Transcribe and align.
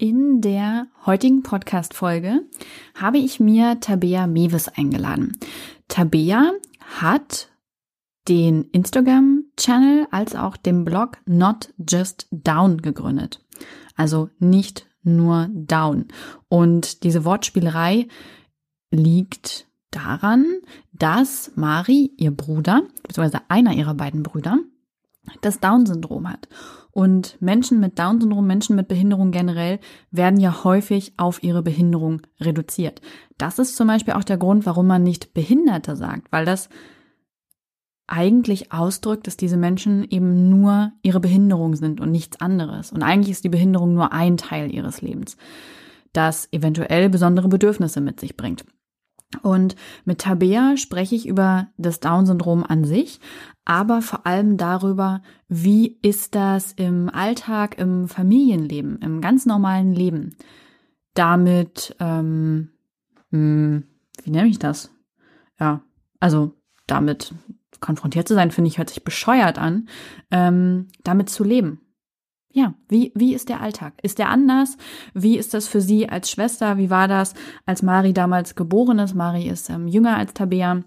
In 0.00 0.40
der 0.40 0.86
heutigen 1.06 1.42
Podcast-Folge 1.42 2.46
habe 2.94 3.18
ich 3.18 3.40
mir 3.40 3.80
Tabea 3.80 4.28
Mewes 4.28 4.68
eingeladen. 4.68 5.36
Tabea 5.88 6.52
hat 7.00 7.48
den 8.28 8.62
Instagram-Channel 8.70 10.06
als 10.12 10.36
auch 10.36 10.56
den 10.56 10.84
Blog 10.84 11.18
Not 11.26 11.74
Just 11.78 12.28
Down 12.30 12.80
gegründet. 12.80 13.44
Also 13.96 14.30
nicht 14.38 14.86
nur 15.02 15.48
Down. 15.50 16.06
Und 16.46 17.02
diese 17.02 17.24
Wortspielerei 17.24 18.06
liegt 18.92 19.66
daran, 19.90 20.46
dass 20.92 21.50
Mari, 21.56 22.12
ihr 22.18 22.30
Bruder, 22.30 22.82
beziehungsweise 23.02 23.42
einer 23.48 23.72
ihrer 23.72 23.94
beiden 23.94 24.22
Brüder, 24.22 24.60
das 25.40 25.58
Down-Syndrom 25.58 26.30
hat. 26.30 26.48
Und 26.98 27.40
Menschen 27.40 27.78
mit 27.78 27.96
Down-Syndrom, 27.96 28.44
Menschen 28.44 28.74
mit 28.74 28.88
Behinderung 28.88 29.30
generell, 29.30 29.78
werden 30.10 30.40
ja 30.40 30.64
häufig 30.64 31.12
auf 31.16 31.44
ihre 31.44 31.62
Behinderung 31.62 32.22
reduziert. 32.40 33.00
Das 33.36 33.60
ist 33.60 33.76
zum 33.76 33.86
Beispiel 33.86 34.14
auch 34.14 34.24
der 34.24 34.36
Grund, 34.36 34.66
warum 34.66 34.88
man 34.88 35.04
nicht 35.04 35.32
Behinderte 35.32 35.94
sagt, 35.94 36.32
weil 36.32 36.44
das 36.44 36.68
eigentlich 38.08 38.72
ausdrückt, 38.72 39.28
dass 39.28 39.36
diese 39.36 39.56
Menschen 39.56 40.10
eben 40.10 40.50
nur 40.50 40.90
ihre 41.02 41.20
Behinderung 41.20 41.76
sind 41.76 42.00
und 42.00 42.10
nichts 42.10 42.40
anderes. 42.40 42.90
Und 42.90 43.04
eigentlich 43.04 43.30
ist 43.30 43.44
die 43.44 43.48
Behinderung 43.48 43.94
nur 43.94 44.12
ein 44.12 44.36
Teil 44.36 44.74
ihres 44.74 45.00
Lebens, 45.00 45.36
das 46.12 46.48
eventuell 46.50 47.10
besondere 47.10 47.46
Bedürfnisse 47.46 48.00
mit 48.00 48.18
sich 48.18 48.36
bringt. 48.36 48.64
Und 49.42 49.76
mit 50.04 50.20
Tabea 50.20 50.76
spreche 50.76 51.14
ich 51.14 51.28
über 51.28 51.68
das 51.76 52.00
Down-Syndrom 52.00 52.64
an 52.64 52.84
sich, 52.84 53.20
aber 53.64 54.00
vor 54.00 54.26
allem 54.26 54.56
darüber, 54.56 55.22
wie 55.48 55.98
ist 56.00 56.34
das 56.34 56.72
im 56.72 57.10
Alltag, 57.10 57.78
im 57.78 58.08
Familienleben, 58.08 58.98
im 59.02 59.20
ganz 59.20 59.44
normalen 59.44 59.92
Leben. 59.92 60.36
Damit, 61.12 61.94
ähm, 62.00 62.70
hm, 63.30 63.84
wie 64.22 64.30
nenne 64.30 64.48
ich 64.48 64.58
das? 64.58 64.90
Ja, 65.60 65.82
also 66.20 66.54
damit 66.86 67.34
konfrontiert 67.80 68.26
zu 68.26 68.34
sein, 68.34 68.50
finde 68.50 68.68
ich, 68.68 68.78
hört 68.78 68.88
sich 68.88 69.04
bescheuert 69.04 69.58
an, 69.58 69.88
ähm, 70.30 70.88
damit 71.04 71.28
zu 71.28 71.44
leben 71.44 71.80
ja, 72.58 72.74
wie, 72.88 73.12
wie 73.14 73.34
ist 73.34 73.48
der 73.48 73.60
Alltag? 73.60 73.94
Ist 74.02 74.18
der 74.18 74.30
anders? 74.30 74.76
Wie 75.14 75.38
ist 75.38 75.54
das 75.54 75.68
für 75.68 75.80
Sie 75.80 76.08
als 76.08 76.28
Schwester? 76.28 76.76
Wie 76.76 76.90
war 76.90 77.06
das, 77.06 77.34
als 77.66 77.82
Mari 77.82 78.12
damals 78.12 78.56
geboren 78.56 78.98
ist? 78.98 79.14
Mari 79.14 79.48
ist 79.48 79.70
ähm, 79.70 79.86
jünger 79.86 80.16
als 80.16 80.34
Tabea. 80.34 80.82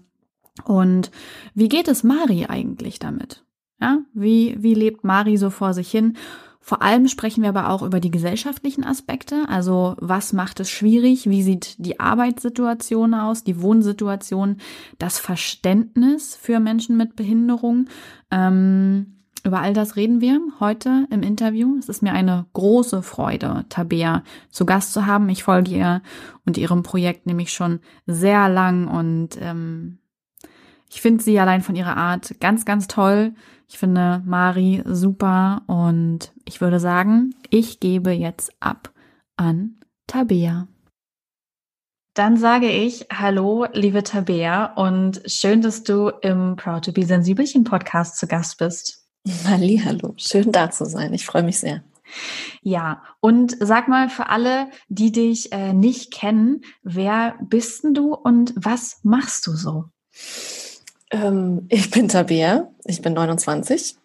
Und 0.64 1.10
wie 1.54 1.68
geht 1.68 1.88
es 1.88 2.04
Mari 2.04 2.44
eigentlich 2.46 2.98
damit? 2.98 3.42
Ja, 3.80 4.00
wie, 4.12 4.54
wie 4.58 4.74
lebt 4.74 5.02
Mari 5.02 5.38
so 5.38 5.48
vor 5.48 5.72
sich 5.72 5.90
hin? 5.90 6.18
Vor 6.60 6.82
allem 6.82 7.08
sprechen 7.08 7.42
wir 7.42 7.48
aber 7.48 7.70
auch 7.70 7.82
über 7.82 7.98
die 7.98 8.10
gesellschaftlichen 8.10 8.84
Aspekte. 8.84 9.48
Also 9.48 9.96
was 9.98 10.34
macht 10.34 10.60
es 10.60 10.70
schwierig? 10.70 11.28
Wie 11.28 11.42
sieht 11.42 11.74
die 11.78 11.98
Arbeitssituation 11.98 13.14
aus? 13.14 13.44
Die 13.44 13.62
Wohnsituation? 13.62 14.58
Das 14.98 15.18
Verständnis 15.18 16.36
für 16.36 16.60
Menschen 16.60 16.98
mit 16.98 17.16
Behinderung? 17.16 17.88
Ähm, 18.30 19.21
über 19.44 19.60
all 19.60 19.74
das 19.74 19.96
reden 19.96 20.20
wir 20.20 20.40
heute 20.60 21.06
im 21.10 21.22
Interview. 21.22 21.76
Es 21.78 21.88
ist 21.88 22.02
mir 22.02 22.12
eine 22.12 22.46
große 22.52 23.02
Freude, 23.02 23.64
Tabea 23.68 24.22
zu 24.50 24.64
Gast 24.64 24.92
zu 24.92 25.06
haben. 25.06 25.28
Ich 25.28 25.42
folge 25.42 25.72
ihr 25.72 26.02
und 26.46 26.58
ihrem 26.58 26.82
Projekt 26.82 27.26
nämlich 27.26 27.52
schon 27.52 27.80
sehr 28.06 28.48
lang 28.48 28.86
und 28.86 29.30
ähm, 29.40 29.98
ich 30.88 31.00
finde 31.00 31.24
sie 31.24 31.40
allein 31.40 31.62
von 31.62 31.74
ihrer 31.74 31.96
Art 31.96 32.38
ganz, 32.38 32.64
ganz 32.64 32.86
toll. 32.86 33.34
Ich 33.66 33.78
finde 33.78 34.22
Mari 34.26 34.82
super 34.84 35.62
und 35.66 36.32
ich 36.44 36.60
würde 36.60 36.78
sagen, 36.78 37.34
ich 37.50 37.80
gebe 37.80 38.10
jetzt 38.10 38.52
ab 38.60 38.92
an 39.36 39.80
Tabea. 40.06 40.68
Dann 42.14 42.36
sage 42.36 42.68
ich 42.68 43.06
Hallo, 43.10 43.66
liebe 43.72 44.02
Tabea, 44.02 44.66
und 44.74 45.22
schön, 45.24 45.62
dass 45.62 45.82
du 45.82 46.08
im 46.20 46.56
Proud 46.56 46.84
to 46.84 46.92
be 46.92 47.06
Sensibelchen 47.06 47.64
Podcast 47.64 48.18
zu 48.18 48.26
Gast 48.26 48.58
bist. 48.58 49.01
Hallo, 49.46 50.14
schön 50.16 50.52
da 50.52 50.70
zu 50.70 50.84
sein. 50.84 51.12
Ich 51.14 51.26
freue 51.26 51.42
mich 51.42 51.58
sehr. 51.58 51.82
Ja, 52.62 53.02
und 53.20 53.56
sag 53.60 53.88
mal 53.88 54.10
für 54.10 54.28
alle, 54.28 54.68
die 54.88 55.12
dich 55.12 55.52
äh, 55.52 55.72
nicht 55.72 56.12
kennen, 56.12 56.62
wer 56.82 57.36
bist 57.40 57.84
denn 57.84 57.94
du 57.94 58.14
und 58.14 58.52
was 58.56 58.98
machst 59.02 59.46
du 59.46 59.52
so? 59.52 59.84
Ähm, 61.10 61.66
ich 61.68 61.90
bin 61.90 62.08
Tabea, 62.08 62.70
ich 62.84 63.00
bin 63.00 63.14
29. 63.14 63.96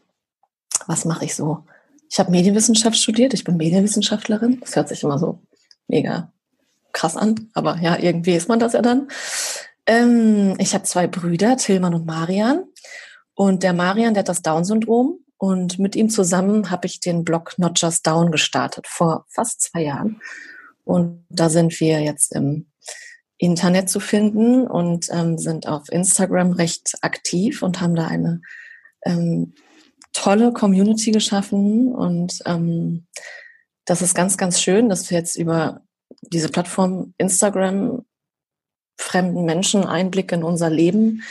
Was 0.85 1.05
mache 1.05 1.25
ich 1.25 1.35
so? 1.35 1.65
Ich 2.09 2.19
habe 2.19 2.31
Medienwissenschaft 2.31 2.97
studiert, 2.97 3.33
ich 3.33 3.43
bin 3.43 3.57
Medienwissenschaftlerin. 3.57 4.59
Das 4.61 4.75
hört 4.75 4.87
sich 4.87 5.03
immer 5.03 5.19
so 5.19 5.41
mega 5.87 6.31
krass 6.93 7.17
an, 7.17 7.49
aber 7.53 7.77
ja, 7.81 7.97
irgendwie 7.99 8.35
ist 8.35 8.47
man 8.47 8.59
das 8.59 8.73
ja 8.73 8.81
dann. 8.81 9.09
Ähm, 9.85 10.55
ich 10.59 10.73
habe 10.73 10.85
zwei 10.85 11.07
Brüder, 11.07 11.57
Tilman 11.57 11.93
und 11.93 12.05
Marian. 12.05 12.63
Und 13.37 13.61
der 13.61 13.73
Marian, 13.73 14.15
der 14.15 14.21
hat 14.21 14.29
das 14.29 14.41
Down-Syndrom. 14.41 15.19
Und 15.37 15.77
mit 15.77 15.95
ihm 15.95 16.09
zusammen 16.09 16.71
habe 16.71 16.87
ich 16.87 16.99
den 16.99 17.23
Blog 17.23 17.53
Not 17.57 17.79
Just 17.79 18.07
Down 18.07 18.31
gestartet, 18.31 18.87
vor 18.87 19.25
fast 19.29 19.61
zwei 19.61 19.83
Jahren. 19.83 20.19
Und 20.83 21.23
da 21.29 21.47
sind 21.47 21.79
wir 21.79 21.99
jetzt 21.99 22.33
im 22.33 22.65
Internet 23.37 23.91
zu 23.91 23.99
finden 23.99 24.65
und 24.65 25.09
ähm, 25.11 25.37
sind 25.37 25.67
auf 25.67 25.91
Instagram 25.91 26.53
recht 26.53 26.95
aktiv 27.01 27.61
und 27.61 27.79
haben 27.79 27.93
da 27.93 28.07
eine 28.07 28.41
ähm, 29.05 29.53
tolle 30.13 30.51
Community 30.51 31.11
geschaffen. 31.11 31.93
Und 31.93 32.39
ähm, 32.47 33.05
das 33.85 34.01
ist 34.01 34.15
ganz, 34.15 34.37
ganz 34.37 34.59
schön, 34.59 34.89
dass 34.89 35.11
wir 35.11 35.19
jetzt 35.19 35.35
über 35.35 35.81
diese 36.21 36.49
Plattform 36.49 37.13
Instagram 37.19 38.03
fremden 38.99 39.45
Menschen 39.45 39.83
Einblick 39.83 40.31
in 40.31 40.43
unser 40.43 40.71
Leben 40.71 41.21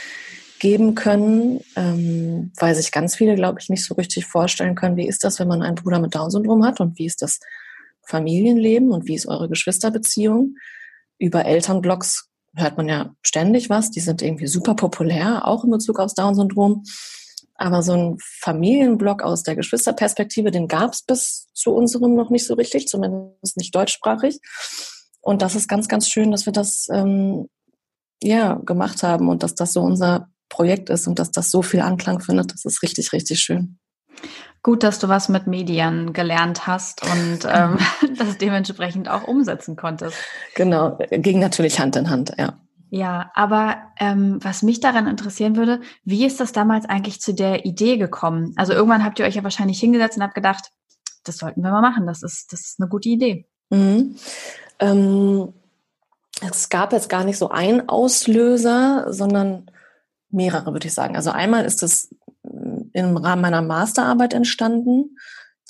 geben 0.59 0.95
können, 0.95 1.61
ähm, 1.75 2.51
weil 2.57 2.75
sich 2.75 2.91
ganz 2.91 3.15
viele, 3.15 3.35
glaube 3.35 3.59
ich, 3.59 3.69
nicht 3.69 3.85
so 3.85 3.95
richtig 3.95 4.25
vorstellen 4.25 4.75
können, 4.75 4.97
wie 4.97 5.07
ist 5.07 5.23
das, 5.23 5.39
wenn 5.39 5.47
man 5.47 5.61
einen 5.61 5.75
Bruder 5.75 5.99
mit 5.99 6.15
Down-Syndrom 6.15 6.65
hat 6.65 6.79
und 6.79 6.97
wie 6.97 7.05
ist 7.05 7.21
das 7.21 7.39
Familienleben 8.07 8.91
und 8.91 9.07
wie 9.07 9.15
ist 9.15 9.27
eure 9.27 9.49
Geschwisterbeziehung. 9.49 10.55
Über 11.19 11.45
Elternblogs 11.45 12.29
hört 12.55 12.77
man 12.77 12.87
ja 12.89 13.13
ständig 13.21 13.69
was, 13.69 13.91
die 13.91 13.99
sind 13.99 14.21
irgendwie 14.21 14.47
super 14.47 14.75
populär, 14.75 15.45
auch 15.45 15.63
in 15.63 15.71
Bezug 15.71 15.99
aufs 15.99 16.15
Down-Syndrom. 16.15 16.83
Aber 17.55 17.81
so 17.81 17.93
ein 17.93 18.17
Familienblog 18.19 19.23
aus 19.23 19.43
der 19.43 19.55
Geschwisterperspektive, 19.55 20.51
den 20.51 20.67
gab 20.67 20.93
es 20.93 21.01
bis 21.01 21.47
zu 21.53 21.73
unserem 21.73 22.15
noch 22.15 22.29
nicht 22.29 22.45
so 22.45 22.53
richtig, 22.53 22.87
zumindest 22.87 23.57
nicht 23.57 23.73
deutschsprachig. 23.73 24.39
Und 25.21 25.41
das 25.41 25.55
ist 25.55 25.67
ganz, 25.67 25.87
ganz 25.87 26.07
schön, 26.07 26.31
dass 26.31 26.45
wir 26.45 26.53
das 26.53 26.87
ähm, 26.91 27.49
ja 28.21 28.53
gemacht 28.63 29.03
haben 29.03 29.27
und 29.27 29.43
dass 29.43 29.55
das 29.55 29.73
so 29.73 29.81
unser 29.81 30.29
Projekt 30.49 30.89
ist 30.89 31.07
und 31.07 31.19
dass 31.19 31.31
das 31.31 31.51
so 31.51 31.61
viel 31.61 31.81
Anklang 31.81 32.19
findet, 32.19 32.53
das 32.53 32.65
ist 32.65 32.81
richtig, 32.81 33.13
richtig 33.13 33.39
schön. 33.39 33.77
Gut, 34.63 34.83
dass 34.83 34.99
du 34.99 35.07
was 35.07 35.29
mit 35.29 35.47
Medien 35.47 36.13
gelernt 36.13 36.67
hast 36.67 37.03
und 37.03 37.39
ähm, 37.47 37.77
das 38.17 38.37
dementsprechend 38.37 39.09
auch 39.09 39.27
umsetzen 39.27 39.75
konntest. 39.75 40.17
Genau, 40.55 40.97
ging 41.11 41.39
natürlich 41.39 41.79
Hand 41.79 41.95
in 41.95 42.09
Hand, 42.09 42.33
ja. 42.37 42.59
Ja, 42.89 43.31
aber 43.33 43.77
ähm, 43.99 44.39
was 44.41 44.63
mich 44.63 44.79
daran 44.79 45.07
interessieren 45.07 45.57
würde, 45.57 45.81
wie 46.05 46.25
ist 46.25 46.39
das 46.39 46.53
damals 46.53 46.85
eigentlich 46.85 47.19
zu 47.19 47.33
der 47.33 47.65
Idee 47.65 47.97
gekommen? 47.97 48.53
Also 48.55 48.71
irgendwann 48.71 49.03
habt 49.03 49.19
ihr 49.19 49.25
euch 49.25 49.35
ja 49.35 49.43
wahrscheinlich 49.43 49.79
hingesetzt 49.79 50.15
und 50.17 50.23
habt 50.23 50.35
gedacht, 50.35 50.71
das 51.25 51.37
sollten 51.37 51.61
wir 51.61 51.71
mal 51.71 51.81
machen, 51.81 52.07
das 52.07 52.23
ist, 52.23 52.53
das 52.53 52.61
ist 52.61 52.79
eine 52.79 52.87
gute 52.87 53.09
Idee. 53.09 53.45
Mhm. 53.69 54.15
Ähm, 54.79 55.53
es 56.41 56.69
gab 56.69 56.93
jetzt 56.93 57.09
gar 57.09 57.25
nicht 57.25 57.37
so 57.37 57.49
einen 57.49 57.89
Auslöser, 57.89 59.11
sondern 59.11 59.69
mehrere, 60.29 60.73
würde 60.73 60.87
ich 60.87 60.93
sagen. 60.93 61.15
Also 61.15 61.31
einmal 61.31 61.65
ist 61.65 61.83
es 61.83 62.09
im 62.93 63.17
Rahmen 63.17 63.41
meiner 63.41 63.61
Masterarbeit 63.61 64.33
entstanden, 64.33 65.17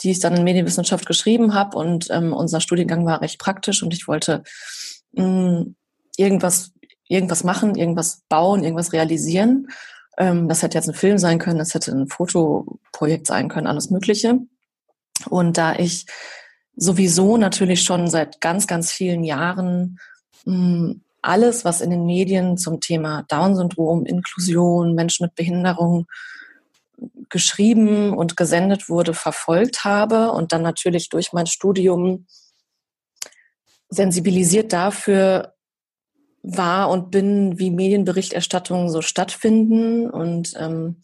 die 0.03 0.11
ich 0.11 0.19
dann 0.19 0.35
in 0.35 0.43
Medienwissenschaft 0.43 1.05
geschrieben 1.05 1.53
habe 1.53 1.77
und 1.77 2.07
ähm, 2.11 2.33
unser 2.33 2.61
Studiengang 2.61 3.05
war 3.05 3.21
recht 3.21 3.39
praktisch 3.39 3.81
und 3.81 3.93
ich 3.93 4.07
wollte 4.07 4.43
mh, 5.13 5.25
mm, 5.25 5.75
irgendwas, 6.17 6.71
irgendwas 7.07 7.43
machen, 7.43 7.75
irgendwas 7.75 8.23
bauen, 8.29 8.63
irgendwas 8.63 8.93
realisieren. 8.93 9.67
Ähm, 10.17 10.47
das 10.47 10.61
hätte 10.61 10.77
jetzt 10.77 10.87
ein 10.87 10.95
Film 10.95 11.17
sein 11.17 11.39
können, 11.39 11.59
das 11.59 11.73
hätte 11.73 11.91
ein 11.91 12.07
Fotoprojekt 12.07 13.27
sein 13.27 13.49
können, 13.49 13.67
alles 13.67 13.89
Mögliche. 13.89 14.39
Und 15.29 15.57
da 15.57 15.75
ich 15.75 16.05
sowieso 16.75 17.37
natürlich 17.37 17.83
schon 17.83 18.07
seit 18.07 18.39
ganz, 18.39 18.67
ganz 18.67 18.91
vielen 18.91 19.23
Jahren 19.23 19.99
mh, 20.45 20.55
mm, 20.55 21.01
alles, 21.27 21.65
was 21.65 21.81
in 21.81 21.89
den 21.89 22.05
Medien 22.05 22.57
zum 22.57 22.79
Thema 22.79 23.23
Down-Syndrom, 23.27 24.05
Inklusion, 24.05 24.95
Menschen 24.95 25.25
mit 25.25 25.35
Behinderung 25.35 26.07
geschrieben 27.29 28.13
und 28.13 28.37
gesendet 28.37 28.89
wurde, 28.89 29.13
verfolgt 29.13 29.83
habe 29.83 30.31
und 30.31 30.51
dann 30.51 30.61
natürlich 30.61 31.09
durch 31.09 31.33
mein 31.33 31.45
Studium 31.45 32.25
sensibilisiert 33.89 34.73
dafür 34.73 35.53
war 36.41 36.89
und 36.89 37.11
bin, 37.11 37.59
wie 37.59 37.71
Medienberichterstattungen 37.71 38.89
so 38.89 39.01
stattfinden 39.01 40.09
und 40.09 40.53
ähm, 40.57 41.01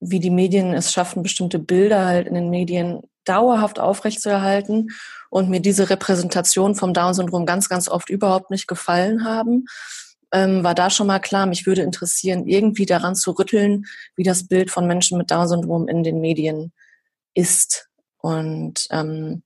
wie 0.00 0.20
die 0.20 0.30
Medien 0.30 0.74
es 0.74 0.92
schaffen, 0.92 1.22
bestimmte 1.22 1.58
Bilder 1.58 2.04
halt 2.04 2.26
in 2.26 2.34
den 2.34 2.50
Medien 2.50 3.02
dauerhaft 3.24 3.78
aufrechtzuerhalten 3.78 4.90
und 5.34 5.50
mir 5.50 5.58
diese 5.58 5.90
Repräsentation 5.90 6.76
vom 6.76 6.94
Down-Syndrom 6.94 7.44
ganz, 7.44 7.68
ganz 7.68 7.88
oft 7.88 8.08
überhaupt 8.08 8.52
nicht 8.52 8.68
gefallen 8.68 9.24
haben, 9.24 9.64
ähm, 10.32 10.62
war 10.62 10.76
da 10.76 10.90
schon 10.90 11.08
mal 11.08 11.18
klar, 11.18 11.46
mich 11.46 11.66
würde 11.66 11.82
interessieren, 11.82 12.46
irgendwie 12.46 12.86
daran 12.86 13.16
zu 13.16 13.32
rütteln, 13.32 13.84
wie 14.14 14.22
das 14.22 14.46
Bild 14.46 14.70
von 14.70 14.86
Menschen 14.86 15.18
mit 15.18 15.32
Down-Syndrom 15.32 15.88
in 15.88 16.04
den 16.04 16.20
Medien 16.20 16.72
ist. 17.34 17.88
Und 18.18 18.86
ähm, 18.90 19.42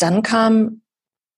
dann 0.00 0.22
kam 0.22 0.82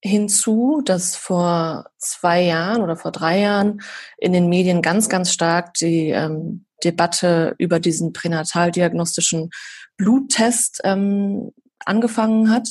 hinzu, 0.03 0.81
dass 0.83 1.15
vor 1.15 1.85
zwei 1.99 2.45
Jahren 2.45 2.81
oder 2.81 2.97
vor 2.97 3.13
drei 3.13 3.41
Jahren 3.41 3.83
in 4.17 4.33
den 4.33 4.49
Medien 4.49 4.81
ganz, 4.81 5.11
ganz 5.11 5.31
stark 5.31 5.75
die 5.75 6.09
ähm, 6.09 6.65
Debatte 6.83 7.55
über 7.59 7.79
diesen 7.79 8.15
pränataldiagnostischen 8.15 9.51
Bluttest 9.99 10.81
ähm, 10.83 11.53
angefangen 11.85 12.51
hat 12.51 12.71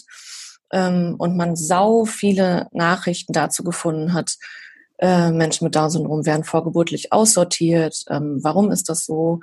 ähm, 0.76 1.16
und 1.18 1.38
man 1.38 1.56
sau 1.56 2.04
viele 2.04 2.68
Nachrichten 2.74 3.32
dazu 3.32 3.64
gefunden 3.64 4.14
hat, 4.14 4.36
äh, 5.00 5.32
Menschen 5.32 5.64
mit 5.64 5.76
Down-Syndrom 5.76 6.26
werden 6.26 6.44
vorgeburtlich 6.44 7.14
aussortiert. 7.14 8.04
Ähm, 8.10 8.40
warum 8.44 8.72
ist 8.72 8.90
das 8.90 9.06
so? 9.06 9.40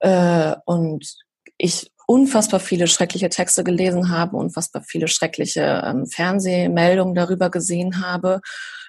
Äh, 0.00 0.54
und 0.64 1.14
ich 1.58 1.92
unfassbar 2.06 2.58
viele 2.58 2.86
schreckliche 2.86 3.28
Texte 3.28 3.64
gelesen 3.64 4.08
habe, 4.08 4.36
unfassbar 4.36 4.82
viele 4.82 5.08
schreckliche 5.08 5.82
ähm, 5.84 6.06
Fernsehmeldungen 6.06 7.14
darüber 7.14 7.50
gesehen 7.50 8.02
habe. 8.02 8.40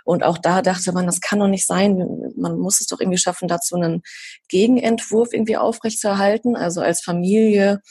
Und 0.06 0.24
auch 0.24 0.38
da 0.38 0.62
dachte 0.62 0.94
man, 0.94 1.06
das 1.06 1.20
kann 1.20 1.40
doch 1.40 1.48
nicht 1.48 1.68
sein. 1.68 1.98
Man 2.38 2.58
muss 2.60 2.80
es 2.80 2.88
doch 2.88 3.02
irgendwie 3.02 3.20
schaffen, 3.20 3.50
dazu 3.50 3.76
einen 3.76 4.04
Gegenentwurf 4.48 5.34
irgendwie 5.34 5.58
aufrechtzuerhalten. 5.58 6.56
Also 6.56 6.80
als 6.82 7.02
Familie, 7.02 7.82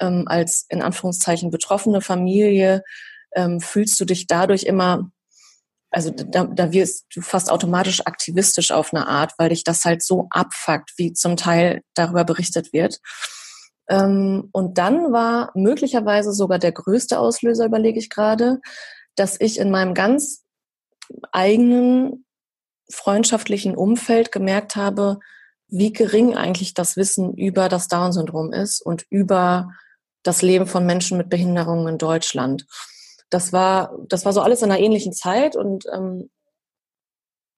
ähm, 0.00 0.24
als 0.26 0.66
in 0.68 0.82
Anführungszeichen 0.82 1.50
betroffene 1.50 2.02
Familie, 2.02 2.82
ähm, 3.34 3.60
fühlst 3.60 3.98
du 4.00 4.04
dich 4.04 4.26
dadurch 4.26 4.64
immer, 4.64 5.10
also 5.90 6.10
da, 6.10 6.44
da 6.44 6.72
wirst 6.72 7.06
du 7.14 7.20
fast 7.20 7.50
automatisch 7.50 8.06
aktivistisch 8.06 8.70
auf 8.70 8.92
eine 8.92 9.06
Art, 9.06 9.32
weil 9.38 9.50
dich 9.50 9.64
das 9.64 9.84
halt 9.84 10.02
so 10.02 10.26
abfuckt, 10.30 10.92
wie 10.96 11.12
zum 11.12 11.36
Teil 11.36 11.82
darüber 11.94 12.24
berichtet 12.24 12.72
wird. 12.72 12.98
Ähm, 13.88 14.48
und 14.52 14.78
dann 14.78 15.12
war 15.12 15.50
möglicherweise 15.54 16.32
sogar 16.32 16.58
der 16.58 16.72
größte 16.72 17.18
Auslöser, 17.18 17.66
überlege 17.66 17.98
ich 17.98 18.10
gerade, 18.10 18.60
dass 19.16 19.40
ich 19.40 19.58
in 19.58 19.70
meinem 19.70 19.94
ganz 19.94 20.44
eigenen 21.32 22.24
freundschaftlichen 22.90 23.76
Umfeld 23.76 24.32
gemerkt 24.32 24.76
habe, 24.76 25.18
wie 25.68 25.92
gering 25.92 26.36
eigentlich 26.36 26.74
das 26.74 26.96
Wissen 26.96 27.34
über 27.34 27.68
das 27.68 27.88
Down-Syndrom 27.88 28.52
ist 28.52 28.80
und 28.82 29.04
über 29.08 29.70
das 30.22 30.42
Leben 30.42 30.66
von 30.66 30.86
Menschen 30.86 31.18
mit 31.18 31.30
Behinderungen 31.30 31.88
in 31.88 31.98
Deutschland. 31.98 32.66
Das 33.32 33.50
war, 33.50 33.96
das 34.08 34.26
war 34.26 34.34
so 34.34 34.42
alles 34.42 34.60
in 34.60 34.70
einer 34.70 34.78
ähnlichen 34.78 35.14
Zeit 35.14 35.56
und 35.56 35.86
ähm, 35.90 36.28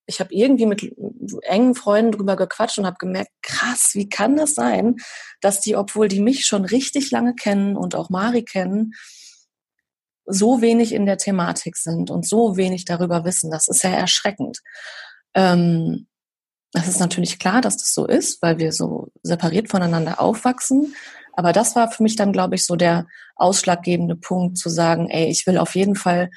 ich 0.06 0.20
habe 0.20 0.32
irgendwie 0.32 0.66
mit 0.66 0.94
engen 1.42 1.74
Freunden 1.74 2.12
drüber 2.12 2.36
gequatscht 2.36 2.78
und 2.78 2.86
habe 2.86 2.98
gemerkt, 2.98 3.32
krass, 3.42 3.90
wie 3.94 4.08
kann 4.08 4.36
das 4.36 4.54
sein, 4.54 4.96
dass 5.40 5.60
die, 5.60 5.74
obwohl 5.74 6.06
die 6.06 6.20
mich 6.20 6.46
schon 6.46 6.64
richtig 6.64 7.10
lange 7.10 7.34
kennen 7.34 7.76
und 7.76 7.96
auch 7.96 8.08
Mari 8.08 8.44
kennen, 8.44 8.92
so 10.26 10.60
wenig 10.60 10.92
in 10.92 11.06
der 11.06 11.18
Thematik 11.18 11.76
sind 11.76 12.08
und 12.08 12.24
so 12.24 12.56
wenig 12.56 12.84
darüber 12.84 13.24
wissen. 13.24 13.50
Das 13.50 13.66
ist 13.66 13.82
ja 13.82 13.90
erschreckend. 13.90 14.60
Ähm, 15.34 16.06
es 16.74 16.88
ist 16.88 17.00
natürlich 17.00 17.38
klar, 17.38 17.60
dass 17.60 17.76
das 17.76 17.94
so 17.94 18.06
ist, 18.06 18.42
weil 18.42 18.58
wir 18.58 18.72
so 18.72 19.08
separiert 19.22 19.68
voneinander 19.68 20.20
aufwachsen. 20.20 20.94
Aber 21.32 21.52
das 21.52 21.76
war 21.76 21.90
für 21.90 22.02
mich 22.02 22.16
dann, 22.16 22.32
glaube 22.32 22.56
ich, 22.56 22.66
so 22.66 22.76
der 22.76 23.06
ausschlaggebende 23.36 24.16
Punkt 24.16 24.58
zu 24.58 24.68
sagen, 24.68 25.08
ey, 25.08 25.28
ich 25.28 25.46
will 25.46 25.58
auf 25.58 25.74
jeden 25.74 25.94
Fall 25.94 26.30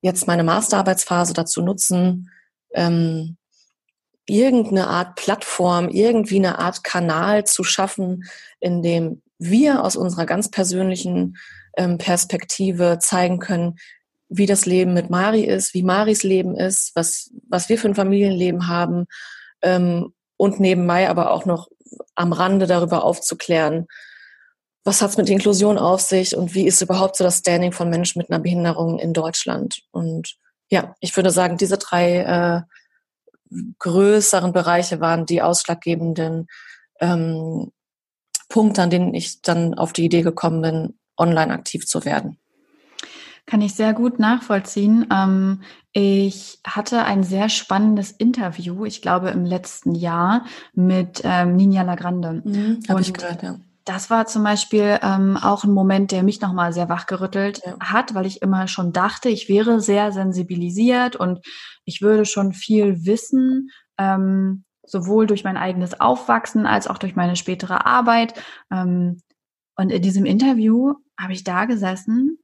jetzt 0.00 0.26
meine 0.26 0.44
Masterarbeitsphase 0.44 1.34
dazu 1.34 1.62
nutzen, 1.62 2.30
ähm, 2.74 3.36
irgendeine 4.26 4.86
Art 4.86 5.16
Plattform, 5.16 5.88
irgendwie 5.88 6.36
eine 6.36 6.58
Art 6.58 6.84
Kanal 6.84 7.44
zu 7.44 7.64
schaffen, 7.64 8.24
in 8.60 8.82
dem 8.82 9.22
wir 9.38 9.82
aus 9.84 9.96
unserer 9.96 10.26
ganz 10.26 10.50
persönlichen 10.50 11.36
ähm, 11.76 11.98
Perspektive 11.98 12.98
zeigen 13.00 13.40
können, 13.40 13.76
wie 14.28 14.46
das 14.46 14.66
Leben 14.66 14.94
mit 14.94 15.10
Mari 15.10 15.42
ist, 15.42 15.74
wie 15.74 15.82
Maris 15.82 16.22
Leben 16.22 16.56
ist, 16.56 16.92
was, 16.94 17.32
was 17.48 17.68
wir 17.68 17.78
für 17.78 17.88
ein 17.88 17.96
Familienleben 17.96 18.68
haben 18.68 19.06
ähm, 19.62 20.14
und 20.36 20.60
nebenbei 20.60 21.08
aber 21.08 21.30
auch 21.30 21.44
noch 21.44 21.68
am 22.14 22.32
Rande 22.32 22.66
darüber 22.66 23.04
aufzuklären, 23.04 23.86
was 24.84 25.02
hat 25.02 25.10
es 25.10 25.16
mit 25.16 25.28
Inklusion 25.28 25.78
auf 25.78 26.00
sich 26.00 26.36
und 26.36 26.54
wie 26.54 26.66
ist 26.66 26.80
überhaupt 26.80 27.16
so 27.16 27.24
das 27.24 27.38
Standing 27.38 27.72
von 27.72 27.90
Menschen 27.90 28.18
mit 28.18 28.30
einer 28.30 28.40
Behinderung 28.40 28.98
in 28.98 29.12
Deutschland. 29.12 29.82
Und 29.90 30.36
ja, 30.70 30.94
ich 31.00 31.14
würde 31.16 31.30
sagen, 31.30 31.58
diese 31.58 31.76
drei 31.76 32.18
äh, 32.18 32.62
größeren 33.78 34.52
Bereiche 34.52 35.00
waren 35.00 35.26
die 35.26 35.42
ausschlaggebenden 35.42 36.46
ähm, 37.00 37.72
Punkte, 38.48 38.82
an 38.82 38.90
denen 38.90 39.14
ich 39.14 39.42
dann 39.42 39.74
auf 39.74 39.92
die 39.92 40.04
Idee 40.04 40.22
gekommen 40.22 40.62
bin, 40.62 40.98
online 41.16 41.52
aktiv 41.52 41.86
zu 41.86 42.04
werden. 42.04 42.38
Kann 43.50 43.62
ich 43.62 43.74
sehr 43.74 43.94
gut 43.94 44.20
nachvollziehen. 44.20 45.06
Ähm, 45.12 45.62
ich 45.92 46.60
hatte 46.64 47.04
ein 47.04 47.24
sehr 47.24 47.48
spannendes 47.48 48.12
Interview, 48.12 48.84
ich 48.84 49.02
glaube 49.02 49.30
im 49.30 49.44
letzten 49.44 49.96
Jahr, 49.96 50.44
mit 50.72 51.22
ähm, 51.24 51.56
Ninja 51.56 51.82
Lagrande. 51.82 52.42
Mhm, 52.44 52.80
Habe 52.88 53.00
ich 53.00 53.12
gehört, 53.12 53.42
ja 53.42 53.56
das 53.84 54.08
war 54.08 54.26
zum 54.26 54.44
Beispiel 54.44 55.00
ähm, 55.02 55.36
auch 55.36 55.64
ein 55.64 55.72
Moment, 55.72 56.12
der 56.12 56.22
mich 56.22 56.40
nochmal 56.40 56.72
sehr 56.72 56.88
wachgerüttelt 56.88 57.62
ja. 57.64 57.76
hat, 57.80 58.14
weil 58.14 58.24
ich 58.24 58.40
immer 58.40 58.68
schon 58.68 58.92
dachte, 58.92 59.28
ich 59.28 59.48
wäre 59.48 59.80
sehr 59.80 60.12
sensibilisiert 60.12 61.16
und 61.16 61.40
ich 61.84 62.00
würde 62.00 62.24
schon 62.24 62.52
viel 62.52 63.04
wissen, 63.04 63.70
ähm, 63.98 64.64
sowohl 64.84 65.26
durch 65.26 65.42
mein 65.42 65.56
eigenes 65.56 66.00
Aufwachsen 66.00 66.66
als 66.66 66.86
auch 66.86 66.98
durch 66.98 67.16
meine 67.16 67.34
spätere 67.34 67.84
Arbeit. 67.84 68.34
Ähm, 68.70 69.22
und 69.76 69.90
in 69.90 70.02
diesem 70.02 70.24
Interview 70.24 70.94
habe 71.18 71.32
ich 71.32 71.42
da 71.42 71.64
gesessen 71.64 72.38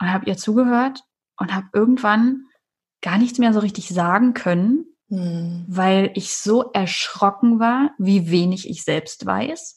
und 0.00 0.12
habe 0.12 0.26
ihr 0.26 0.36
zugehört 0.36 1.04
und 1.36 1.54
habe 1.54 1.66
irgendwann 1.72 2.46
gar 3.02 3.18
nichts 3.18 3.38
mehr 3.38 3.52
so 3.52 3.60
richtig 3.60 3.88
sagen 3.88 4.34
können, 4.34 4.86
hm. 5.08 5.64
weil 5.68 6.10
ich 6.14 6.34
so 6.34 6.72
erschrocken 6.72 7.60
war, 7.60 7.90
wie 7.98 8.30
wenig 8.30 8.68
ich 8.68 8.84
selbst 8.84 9.24
weiß 9.26 9.76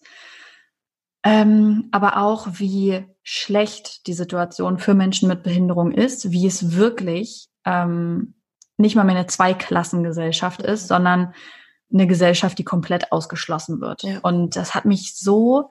ähm, 1.23 1.87
aber 1.91 2.17
auch 2.17 2.47
wie 2.53 3.05
schlecht 3.23 4.07
die 4.07 4.13
Situation 4.13 4.77
für 4.77 4.93
Menschen 4.93 5.29
mit 5.29 5.43
Behinderung 5.43 5.91
ist, 5.91 6.31
wie 6.31 6.45
es 6.45 6.75
wirklich 6.75 7.47
ähm, 7.65 8.35
nicht 8.77 8.95
mal 8.95 9.05
mehr 9.05 9.15
eine 9.15 9.27
Zweiklassengesellschaft 9.27 10.61
ist, 10.61 10.89
sondern 10.89 11.33
eine 11.91 12.07
Gesellschaft, 12.07 12.57
die 12.57 12.65
komplett 12.65 13.11
ausgeschlossen 13.11 13.79
wird. 13.79 14.03
Ja. 14.03 14.19
Und 14.19 14.57
das 14.57 14.75
hat 14.75 14.83
mich 14.83 15.15
so 15.15 15.69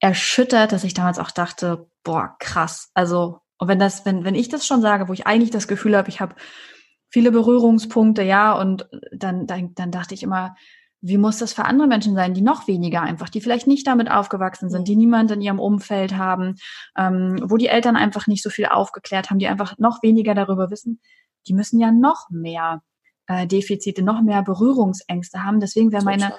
erschüttert, 0.00 0.72
dass 0.72 0.84
ich 0.84 0.92
damals 0.92 1.18
auch 1.18 1.30
dachte, 1.30 1.86
boah, 2.02 2.36
krass. 2.38 2.90
Also, 2.92 3.40
und 3.64 3.68
wenn 3.68 3.78
das, 3.78 4.04
wenn, 4.04 4.24
wenn 4.24 4.34
ich 4.34 4.50
das 4.50 4.66
schon 4.66 4.82
sage, 4.82 5.08
wo 5.08 5.14
ich 5.14 5.26
eigentlich 5.26 5.50
das 5.50 5.68
Gefühl 5.68 5.96
habe, 5.96 6.10
ich 6.10 6.20
habe 6.20 6.34
viele 7.08 7.30
Berührungspunkte, 7.30 8.22
ja, 8.22 8.52
und 8.52 8.86
dann, 9.10 9.46
dann, 9.46 9.74
dann 9.74 9.90
dachte 9.90 10.12
ich 10.12 10.22
immer, 10.22 10.54
wie 11.00 11.16
muss 11.16 11.38
das 11.38 11.54
für 11.54 11.64
andere 11.64 11.88
Menschen 11.88 12.14
sein, 12.14 12.34
die 12.34 12.42
noch 12.42 12.68
weniger 12.68 13.00
einfach, 13.00 13.30
die 13.30 13.40
vielleicht 13.40 13.66
nicht 13.66 13.86
damit 13.86 14.10
aufgewachsen 14.10 14.68
sind, 14.68 14.86
die 14.86 14.96
niemand 14.96 15.30
in 15.30 15.40
ihrem 15.40 15.60
Umfeld 15.60 16.14
haben, 16.18 16.56
ähm, 16.98 17.40
wo 17.42 17.56
die 17.56 17.68
Eltern 17.68 17.96
einfach 17.96 18.26
nicht 18.26 18.42
so 18.42 18.50
viel 18.50 18.66
aufgeklärt 18.66 19.30
haben, 19.30 19.38
die 19.38 19.48
einfach 19.48 19.78
noch 19.78 20.02
weniger 20.02 20.34
darüber 20.34 20.70
wissen. 20.70 21.00
die 21.46 21.54
müssen 21.54 21.80
ja 21.80 21.90
noch 21.90 22.28
mehr 22.30 22.82
äh, 23.28 23.46
Defizite, 23.46 24.02
noch 24.02 24.20
mehr 24.20 24.42
Berührungsängste 24.42 25.42
haben. 25.42 25.60
Deswegen 25.60 25.92
wäre 25.92 26.04
meine, 26.04 26.34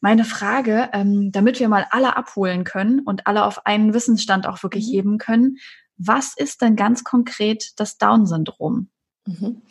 meine 0.00 0.24
Frage, 0.24 0.88
ähm, 0.92 1.32
damit 1.32 1.58
wir 1.60 1.68
mal 1.68 1.86
alle 1.90 2.16
abholen 2.16 2.64
können 2.64 3.00
und 3.00 3.26
alle 3.26 3.44
auf 3.44 3.66
einen 3.66 3.94
Wissensstand 3.94 4.46
auch 4.46 4.62
wirklich 4.62 4.86
mhm. 4.88 4.92
heben 4.92 5.18
können, 5.18 5.56
was 6.00 6.32
ist 6.36 6.62
denn 6.62 6.76
ganz 6.76 7.04
konkret 7.04 7.72
das 7.76 7.98
Down-Syndrom? 7.98 8.88
Mhm. 9.26 9.62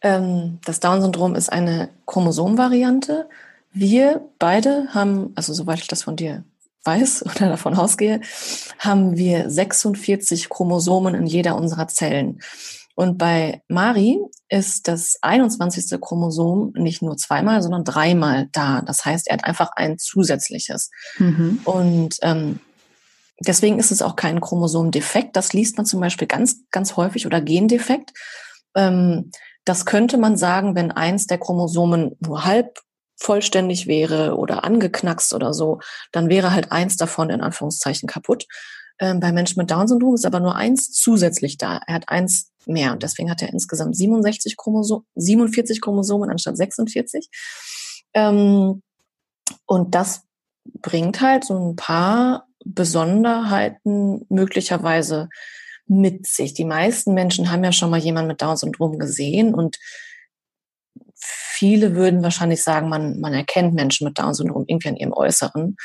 Ähm, 0.00 0.58
das 0.64 0.80
Down-Syndrom 0.80 1.34
ist 1.34 1.52
eine 1.52 1.90
Chromosomvariante. 2.06 3.28
Wir 3.72 4.26
beide 4.38 4.88
haben, 4.94 5.32
also 5.34 5.52
soweit 5.52 5.78
ich 5.80 5.86
das 5.86 6.02
von 6.02 6.16
dir 6.16 6.44
weiß 6.84 7.22
oder 7.26 7.50
davon 7.50 7.74
ausgehe, 7.74 8.20
haben 8.78 9.16
wir 9.16 9.50
46 9.50 10.48
Chromosomen 10.48 11.14
in 11.14 11.26
jeder 11.26 11.56
unserer 11.56 11.88
Zellen. 11.88 12.40
Und 12.94 13.18
bei 13.18 13.62
Mari 13.68 14.18
ist 14.48 14.88
das 14.88 15.16
21. 15.22 16.00
Chromosom 16.00 16.72
nicht 16.74 17.02
nur 17.02 17.16
zweimal, 17.16 17.62
sondern 17.62 17.84
dreimal 17.84 18.48
da. 18.52 18.82
Das 18.82 19.04
heißt, 19.04 19.28
er 19.28 19.34
hat 19.34 19.44
einfach 19.44 19.70
ein 19.76 19.98
zusätzliches. 19.98 20.90
Mhm. 21.18 21.60
Und 21.64 22.16
ähm, 22.22 22.60
deswegen 23.40 23.78
ist 23.78 23.90
es 23.90 24.02
auch 24.02 24.16
kein 24.16 24.40
Chromosomdefekt. 24.40 25.36
Das 25.36 25.52
liest 25.52 25.76
man 25.76 25.86
zum 25.86 26.00
Beispiel 26.00 26.28
ganz, 26.28 26.62
ganz 26.70 26.96
häufig 26.96 27.26
oder 27.26 27.40
Gendefekt. 27.40 28.12
Ähm, 28.74 29.30
das 29.64 29.86
könnte 29.86 30.16
man 30.18 30.36
sagen, 30.36 30.74
wenn 30.74 30.90
eins 30.90 31.26
der 31.26 31.38
Chromosomen 31.38 32.16
nur 32.20 32.44
halb 32.44 32.80
vollständig 33.16 33.86
wäre 33.86 34.36
oder 34.36 34.64
angeknackst 34.64 35.34
oder 35.34 35.52
so, 35.52 35.80
dann 36.12 36.30
wäre 36.30 36.52
halt 36.52 36.72
eins 36.72 36.96
davon 36.96 37.30
in 37.30 37.42
Anführungszeichen 37.42 38.08
kaputt. 38.08 38.46
Ähm, 38.98 39.20
bei 39.20 39.32
Menschen 39.32 39.58
mit 39.58 39.70
Down-Syndrom 39.70 40.14
ist 40.14 40.26
aber 40.26 40.40
nur 40.40 40.56
eins 40.56 40.92
zusätzlich 40.92 41.58
da. 41.58 41.80
Er 41.86 41.94
hat 41.94 42.08
eins 42.08 42.50
mehr 42.66 42.92
und 42.92 43.02
deswegen 43.02 43.30
hat 43.30 43.42
er 43.42 43.50
insgesamt 43.50 43.96
67 43.96 44.56
Chromosom 44.56 45.04
47 45.14 45.80
Chromosomen 45.80 46.30
anstatt 46.30 46.56
46. 46.56 47.28
Ähm, 48.14 48.82
und 49.66 49.94
das 49.94 50.22
bringt 50.80 51.20
halt 51.20 51.44
so 51.44 51.58
ein 51.58 51.76
paar 51.76 52.46
Besonderheiten 52.64 54.26
möglicherweise 54.28 55.28
mit 55.86 56.26
sich. 56.26 56.54
Die 56.54 56.64
meisten 56.64 57.14
Menschen 57.14 57.50
haben 57.50 57.64
ja 57.64 57.72
schon 57.72 57.90
mal 57.90 57.98
jemanden 57.98 58.28
mit 58.28 58.42
Down-Syndrom 58.42 58.98
gesehen 58.98 59.54
und 59.54 59.78
viele 61.14 61.94
würden 61.94 62.22
wahrscheinlich 62.22 62.62
sagen, 62.62 62.88
man, 62.88 63.20
man 63.20 63.34
erkennt 63.34 63.74
Menschen 63.74 64.06
mit 64.06 64.18
Down-Syndrom 64.18 64.64
irgendwie 64.66 64.88
an 64.88 64.96
ihrem 64.96 65.12
Äußeren. 65.12 65.76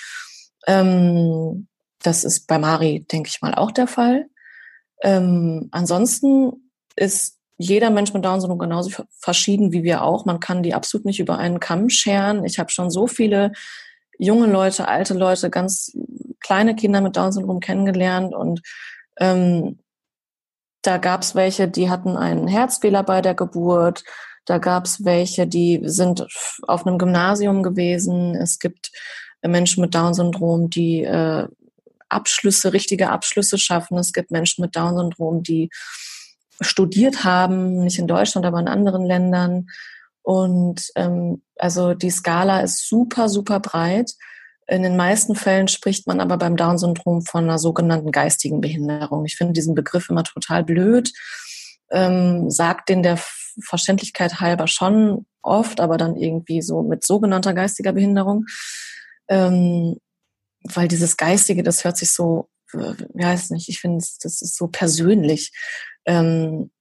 Ähm, 0.67 1.67
das 2.01 2.23
ist 2.23 2.47
bei 2.47 2.59
Mari, 2.59 3.05
denke 3.11 3.29
ich 3.29 3.41
mal, 3.41 3.55
auch 3.55 3.71
der 3.71 3.87
Fall. 3.87 4.27
Ähm, 5.01 5.69
ansonsten 5.71 6.71
ist 6.95 7.39
jeder 7.57 7.89
Mensch 7.89 8.13
mit 8.13 8.23
Down-Syndrom 8.23 8.59
genauso 8.59 8.91
verschieden 9.19 9.71
wie 9.71 9.83
wir 9.83 10.03
auch. 10.03 10.25
Man 10.25 10.39
kann 10.39 10.63
die 10.63 10.73
absolut 10.73 11.05
nicht 11.05 11.19
über 11.19 11.37
einen 11.37 11.59
Kamm 11.59 11.89
scheren. 11.89 12.45
Ich 12.45 12.59
habe 12.59 12.69
schon 12.69 12.89
so 12.89 13.07
viele 13.07 13.51
junge 14.17 14.47
Leute, 14.47 14.87
alte 14.87 15.13
Leute, 15.13 15.49
ganz 15.49 15.91
kleine 16.45 16.75
Kinder 16.75 17.01
mit 17.01 17.15
Down-Syndrom 17.15 17.59
kennengelernt 17.59 18.35
und 18.35 18.61
ähm, 19.19 19.79
da 20.83 20.99
gab 20.99 21.23
es 21.23 21.33
welche, 21.33 21.67
die 21.67 21.89
hatten 21.89 22.15
einen 22.15 22.47
Herzfehler 22.47 23.01
bei 23.01 23.21
der 23.21 23.33
Geburt. 23.33 24.03
Da 24.45 24.59
gab 24.59 24.85
es 24.85 25.03
welche, 25.03 25.47
die 25.47 25.81
sind 25.85 26.27
auf 26.67 26.85
einem 26.85 26.99
Gymnasium 26.99 27.63
gewesen. 27.63 28.35
Es 28.35 28.59
gibt 28.59 28.91
Menschen 29.41 29.81
mit 29.81 29.95
Down-Syndrom, 29.95 30.69
die 30.69 31.03
äh, 31.03 31.47
Abschlüsse, 32.09 32.71
richtige 32.73 33.09
Abschlüsse 33.09 33.57
schaffen. 33.57 33.97
Es 33.97 34.13
gibt 34.13 34.29
Menschen 34.29 34.61
mit 34.61 34.75
Down-Syndrom, 34.75 35.41
die 35.41 35.71
studiert 36.61 37.23
haben, 37.23 37.83
nicht 37.83 37.97
in 37.97 38.07
Deutschland, 38.07 38.45
aber 38.45 38.59
in 38.59 38.67
anderen 38.67 39.05
Ländern. 39.05 39.67
Und 40.21 40.91
ähm, 40.95 41.41
also 41.57 41.95
die 41.95 42.11
Skala 42.11 42.59
ist 42.59 42.87
super, 42.87 43.27
super 43.27 43.59
breit. 43.59 44.11
In 44.67 44.83
den 44.83 44.95
meisten 44.95 45.35
Fällen 45.35 45.67
spricht 45.67 46.07
man 46.07 46.19
aber 46.19 46.37
beim 46.37 46.57
Down-Syndrom 46.57 47.21
von 47.21 47.43
einer 47.43 47.59
sogenannten 47.59 48.11
geistigen 48.11 48.61
Behinderung. 48.61 49.25
Ich 49.25 49.35
finde 49.35 49.53
diesen 49.53 49.75
Begriff 49.75 50.09
immer 50.09 50.23
total 50.23 50.63
blöd, 50.63 51.11
ähm, 51.91 52.49
sagt 52.49 52.89
den 52.89 53.03
der 53.03 53.19
Verständlichkeit 53.63 54.39
halber 54.39 54.67
schon 54.67 55.25
oft, 55.41 55.79
aber 55.79 55.97
dann 55.97 56.15
irgendwie 56.15 56.61
so 56.61 56.81
mit 56.81 57.05
sogenannter 57.05 57.53
geistiger 57.53 57.93
Behinderung. 57.93 58.45
Ähm, 59.27 59.97
weil 60.63 60.87
dieses 60.87 61.15
Geistige, 61.17 61.61
das 61.61 61.83
hört 61.83 61.97
sich 61.97 62.11
so, 62.11 62.49
äh, 62.73 62.93
weiß 63.13 63.51
nicht, 63.51 63.69
ich 63.69 63.79
finde, 63.79 64.03
das 64.21 64.41
ist 64.41 64.55
so 64.55 64.67
persönlich. 64.67 65.51
Ähm, 66.05 66.71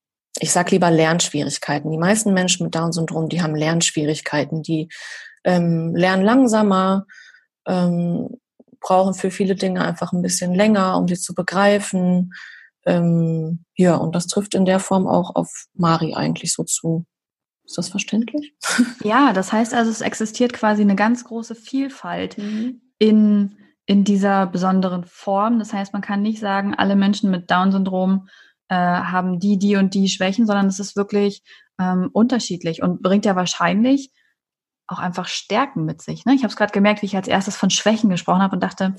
ich 0.41 0.53
sag 0.53 0.71
lieber 0.71 0.91
Lernschwierigkeiten. 0.91 1.91
Die 1.91 1.99
meisten 1.99 2.33
Menschen 2.33 2.65
mit 2.65 2.75
Down-Syndrom, 2.75 3.29
die 3.29 3.43
haben 3.43 3.55
Lernschwierigkeiten, 3.55 4.63
die 4.63 4.89
ähm, 5.45 5.95
lernen 5.95 6.25
langsamer, 6.25 7.07
ähm, 7.67 8.29
brauchen 8.81 9.15
für 9.15 9.31
viele 9.31 9.55
Dinge 9.55 9.83
einfach 9.83 10.13
ein 10.13 10.23
bisschen 10.23 10.55
länger, 10.55 10.99
um 10.99 11.09
sie 11.09 11.17
zu 11.17 11.35
begreifen. 11.35 12.33
Ähm, 12.87 13.65
ja, 13.77 13.97
und 13.97 14.15
das 14.15 14.27
trifft 14.27 14.55
in 14.55 14.67
der 14.67 14.79
Form 14.79 15.07
auch 15.07 15.35
auf 15.35 15.67
Mari 15.75 16.15
eigentlich 16.15 16.53
so 16.53 16.65
zu. 16.65 17.07
Ist 17.65 17.79
das 17.79 17.89
verständlich? 17.89 18.55
Ja, 19.05 19.33
das 19.33 19.53
heißt 19.53 19.75
also, 19.75 19.91
es 19.91 20.01
existiert 20.01 20.53
quasi 20.53 20.83
eine 20.83 20.97
ganz 20.97 21.25
große 21.25 21.55
Vielfalt 21.55 22.37
mhm. 22.39 22.83
in, 22.99 23.57
in 23.87 24.05
dieser 24.05 24.47
besonderen 24.47 25.05
Form. 25.05 25.59
Das 25.59 25.73
heißt, 25.73 25.93
man 25.93 26.03
kann 26.03 26.23
nicht 26.23 26.41
sagen, 26.41 26.75
alle 26.75 26.97
Menschen 26.97 27.31
mit 27.31 27.51
Down-Syndrom 27.51 28.29
äh, 28.69 28.75
haben 28.75 29.41
die, 29.41 29.59
die 29.59 29.77
und 29.77 29.95
die 29.95 30.09
Schwächen, 30.09 30.47
sondern 30.47 30.67
es 30.67 30.79
ist 30.79 30.97
wirklich 30.97 31.43
ähm, 31.79 32.11
unterschiedlich 32.13 32.83
und 32.83 33.03
bringt 33.03 33.25
ja 33.25 33.35
wahrscheinlich 33.35 34.11
auch 34.87 34.99
einfach 34.99 35.27
Stärken 35.27 35.85
mit 35.85 36.03
sich. 36.03 36.25
Ne? 36.25 36.35
Ich 36.35 36.43
habe 36.43 36.51
es 36.51 36.57
gerade 36.57 36.73
gemerkt, 36.73 37.03
wie 37.03 37.07
ich 37.07 37.17
als 37.17 37.29
erstes 37.29 37.57
von 37.57 37.71
Schwächen 37.71 38.11
gesprochen 38.11 38.43
habe 38.43 38.55
und 38.55 38.63
dachte, 38.63 38.95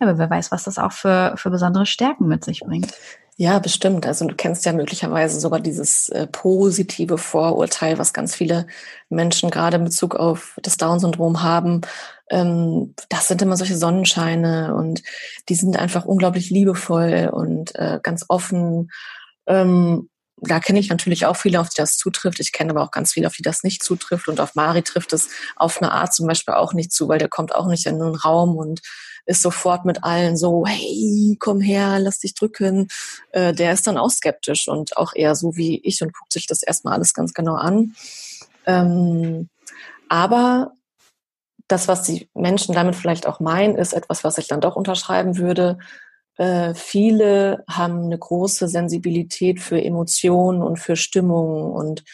ja, 0.00 0.06
aber 0.08 0.18
wer 0.18 0.30
weiß, 0.30 0.50
was 0.50 0.64
das 0.64 0.78
auch 0.78 0.92
für, 0.92 1.34
für 1.36 1.50
besondere 1.50 1.86
Stärken 1.86 2.26
mit 2.26 2.44
sich 2.44 2.60
bringt. 2.60 2.92
Ja, 3.40 3.60
bestimmt. 3.60 4.04
Also 4.04 4.26
du 4.26 4.34
kennst 4.34 4.64
ja 4.64 4.72
möglicherweise 4.72 5.38
sogar 5.38 5.60
dieses 5.60 6.08
äh, 6.08 6.26
positive 6.26 7.18
Vorurteil, 7.18 7.96
was 7.96 8.12
ganz 8.12 8.34
viele 8.34 8.66
Menschen 9.10 9.50
gerade 9.50 9.76
in 9.76 9.84
Bezug 9.84 10.16
auf 10.16 10.58
das 10.60 10.76
Down-Syndrom 10.76 11.40
haben. 11.40 11.82
Ähm, 12.30 12.94
das 13.08 13.28
sind 13.28 13.40
immer 13.40 13.56
solche 13.56 13.76
Sonnenscheine 13.76 14.74
und 14.74 15.04
die 15.48 15.54
sind 15.54 15.78
einfach 15.78 16.04
unglaublich 16.04 16.50
liebevoll 16.50 17.30
und 17.32 17.76
äh, 17.76 18.00
ganz 18.02 18.24
offen. 18.28 18.90
Ähm, 19.46 20.08
da 20.40 20.60
kenne 20.60 20.78
ich 20.78 20.88
natürlich 20.88 21.26
auch 21.26 21.36
viele, 21.36 21.60
auf 21.60 21.68
die 21.68 21.80
das 21.80 21.96
zutrifft. 21.96 22.40
Ich 22.40 22.52
kenne 22.52 22.70
aber 22.70 22.82
auch 22.82 22.90
ganz 22.90 23.12
viele, 23.12 23.26
auf 23.26 23.34
die 23.34 23.42
das 23.42 23.62
nicht 23.62 23.82
zutrifft. 23.82 24.28
Und 24.28 24.40
auf 24.40 24.54
Mari 24.54 24.82
trifft 24.82 25.12
es 25.12 25.28
auf 25.56 25.80
eine 25.80 25.92
Art 25.92 26.14
zum 26.14 26.26
Beispiel 26.26 26.54
auch 26.54 26.72
nicht 26.72 26.92
zu, 26.92 27.08
weil 27.08 27.18
der 27.18 27.28
kommt 27.28 27.54
auch 27.54 27.66
nicht 27.66 27.86
in 27.86 28.00
einen 28.00 28.14
Raum 28.14 28.56
und 28.56 28.80
ist 29.26 29.42
sofort 29.42 29.84
mit 29.84 30.04
allen 30.04 30.36
so, 30.36 30.64
hey, 30.66 31.36
komm 31.38 31.60
her, 31.60 31.98
lass 31.98 32.18
dich 32.18 32.34
drücken. 32.34 32.88
Äh, 33.32 33.52
der 33.52 33.72
ist 33.72 33.86
dann 33.86 33.98
auch 33.98 34.10
skeptisch 34.10 34.68
und 34.68 34.96
auch 34.96 35.14
eher 35.14 35.34
so 35.34 35.56
wie 35.56 35.80
ich 35.84 36.02
und 36.02 36.14
guckt 36.14 36.32
sich 36.32 36.46
das 36.46 36.62
erstmal 36.62 36.94
alles 36.94 37.12
ganz 37.12 37.34
genau 37.34 37.54
an. 37.54 37.94
Ähm, 38.66 39.50
aber 40.08 40.72
das, 41.68 41.88
was 41.88 42.02
die 42.02 42.30
Menschen 42.34 42.74
damit 42.74 42.96
vielleicht 42.96 43.26
auch 43.26 43.40
meinen, 43.40 43.76
ist 43.76 43.92
etwas, 43.92 44.24
was 44.24 44.38
ich 44.38 44.48
dann 44.48 44.62
doch 44.62 44.76
unterschreiben 44.76 45.36
würde. 45.36 45.78
Äh, 46.38 46.74
viele 46.74 47.64
haben 47.68 48.04
eine 48.04 48.18
große 48.18 48.68
Sensibilität 48.68 49.60
für 49.60 49.82
Emotionen 49.82 50.62
und 50.62 50.78
für 50.78 50.96
Stimmungen 50.96 51.72
und 51.72 52.04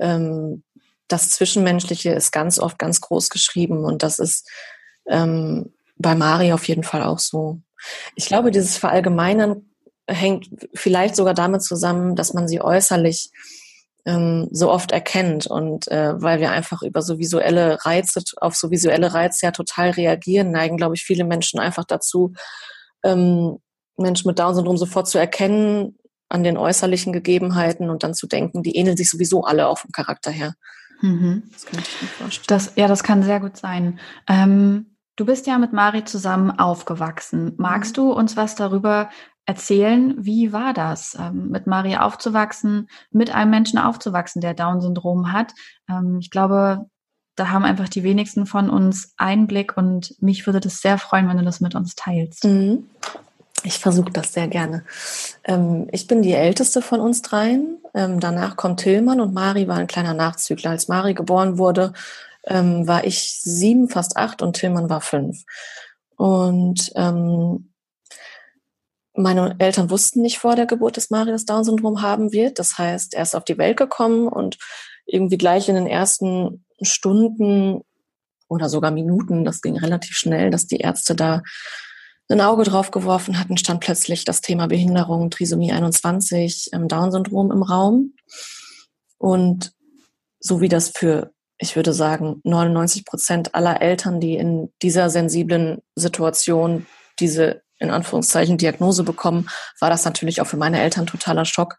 ähm, 0.00 0.62
das 1.08 1.30
Zwischenmenschliche 1.30 2.12
ist 2.12 2.30
ganz 2.30 2.58
oft 2.58 2.78
ganz 2.78 3.00
groß 3.00 3.30
geschrieben 3.30 3.84
und 3.84 4.02
das 4.02 4.18
ist 4.18 4.48
ähm, 5.06 5.74
bei 5.96 6.14
Mari 6.14 6.52
auf 6.52 6.66
jeden 6.66 6.84
Fall 6.84 7.02
auch 7.02 7.18
so. 7.18 7.60
Ich 8.14 8.26
glaube, 8.26 8.50
dieses 8.50 8.76
Verallgemeinern 8.76 9.68
hängt 10.08 10.48
vielleicht 10.74 11.16
sogar 11.16 11.34
damit 11.34 11.62
zusammen, 11.62 12.16
dass 12.16 12.32
man 12.32 12.48
sie 12.48 12.60
äußerlich 12.60 13.30
ähm, 14.06 14.48
so 14.52 14.70
oft 14.70 14.92
erkennt 14.92 15.46
und 15.46 15.88
äh, 15.88 16.20
weil 16.20 16.40
wir 16.40 16.50
einfach 16.52 16.82
über 16.82 17.02
so 17.02 17.18
visuelle 17.18 17.84
Reize, 17.84 18.22
auf 18.36 18.54
so 18.54 18.70
visuelle 18.70 19.14
Reize 19.14 19.46
ja 19.46 19.50
total 19.50 19.90
reagieren, 19.90 20.50
neigen, 20.50 20.76
glaube 20.76 20.94
ich, 20.94 21.04
viele 21.04 21.24
Menschen 21.24 21.58
einfach 21.58 21.84
dazu, 21.84 22.34
ähm, 23.04 23.58
Menschen 23.96 24.28
mit 24.28 24.38
Down-Syndrom 24.38 24.76
sofort 24.76 25.06
zu 25.08 25.18
erkennen 25.18 25.96
an 26.28 26.42
den 26.42 26.56
äußerlichen 26.56 27.12
Gegebenheiten 27.12 27.90
und 27.90 28.02
dann 28.02 28.14
zu 28.14 28.26
denken, 28.26 28.62
die 28.62 28.76
ähneln 28.76 28.96
sich 28.96 29.10
sowieso 29.10 29.44
alle 29.44 29.68
auch 29.68 29.78
vom 29.78 29.92
Charakter 29.92 30.30
her. 30.30 30.54
Mhm. 31.00 31.44
Das 31.52 31.66
kann 31.66 31.80
ich 31.80 32.02
mir 32.02 32.08
vorstellen. 32.08 32.46
Das, 32.48 32.72
ja, 32.76 32.88
das 32.88 33.02
kann 33.02 33.22
sehr 33.22 33.40
gut 33.40 33.56
sein. 33.56 34.00
Ähm, 34.28 34.96
du 35.16 35.26
bist 35.26 35.46
ja 35.46 35.58
mit 35.58 35.72
Mari 35.72 36.04
zusammen 36.04 36.50
aufgewachsen. 36.50 37.52
Magst 37.56 37.96
mhm. 37.96 38.02
du 38.02 38.12
uns 38.12 38.36
was 38.36 38.54
darüber 38.54 39.10
erzählen? 39.46 40.14
Wie 40.18 40.52
war 40.52 40.72
das, 40.72 41.16
ähm, 41.20 41.50
mit 41.50 41.66
Mari 41.66 41.96
aufzuwachsen, 41.96 42.88
mit 43.10 43.34
einem 43.34 43.50
Menschen 43.50 43.78
aufzuwachsen, 43.78 44.40
der 44.40 44.54
Down-Syndrom 44.54 45.32
hat? 45.32 45.52
Ähm, 45.88 46.18
ich 46.20 46.30
glaube, 46.30 46.86
da 47.36 47.50
haben 47.50 47.64
einfach 47.64 47.88
die 47.88 48.04
wenigsten 48.04 48.46
von 48.46 48.70
uns 48.70 49.12
Einblick 49.16 49.76
und 49.76 50.14
mich 50.20 50.46
würde 50.46 50.60
das 50.60 50.80
sehr 50.80 50.98
freuen, 50.98 51.28
wenn 51.28 51.38
du 51.38 51.44
das 51.44 51.60
mit 51.60 51.74
uns 51.74 51.94
teilst. 51.94 52.44
Mhm. 52.44 52.88
Ich 53.64 53.78
versuche 53.78 54.10
das 54.12 54.32
sehr 54.32 54.46
gerne. 54.46 54.84
Ähm, 55.44 55.88
ich 55.90 56.06
bin 56.06 56.22
die 56.22 56.32
älteste 56.32 56.82
von 56.82 57.00
uns 57.00 57.22
dreien. 57.22 57.78
Ähm, 57.94 58.20
danach 58.20 58.56
kommt 58.56 58.80
Tillmann 58.80 59.20
und 59.20 59.32
Mari 59.32 59.66
war 59.68 59.78
ein 59.78 59.86
kleiner 59.86 60.12
Nachzügler. 60.12 60.70
Als 60.70 60.88
Mari 60.88 61.14
geboren 61.14 61.56
wurde, 61.56 61.94
ähm, 62.46 62.86
war 62.86 63.04
ich 63.04 63.40
sieben, 63.40 63.88
fast 63.88 64.16
acht 64.16 64.42
und 64.42 64.56
Tillmann 64.56 64.90
war 64.90 65.00
fünf. 65.00 65.44
Und 66.16 66.92
ähm, 66.94 67.70
meine 69.14 69.56
Eltern 69.58 69.90
wussten 69.90 70.22
nicht 70.22 70.38
vor 70.38 70.56
der 70.56 70.66
Geburt, 70.66 70.96
dass 70.96 71.10
Mari 71.10 71.30
das 71.30 71.46
Down-Syndrom 71.46 72.02
haben 72.02 72.32
wird. 72.32 72.58
Das 72.58 72.76
heißt, 72.76 73.14
er 73.14 73.22
ist 73.22 73.34
auf 73.34 73.44
die 73.44 73.58
Welt 73.58 73.76
gekommen 73.76 74.28
und 74.28 74.58
irgendwie 75.06 75.38
gleich 75.38 75.68
in 75.68 75.74
den 75.74 75.86
ersten 75.86 76.64
Stunden 76.82 77.82
oder 78.48 78.68
sogar 78.68 78.90
Minuten, 78.90 79.44
das 79.44 79.62
ging 79.62 79.76
relativ 79.78 80.16
schnell, 80.16 80.50
dass 80.50 80.66
die 80.66 80.78
Ärzte 80.78 81.14
da 81.14 81.42
ein 82.30 82.40
Auge 82.40 82.64
drauf 82.64 82.90
geworfen 82.90 83.38
hatten, 83.38 83.56
stand 83.56 83.80
plötzlich 83.80 84.24
das 84.24 84.40
Thema 84.40 84.66
Behinderung, 84.66 85.30
Trisomie 85.30 85.72
21, 85.72 86.70
ähm, 86.72 86.88
Down-Syndrom 86.88 87.52
im 87.52 87.62
Raum. 87.62 88.14
Und 89.18 89.72
so 90.40 90.60
wie 90.60 90.68
das 90.68 90.90
für, 90.90 91.32
ich 91.58 91.76
würde 91.76 91.92
sagen, 91.92 92.40
99 92.44 93.04
Prozent 93.04 93.54
aller 93.54 93.82
Eltern, 93.82 94.20
die 94.20 94.36
in 94.36 94.72
dieser 94.82 95.10
sensiblen 95.10 95.82
Situation 95.94 96.86
diese 97.18 97.62
in 97.78 97.90
Anführungszeichen 97.90 98.56
Diagnose 98.56 99.02
bekommen, 99.02 99.48
war 99.80 99.90
das 99.90 100.04
natürlich 100.04 100.40
auch 100.40 100.46
für 100.46 100.56
meine 100.56 100.80
Eltern 100.80 101.06
totaler 101.06 101.44
Schock, 101.44 101.76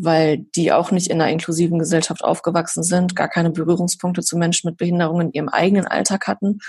weil 0.00 0.38
die 0.54 0.72
auch 0.72 0.90
nicht 0.90 1.08
in 1.08 1.20
einer 1.20 1.30
inklusiven 1.30 1.78
Gesellschaft 1.78 2.22
aufgewachsen 2.22 2.82
sind, 2.82 3.16
gar 3.16 3.28
keine 3.28 3.50
Berührungspunkte 3.50 4.22
zu 4.22 4.36
Menschen 4.38 4.68
mit 4.68 4.76
Behinderungen 4.76 5.28
in 5.28 5.32
ihrem 5.32 5.48
eigenen 5.48 5.86
Alltag 5.86 6.26
hatten 6.26 6.60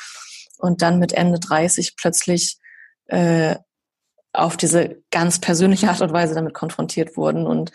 und 0.57 0.81
dann 0.81 1.00
mit 1.00 1.13
Ende 1.13 1.39
30 1.39 1.95
plötzlich 1.95 2.57
äh, 3.07 3.55
auf 4.33 4.57
diese 4.57 5.01
ganz 5.12 5.39
persönliche 5.39 5.89
Art 5.89 6.01
und 6.01 6.13
Weise 6.13 6.36
damit 6.36 6.53
konfrontiert 6.53 7.17
wurden. 7.17 7.45
Und 7.45 7.71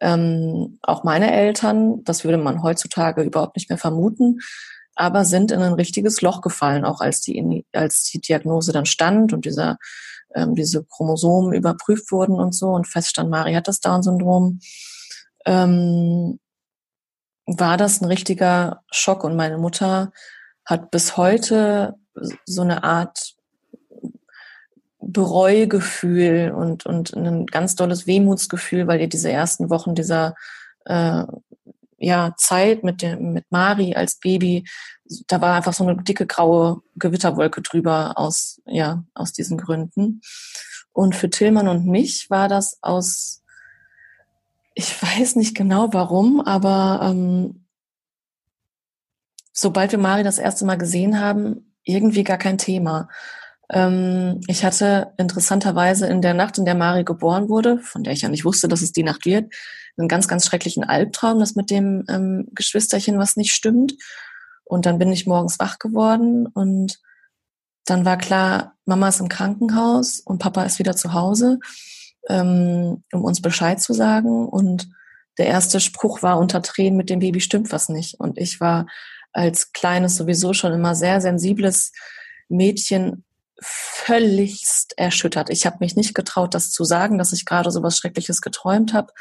ähm, 0.00 0.78
auch 0.82 1.04
meine 1.04 1.32
Eltern, 1.32 2.04
das 2.04 2.24
würde 2.24 2.38
man 2.38 2.62
heutzutage 2.62 3.22
überhaupt 3.22 3.56
nicht 3.56 3.68
mehr 3.68 3.78
vermuten, 3.78 4.40
aber 4.94 5.24
sind 5.24 5.50
in 5.50 5.60
ein 5.60 5.74
richtiges 5.74 6.20
Loch 6.20 6.42
gefallen, 6.42 6.84
auch 6.84 7.00
als 7.00 7.20
die, 7.20 7.66
als 7.72 8.04
die 8.04 8.20
Diagnose 8.20 8.72
dann 8.72 8.86
stand 8.86 9.32
und 9.32 9.44
dieser, 9.44 9.78
ähm, 10.34 10.54
diese 10.54 10.84
Chromosomen 10.84 11.54
überprüft 11.54 12.12
wurden 12.12 12.34
und 12.34 12.54
so 12.54 12.68
und 12.68 12.86
feststand, 12.86 13.30
Mari 13.30 13.54
hat 13.54 13.68
das 13.68 13.80
Down-Syndrom, 13.80 14.60
ähm, 15.46 16.38
war 17.46 17.76
das 17.76 18.00
ein 18.00 18.06
richtiger 18.06 18.82
Schock 18.90 19.24
und 19.24 19.36
meine 19.36 19.58
Mutter 19.58 20.12
hat 20.64 20.90
bis 20.90 21.16
heute 21.16 21.94
so 22.44 22.62
eine 22.62 22.84
Art 22.84 23.34
Bereugefühl 25.00 26.52
und, 26.54 26.86
und 26.86 27.14
ein 27.14 27.46
ganz 27.46 27.74
dolles 27.74 28.06
Wehmutsgefühl, 28.06 28.86
weil 28.86 29.00
ihr 29.00 29.08
diese 29.08 29.30
ersten 29.30 29.70
Wochen 29.70 29.94
dieser 29.94 30.34
äh, 30.84 31.24
ja, 31.98 32.34
Zeit 32.36 32.84
mit 32.84 33.02
dem, 33.02 33.32
mit 33.32 33.44
Mari 33.50 33.94
als 33.94 34.18
Baby, 34.18 34.66
da 35.26 35.40
war 35.40 35.56
einfach 35.56 35.72
so 35.72 35.86
eine 35.86 36.02
dicke 36.02 36.26
graue 36.26 36.82
Gewitterwolke 36.96 37.62
drüber 37.62 38.16
aus, 38.16 38.60
ja, 38.66 39.04
aus 39.14 39.32
diesen 39.32 39.58
Gründen. 39.58 40.20
Und 40.92 41.14
für 41.14 41.30
Tillmann 41.30 41.68
und 41.68 41.86
mich 41.86 42.30
war 42.30 42.48
das 42.48 42.78
aus, 42.80 43.39
ich 44.80 45.02
weiß 45.02 45.36
nicht 45.36 45.54
genau 45.54 45.92
warum, 45.92 46.40
aber 46.40 47.10
ähm, 47.10 47.66
sobald 49.52 49.92
wir 49.92 49.98
Mari 49.98 50.22
das 50.22 50.38
erste 50.38 50.64
Mal 50.64 50.76
gesehen 50.76 51.20
haben, 51.20 51.74
irgendwie 51.84 52.24
gar 52.24 52.38
kein 52.38 52.56
Thema. 52.56 53.10
Ähm, 53.68 54.40
ich 54.46 54.64
hatte 54.64 55.12
interessanterweise 55.18 56.06
in 56.06 56.22
der 56.22 56.32
Nacht, 56.32 56.56
in 56.56 56.64
der 56.64 56.74
Mari 56.74 57.04
geboren 57.04 57.50
wurde, 57.50 57.78
von 57.80 58.04
der 58.04 58.14
ich 58.14 58.22
ja 58.22 58.30
nicht 58.30 58.46
wusste, 58.46 58.68
dass 58.68 58.80
es 58.80 58.92
die 58.92 59.02
Nacht 59.02 59.26
wird, 59.26 59.52
einen 59.98 60.08
ganz, 60.08 60.28
ganz 60.28 60.46
schrecklichen 60.46 60.82
Albtraum, 60.82 61.40
dass 61.40 61.56
mit 61.56 61.70
dem 61.70 62.06
ähm, 62.08 62.48
Geschwisterchen 62.54 63.18
was 63.18 63.36
nicht 63.36 63.52
stimmt. 63.52 63.92
Und 64.64 64.86
dann 64.86 64.98
bin 64.98 65.12
ich 65.12 65.26
morgens 65.26 65.58
wach 65.58 65.78
geworden 65.78 66.46
und 66.46 66.98
dann 67.84 68.06
war 68.06 68.16
klar, 68.16 68.78
Mama 68.86 69.08
ist 69.08 69.20
im 69.20 69.28
Krankenhaus 69.28 70.20
und 70.20 70.38
Papa 70.38 70.64
ist 70.64 70.78
wieder 70.78 70.96
zu 70.96 71.12
Hause, 71.12 71.58
ähm, 72.28 73.02
um 73.12 73.24
uns 73.24 73.40
Bescheid 73.40 73.80
zu 73.80 73.92
sagen. 73.92 74.48
Und 74.48 74.88
der 75.38 75.46
erste 75.46 75.80
Spruch 75.80 76.22
war 76.22 76.38
unter 76.38 76.62
Tränen, 76.62 76.96
mit 76.96 77.10
dem 77.10 77.20
Baby 77.20 77.40
stimmt 77.40 77.72
was 77.72 77.88
nicht. 77.88 78.18
Und 78.18 78.38
ich 78.38 78.60
war 78.60 78.86
als 79.32 79.72
kleines, 79.72 80.16
sowieso 80.16 80.52
schon 80.52 80.72
immer 80.72 80.94
sehr 80.94 81.20
sensibles 81.20 81.92
Mädchen 82.48 83.24
völligst 83.62 84.94
erschüttert. 84.98 85.50
Ich 85.50 85.66
habe 85.66 85.76
mich 85.80 85.94
nicht 85.94 86.14
getraut, 86.14 86.54
das 86.54 86.72
zu 86.72 86.84
sagen, 86.84 87.18
dass 87.18 87.32
ich 87.32 87.44
gerade 87.44 87.70
so 87.70 87.82
was 87.82 87.98
Schreckliches 87.98 88.40
geträumt 88.40 88.94
habe. 88.94 89.12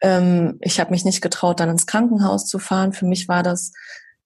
Ähm, 0.00 0.58
ich 0.60 0.80
habe 0.80 0.90
mich 0.90 1.04
nicht 1.04 1.20
getraut, 1.20 1.60
dann 1.60 1.70
ins 1.70 1.86
Krankenhaus 1.86 2.46
zu 2.46 2.58
fahren. 2.58 2.92
Für 2.92 3.06
mich 3.06 3.28
war 3.28 3.42
das 3.42 3.72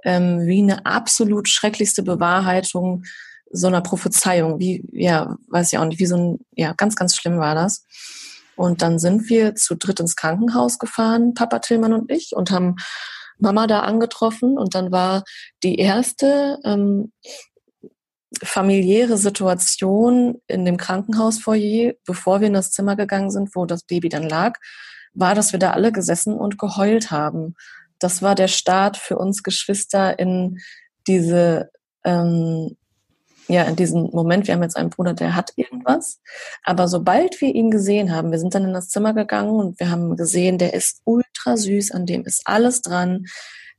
ähm, 0.04 0.46
wie 0.46 0.62
eine 0.62 0.86
absolut 0.86 1.48
schrecklichste 1.48 2.02
Bewahrheitung 2.02 3.04
so 3.50 3.66
einer 3.66 3.80
Prophezeiung. 3.80 4.58
Wie, 4.58 4.84
ja, 4.92 5.36
weiß 5.48 5.72
ich 5.72 5.78
auch 5.78 5.84
nicht, 5.84 6.00
wie 6.00 6.06
so 6.06 6.16
ein, 6.16 6.38
ja, 6.54 6.72
ganz, 6.76 6.96
ganz 6.96 7.16
schlimm 7.16 7.38
war 7.38 7.54
das. 7.54 7.84
Und 8.56 8.82
dann 8.82 8.98
sind 8.98 9.28
wir 9.28 9.54
zu 9.54 9.74
dritt 9.74 10.00
ins 10.00 10.16
Krankenhaus 10.16 10.78
gefahren, 10.78 11.34
Papa 11.34 11.60
Tillmann 11.60 11.94
und 11.94 12.10
ich, 12.12 12.32
und 12.34 12.50
haben 12.50 12.76
Mama 13.38 13.66
da 13.66 13.80
angetroffen. 13.80 14.58
Und 14.58 14.74
dann 14.74 14.92
war 14.92 15.24
die 15.62 15.76
erste 15.76 16.58
ähm, 16.64 17.12
familiäre 18.42 19.16
Situation 19.16 20.40
in 20.46 20.64
dem 20.64 20.76
Krankenhausfoyer, 20.76 21.94
bevor 22.04 22.40
wir 22.40 22.48
in 22.48 22.54
das 22.54 22.70
Zimmer 22.70 22.96
gegangen 22.96 23.30
sind, 23.30 23.54
wo 23.54 23.66
das 23.66 23.82
Baby 23.84 24.08
dann 24.08 24.28
lag, 24.28 24.58
war, 25.12 25.34
dass 25.34 25.52
wir 25.52 25.58
da 25.58 25.72
alle 25.72 25.92
gesessen 25.92 26.34
und 26.34 26.58
geheult 26.58 27.10
haben. 27.10 27.54
Das 27.98 28.22
war 28.22 28.34
der 28.34 28.48
Start 28.48 28.96
für 28.96 29.18
uns 29.18 29.42
Geschwister 29.42 30.18
in 30.18 30.58
diese, 31.06 31.70
ähm, 32.04 32.76
ja, 33.50 33.64
in 33.64 33.76
diesen 33.76 34.10
Moment. 34.12 34.46
Wir 34.46 34.54
haben 34.54 34.62
jetzt 34.62 34.76
einen 34.76 34.90
Bruder, 34.90 35.14
der 35.14 35.34
hat 35.34 35.52
irgendwas. 35.56 36.20
Aber 36.62 36.88
sobald 36.88 37.40
wir 37.40 37.54
ihn 37.54 37.70
gesehen 37.70 38.14
haben, 38.14 38.30
wir 38.30 38.38
sind 38.38 38.54
dann 38.54 38.64
in 38.64 38.72
das 38.72 38.88
Zimmer 38.88 39.12
gegangen 39.12 39.50
und 39.50 39.80
wir 39.80 39.90
haben 39.90 40.16
gesehen, 40.16 40.58
der 40.58 40.74
ist 40.74 41.02
ultra 41.04 41.56
süß, 41.56 41.90
an 41.90 42.06
dem 42.06 42.24
ist 42.24 42.42
alles 42.44 42.82
dran 42.82 43.26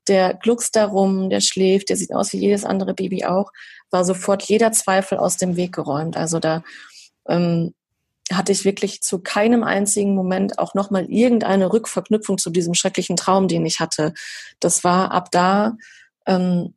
der 0.08 0.34
gluckst 0.34 0.76
darum, 0.76 1.30
der 1.30 1.42
schläft, 1.42 1.90
der 1.90 1.98
sieht 1.98 2.14
aus 2.14 2.34
wie 2.34 2.38
jedes 2.38 2.66
andere 2.66 2.94
Baby 2.94 3.26
auch, 3.26 3.52
war 3.92 4.06
sofort 4.06 4.44
jeder 4.44 4.72
Zweifel 4.72 5.18
aus 5.18 5.38
dem 5.38 5.56
Weg 5.56 5.74
geräumt. 5.74 6.18
Also 6.18 6.40
da 6.40 6.64
ähm, 7.28 7.74
hatte 8.32 8.52
ich 8.52 8.66
wirklich 8.66 9.02
zu 9.02 9.20
keinem 9.20 9.64
einzigen 9.64 10.16
Moment 10.16 10.58
auch 10.58 10.74
nochmal 10.74 11.06
irgendeine 11.06 11.72
Rückverknüpfung 11.72 12.38
zu 12.38 12.50
diesem 12.50 12.74
schrecklichen 12.74 13.18
Traum, 13.18 13.48
den 13.48 13.66
ich 13.66 13.80
hatte. 13.80 14.14
Das 14.60 14.84
war 14.84 15.12
ab 15.12 15.30
da 15.32 15.78
ähm, 16.26 16.74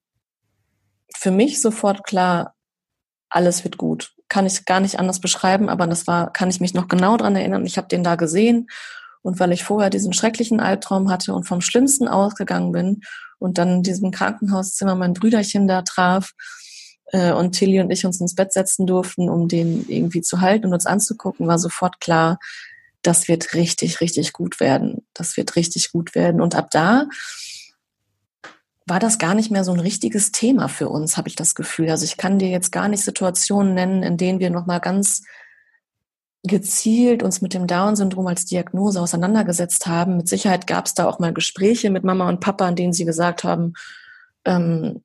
für 1.17 1.31
mich 1.31 1.61
sofort 1.61 2.05
klar, 2.05 2.54
alles 3.29 3.65
wird 3.65 3.77
gut. 3.77 4.13
Kann 4.29 4.47
ich 4.47 4.65
gar 4.65 4.81
nicht 4.81 4.99
anders 4.99 5.21
beschreiben, 5.21 5.69
aber 5.69 5.87
das 5.87 6.07
war, 6.07 6.33
kann 6.33 6.51
ich 6.51 6.61
mich 6.61 6.75
noch 6.75 6.89
genau 6.89 7.17
dran 7.17 7.37
erinnern. 7.37 7.67
Ich 7.67 7.77
habe 7.77 7.89
den 7.89 8.05
da 8.05 8.17
gesehen 8.17 8.69
und 9.23 9.41
weil 9.41 9.53
ich 9.53 9.65
vorher 9.65 9.91
diesen 9.91 10.13
schrecklichen 10.13 10.61
Albtraum 10.61 11.11
hatte 11.11 11.35
und 11.35 11.45
vom 11.45 11.61
Schlimmsten 11.61 12.09
ausgegangen 12.09 12.73
bin 12.73 13.01
und 13.39 13.59
dann 13.59 13.69
in 13.69 13.83
diesem 13.83 14.11
Krankenhauszimmer 14.11 14.95
mein 14.95 15.15
Brüderchen 15.15 15.67
da 15.67 15.83
traf 15.83 16.33
äh, 17.13 17.33
und 17.33 17.53
Tilly 17.53 17.81
und 17.81 17.91
ich 17.91 18.05
uns 18.07 18.21
ins 18.21 18.35
Bett 18.35 18.53
setzen 18.53 18.87
durften, 18.87 19.29
um 19.29 19.49
den 19.49 19.87
irgendwie 19.89 20.23
zu 20.23 20.41
halten 20.41 20.67
und 20.67 20.75
uns 20.75 20.87
anzugucken, 20.87 21.47
war 21.47 21.59
sofort 21.59 22.01
klar, 22.01 22.39
das 23.03 23.29
wird 23.29 23.55
richtig, 23.55 24.01
richtig 24.01 24.33
gut 24.33 24.61
werden. 24.61 25.07
Das 25.13 25.37
wird 25.37 25.57
richtig 25.57 25.93
gut 25.93 26.15
werden. 26.15 26.41
Und 26.41 26.55
ab 26.55 26.71
da 26.71 27.07
war 28.87 29.01
das 29.01 29.19
gar 29.19 29.35
nicht 29.35 29.51
mehr 29.51 29.65
so 29.65 29.73
ein 29.73 29.81
richtiges 29.81 30.31
Thema 30.31 30.69
für 30.69 30.89
uns, 30.89 31.17
habe 31.17 31.29
ich 31.29 31.37
das 31.37 31.55
Gefühl. 31.55 31.91
Also 31.91 32.05
ich 32.05 32.17
kann 32.17 32.39
dir 32.39 32.49
jetzt 32.49 32.71
gar 32.71 32.89
nicht 32.89 33.03
Situationen 33.03 33.75
nennen, 33.75 34.03
in 34.03 34.17
denen 34.17 34.41
wir 34.41 34.51
nochmal 34.51 34.81
ganz 34.81 35.23
gezielt 36.43 37.23
uns 37.23 37.41
mit 37.41 37.55
dem 37.55 37.67
Down-Syndrom 37.67 38.27
als 38.27 38.45
Diagnose 38.45 39.01
auseinandergesetzt 39.01 39.87
haben. 39.87 40.19
Mit 40.19 40.29
Sicherheit 40.29 40.67
gab 40.67 40.85
es 40.85 40.93
da 40.93 41.09
auch 41.09 41.19
mal 41.19 41.33
Gespräche 41.33 41.89
mit 41.89 42.05
Mama 42.05 42.29
und 42.29 42.41
Papa, 42.41 42.69
in 42.69 42.77
denen 42.77 42.93
sie 42.93 43.07
gesagt 43.07 43.45
haben, 43.45 43.73
ähm, 44.45 45.03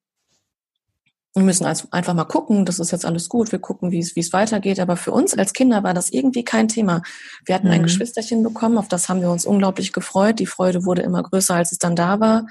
wir 1.35 1.43
müssen 1.43 1.65
also 1.65 1.87
einfach 1.91 2.13
mal 2.13 2.25
gucken, 2.25 2.65
das 2.65 2.79
ist 2.79 2.91
jetzt 2.91 3.05
alles 3.05 3.29
gut, 3.29 3.51
wir 3.51 3.59
gucken, 3.59 3.91
wie 3.91 3.99
es 3.99 4.33
weitergeht. 4.33 4.79
Aber 4.79 4.97
für 4.97 5.11
uns 5.11 5.37
als 5.37 5.53
Kinder 5.53 5.83
war 5.83 5.93
das 5.93 6.09
irgendwie 6.09 6.43
kein 6.43 6.67
Thema. 6.67 7.01
Wir 7.45 7.55
hatten 7.55 7.67
mhm. 7.67 7.73
ein 7.73 7.83
Geschwisterchen 7.83 8.43
bekommen, 8.43 8.77
auf 8.77 8.89
das 8.89 9.07
haben 9.07 9.21
wir 9.21 9.29
uns 9.29 9.45
unglaublich 9.45 9.93
gefreut. 9.93 10.39
Die 10.39 10.47
Freude 10.47 10.85
wurde 10.85 11.03
immer 11.03 11.23
größer, 11.23 11.55
als 11.55 11.71
es 11.71 11.77
dann 11.77 11.95
da 11.95 12.19
war. 12.19 12.47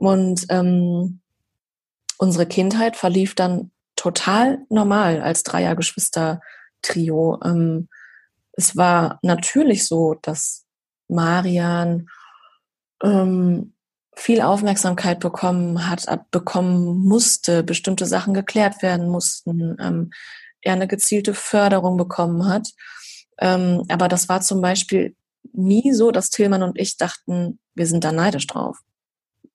Und 0.00 0.46
ähm, 0.48 1.20
unsere 2.16 2.46
Kindheit 2.46 2.96
verlief 2.96 3.34
dann 3.34 3.70
total 3.96 4.60
normal 4.70 5.20
als 5.20 5.42
Dreiergeschwister 5.42 6.40
Trio. 6.80 7.38
Ähm, 7.44 7.90
es 8.52 8.78
war 8.78 9.18
natürlich 9.22 9.86
so, 9.86 10.14
dass 10.22 10.64
Marian 11.08 12.08
ähm, 13.02 13.74
viel 14.16 14.40
Aufmerksamkeit 14.40 15.20
bekommen 15.20 15.86
hat, 15.86 16.06
bekommen 16.30 17.00
musste, 17.00 17.62
bestimmte 17.62 18.06
Sachen 18.06 18.32
geklärt 18.32 18.80
werden 18.80 19.06
mussten, 19.10 19.76
ähm, 19.78 20.10
er 20.62 20.72
eine 20.72 20.88
gezielte 20.88 21.34
Förderung 21.34 21.98
bekommen 21.98 22.48
hat. 22.48 22.68
Ähm, 23.38 23.84
aber 23.90 24.08
das 24.08 24.30
war 24.30 24.40
zum 24.40 24.62
Beispiel 24.62 25.14
nie 25.52 25.92
so, 25.92 26.10
dass 26.10 26.30
Tillmann 26.30 26.62
und 26.62 26.78
ich 26.78 26.96
dachten, 26.96 27.58
wir 27.74 27.86
sind 27.86 28.02
da 28.02 28.12
neidisch 28.12 28.46
drauf. 28.46 28.78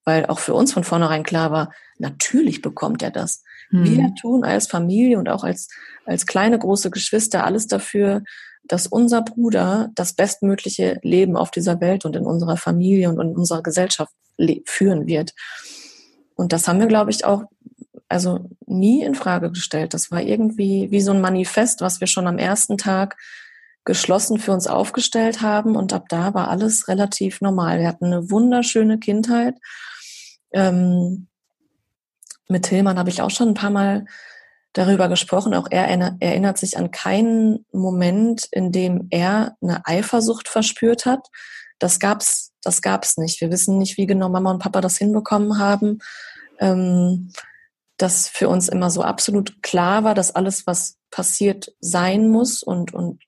Weil 0.06 0.26
auch 0.26 0.38
für 0.38 0.54
uns 0.54 0.72
von 0.72 0.84
vornherein 0.84 1.24
klar 1.24 1.50
war, 1.50 1.72
natürlich 1.98 2.62
bekommt 2.62 3.02
er 3.02 3.10
das. 3.10 3.42
Hm. 3.70 3.84
Wir 3.84 4.14
tun 4.14 4.44
als 4.44 4.66
Familie 4.66 5.18
und 5.18 5.28
auch 5.28 5.44
als, 5.44 5.68
als 6.06 6.24
kleine, 6.24 6.58
große 6.58 6.90
Geschwister 6.90 7.44
alles 7.44 7.66
dafür, 7.66 8.22
dass 8.64 8.86
unser 8.86 9.22
Bruder 9.22 9.90
das 9.94 10.14
bestmögliche 10.14 10.98
Leben 11.02 11.36
auf 11.36 11.50
dieser 11.50 11.80
Welt 11.80 12.04
und 12.04 12.16
in 12.16 12.24
unserer 12.24 12.56
Familie 12.56 13.10
und 13.10 13.20
in 13.20 13.36
unserer 13.36 13.62
Gesellschaft 13.62 14.12
führen 14.64 15.06
wird. 15.06 15.34
Und 16.34 16.52
das 16.52 16.68
haben 16.68 16.80
wir, 16.80 16.86
glaube 16.86 17.10
ich, 17.10 17.24
auch 17.24 17.44
also 18.08 18.50
nie 18.66 19.02
in 19.02 19.14
Frage 19.14 19.50
gestellt. 19.50 19.94
Das 19.94 20.10
war 20.10 20.22
irgendwie 20.22 20.90
wie 20.90 21.00
so 21.00 21.12
ein 21.12 21.20
Manifest, 21.20 21.80
was 21.80 22.00
wir 22.00 22.06
schon 22.06 22.26
am 22.26 22.38
ersten 22.38 22.78
Tag 22.78 23.16
geschlossen 23.84 24.38
für 24.38 24.52
uns 24.52 24.66
aufgestellt 24.66 25.42
haben. 25.42 25.76
Und 25.76 25.92
ab 25.92 26.06
da 26.08 26.34
war 26.34 26.48
alles 26.48 26.88
relativ 26.88 27.40
normal. 27.40 27.80
Wir 27.80 27.88
hatten 27.88 28.06
eine 28.06 28.30
wunderschöne 28.30 28.98
Kindheit. 28.98 29.54
Ähm, 30.52 31.28
mit 32.48 32.64
Tillmann 32.64 32.98
habe 32.98 33.10
ich 33.10 33.22
auch 33.22 33.30
schon 33.30 33.48
ein 33.48 33.54
paar 33.54 33.70
Mal 33.70 34.06
darüber 34.72 35.08
gesprochen. 35.08 35.54
Auch 35.54 35.68
er 35.70 35.88
erinnert 35.88 36.58
sich 36.58 36.76
an 36.76 36.90
keinen 36.90 37.64
Moment, 37.72 38.46
in 38.52 38.72
dem 38.72 39.08
er 39.10 39.56
eine 39.62 39.86
Eifersucht 39.86 40.48
verspürt 40.48 41.06
hat. 41.06 41.28
Das 41.78 41.98
gab's, 41.98 42.52
das 42.62 42.82
gab's 42.82 43.16
nicht. 43.16 43.40
Wir 43.40 43.50
wissen 43.50 43.78
nicht, 43.78 43.96
wie 43.96 44.06
genau 44.06 44.28
Mama 44.28 44.50
und 44.50 44.60
Papa 44.60 44.80
das 44.80 44.98
hinbekommen 44.98 45.58
haben. 45.58 45.98
Ähm, 46.58 47.32
dass 47.96 48.28
für 48.28 48.48
uns 48.48 48.68
immer 48.68 48.90
so 48.90 49.02
absolut 49.02 49.62
klar 49.62 50.04
war, 50.04 50.14
dass 50.14 50.34
alles, 50.34 50.66
was 50.66 50.98
passiert, 51.10 51.74
sein 51.80 52.28
muss 52.28 52.62
und, 52.62 52.92
und 52.92 53.22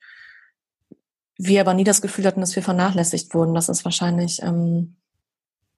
wir 1.39 1.61
aber 1.61 1.73
nie 1.73 1.85
das 1.85 2.03
Gefühl 2.03 2.27
hatten, 2.27 2.41
dass 2.41 2.55
wir 2.55 2.63
vernachlässigt 2.63 3.33
wurden. 3.35 3.55
Das 3.55 3.69
ist 3.69 3.85
wahrscheinlich 3.85 4.43
ähm, 4.43 4.97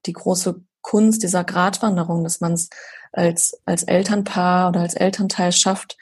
die 0.05 0.13
große 0.13 0.61
Kunst 0.81 1.23
dieser 1.23 1.43
Gratwanderung, 1.43 2.23
dass 2.23 2.41
man 2.41 2.53
es 2.53 2.69
als, 3.11 3.59
als 3.65 3.83
Elternpaar 3.83 4.69
oder 4.69 4.81
als 4.81 4.93
Elternteil 4.93 5.51
schafft, 5.51 5.97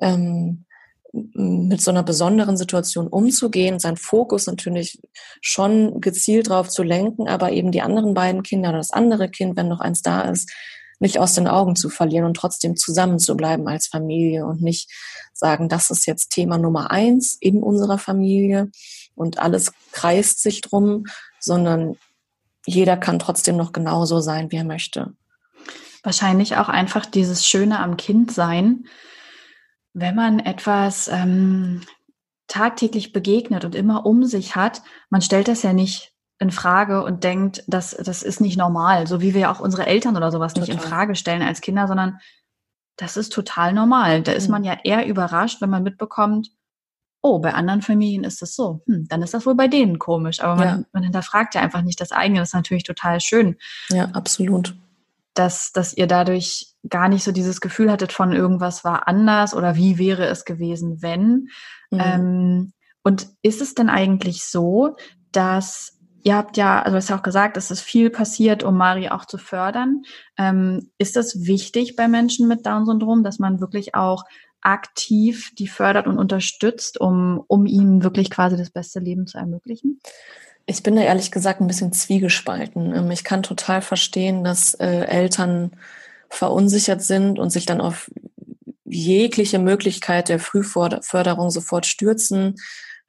ähm, 0.00 0.64
mit 1.12 1.80
so 1.80 1.90
einer 1.90 2.02
besonderen 2.02 2.56
Situation 2.56 3.08
umzugehen, 3.08 3.78
seinen 3.78 3.96
Fokus 3.96 4.46
natürlich 4.46 5.00
schon 5.40 6.00
gezielt 6.00 6.48
drauf 6.48 6.68
zu 6.68 6.82
lenken, 6.82 7.28
aber 7.28 7.52
eben 7.52 7.72
die 7.72 7.80
anderen 7.80 8.12
beiden 8.12 8.42
Kinder 8.42 8.70
oder 8.70 8.78
das 8.78 8.90
andere 8.90 9.30
Kind, 9.30 9.56
wenn 9.56 9.68
noch 9.68 9.80
eins 9.80 10.02
da 10.02 10.22
ist, 10.22 10.50
nicht 10.98 11.18
aus 11.18 11.34
den 11.34 11.46
Augen 11.46 11.76
zu 11.76 11.90
verlieren 11.90 12.24
und 12.24 12.36
trotzdem 12.36 12.76
zusammen 12.76 13.18
zu 13.18 13.36
bleiben 13.36 13.68
als 13.68 13.86
Familie 13.86 14.46
und 14.46 14.62
nicht 14.62 14.90
sagen, 15.32 15.68
das 15.68 15.90
ist 15.90 16.06
jetzt 16.06 16.30
Thema 16.30 16.58
Nummer 16.58 16.90
eins 16.90 17.36
in 17.40 17.62
unserer 17.62 17.98
Familie 17.98 18.70
und 19.14 19.38
alles 19.38 19.72
kreist 19.92 20.40
sich 20.40 20.60
drum, 20.62 21.04
sondern 21.38 21.96
jeder 22.66 22.96
kann 22.96 23.18
trotzdem 23.18 23.56
noch 23.56 23.72
genauso 23.72 24.20
sein, 24.20 24.50
wie 24.50 24.56
er 24.56 24.64
möchte. 24.64 25.14
Wahrscheinlich 26.02 26.56
auch 26.56 26.68
einfach 26.68 27.06
dieses 27.06 27.46
Schöne 27.46 27.78
am 27.80 27.96
Kind 27.96 28.32
sein, 28.32 28.86
wenn 29.92 30.14
man 30.14 30.40
etwas 30.40 31.08
ähm, 31.08 31.80
tagtäglich 32.48 33.12
begegnet 33.12 33.64
und 33.64 33.74
immer 33.74 34.04
um 34.04 34.24
sich 34.24 34.54
hat, 34.54 34.82
man 35.08 35.22
stellt 35.22 35.48
das 35.48 35.62
ja 35.62 35.72
nicht 35.72 36.12
in 36.38 36.50
Frage 36.50 37.02
und 37.02 37.24
denkt, 37.24 37.64
dass 37.66 37.92
das 37.92 38.22
ist 38.22 38.40
nicht 38.40 38.58
normal, 38.58 39.06
so 39.06 39.22
wie 39.22 39.32
wir 39.32 39.50
auch 39.50 39.60
unsere 39.60 39.86
Eltern 39.86 40.16
oder 40.16 40.30
sowas 40.30 40.52
total. 40.52 40.68
nicht 40.68 40.74
in 40.74 40.86
Frage 40.86 41.14
stellen 41.14 41.42
als 41.42 41.62
Kinder, 41.62 41.88
sondern 41.88 42.18
das 42.96 43.16
ist 43.16 43.32
total 43.32 43.72
normal. 43.72 44.22
Da 44.22 44.32
ist 44.32 44.48
man 44.48 44.64
ja 44.64 44.76
eher 44.84 45.06
überrascht, 45.06 45.60
wenn 45.60 45.70
man 45.70 45.82
mitbekommt, 45.82 46.50
oh, 47.22 47.38
bei 47.38 47.54
anderen 47.54 47.82
Familien 47.82 48.24
ist 48.24 48.42
das 48.42 48.54
so. 48.54 48.82
Hm, 48.86 49.06
dann 49.08 49.22
ist 49.22 49.34
das 49.34 49.46
wohl 49.46 49.54
bei 49.54 49.68
denen 49.68 49.98
komisch. 49.98 50.40
Aber 50.40 50.56
man, 50.56 50.66
ja. 50.66 50.84
man 50.92 51.02
hinterfragt 51.02 51.54
ja 51.54 51.60
einfach 51.60 51.82
nicht 51.82 52.00
das 52.00 52.12
eigene. 52.12 52.40
Das 52.40 52.50
ist 52.50 52.54
natürlich 52.54 52.84
total 52.84 53.20
schön. 53.20 53.56
Ja, 53.90 54.06
absolut. 54.12 54.76
Dass, 55.34 55.72
dass 55.72 55.94
ihr 55.94 56.06
dadurch 56.06 56.74
gar 56.88 57.08
nicht 57.08 57.24
so 57.24 57.32
dieses 57.32 57.60
Gefühl 57.60 57.90
hattet 57.90 58.12
von 58.12 58.32
irgendwas 58.32 58.84
war 58.84 59.08
anders 59.08 59.54
oder 59.54 59.76
wie 59.76 59.98
wäre 59.98 60.26
es 60.26 60.44
gewesen, 60.44 61.02
wenn. 61.02 61.48
Mhm. 61.90 62.00
Ähm, 62.00 62.72
und 63.02 63.28
ist 63.42 63.60
es 63.60 63.74
denn 63.74 63.88
eigentlich 63.88 64.44
so, 64.44 64.96
dass 65.32 65.96
Ihr 66.26 66.34
habt 66.34 66.56
ja, 66.56 66.82
also 66.82 66.96
hast 66.96 67.08
ja 67.08 67.16
auch 67.16 67.22
gesagt, 67.22 67.56
es 67.56 67.70
ist 67.70 67.82
viel 67.82 68.10
passiert, 68.10 68.64
um 68.64 68.76
Mari 68.76 69.10
auch 69.10 69.26
zu 69.26 69.38
fördern. 69.38 70.02
Ähm, 70.36 70.90
ist 70.98 71.14
das 71.14 71.46
wichtig 71.46 71.94
bei 71.94 72.08
Menschen 72.08 72.48
mit 72.48 72.66
Down-Syndrom, 72.66 73.22
dass 73.22 73.38
man 73.38 73.60
wirklich 73.60 73.94
auch 73.94 74.24
aktiv 74.60 75.52
die 75.58 75.68
fördert 75.68 76.06
und 76.06 76.18
unterstützt, 76.18 77.00
um, 77.00 77.42
um 77.46 77.66
ihnen 77.66 78.02
wirklich 78.02 78.30
quasi 78.30 78.56
das 78.56 78.70
beste 78.70 79.00
Leben 79.00 79.26
zu 79.26 79.38
ermöglichen? 79.38 80.00
Ich 80.66 80.82
bin 80.82 80.96
da 80.96 81.02
ehrlich 81.02 81.30
gesagt 81.30 81.60
ein 81.60 81.68
bisschen 81.68 81.92
zwiegespalten. 81.92 82.94
Ähm, 82.94 83.10
ich 83.10 83.24
kann 83.24 83.42
total 83.42 83.82
verstehen, 83.82 84.42
dass 84.42 84.74
äh, 84.74 85.04
Eltern 85.04 85.72
verunsichert 86.28 87.02
sind 87.02 87.38
und 87.38 87.50
sich 87.50 87.66
dann 87.66 87.80
auf 87.80 88.10
jegliche 88.84 89.58
Möglichkeit 89.58 90.28
der 90.28 90.38
Frühförderung 90.38 91.50
sofort 91.50 91.86
stürzen. 91.86 92.56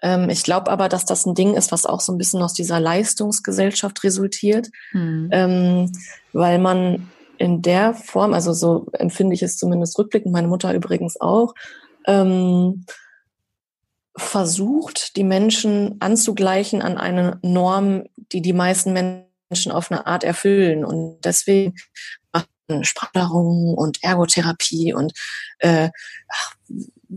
Ähm, 0.02 0.30
ich 0.30 0.44
glaube 0.44 0.70
aber, 0.70 0.90
dass 0.90 1.06
das 1.06 1.26
ein 1.26 1.34
Ding 1.34 1.56
ist, 1.56 1.72
was 1.72 1.86
auch 1.86 2.02
so 2.02 2.12
ein 2.12 2.18
bisschen 2.18 2.42
aus 2.42 2.54
dieser 2.54 2.80
Leistungsgesellschaft 2.80 4.04
resultiert, 4.04 4.68
hm. 4.92 5.30
ähm, 5.32 5.92
weil 6.34 6.60
man 6.60 7.10
in 7.38 7.62
der 7.62 7.94
Form, 7.94 8.34
also 8.34 8.54
so 8.54 8.88
empfinde 8.94 9.34
ich 9.34 9.44
es 9.44 9.58
zumindest 9.58 9.98
rückblickend, 9.98 10.34
meine 10.34 10.48
Mutter 10.48 10.74
übrigens 10.74 11.20
auch, 11.20 11.54
ähm, 12.06 12.86
versucht, 14.18 15.16
die 15.16 15.24
Menschen 15.24 15.98
anzugleichen 16.00 16.82
an 16.82 16.98
eine 16.98 17.40
Norm, 17.44 18.06
die 18.32 18.42
die 18.42 18.54
meisten 18.54 18.94
Menschen 18.94 19.72
auf 19.72 19.92
eine 19.92 20.08
Art 20.08 20.24
erfüllen. 20.24 20.84
Und 20.84 21.20
deswegen 21.24 21.76
macht 22.34 22.50
man 22.68 22.84
Sprachlerung 22.84 23.76
und 23.76 24.04
Ergotherapie 24.04 24.94
und 24.94 25.14
äh, 25.60 25.90
ach, 26.30 26.56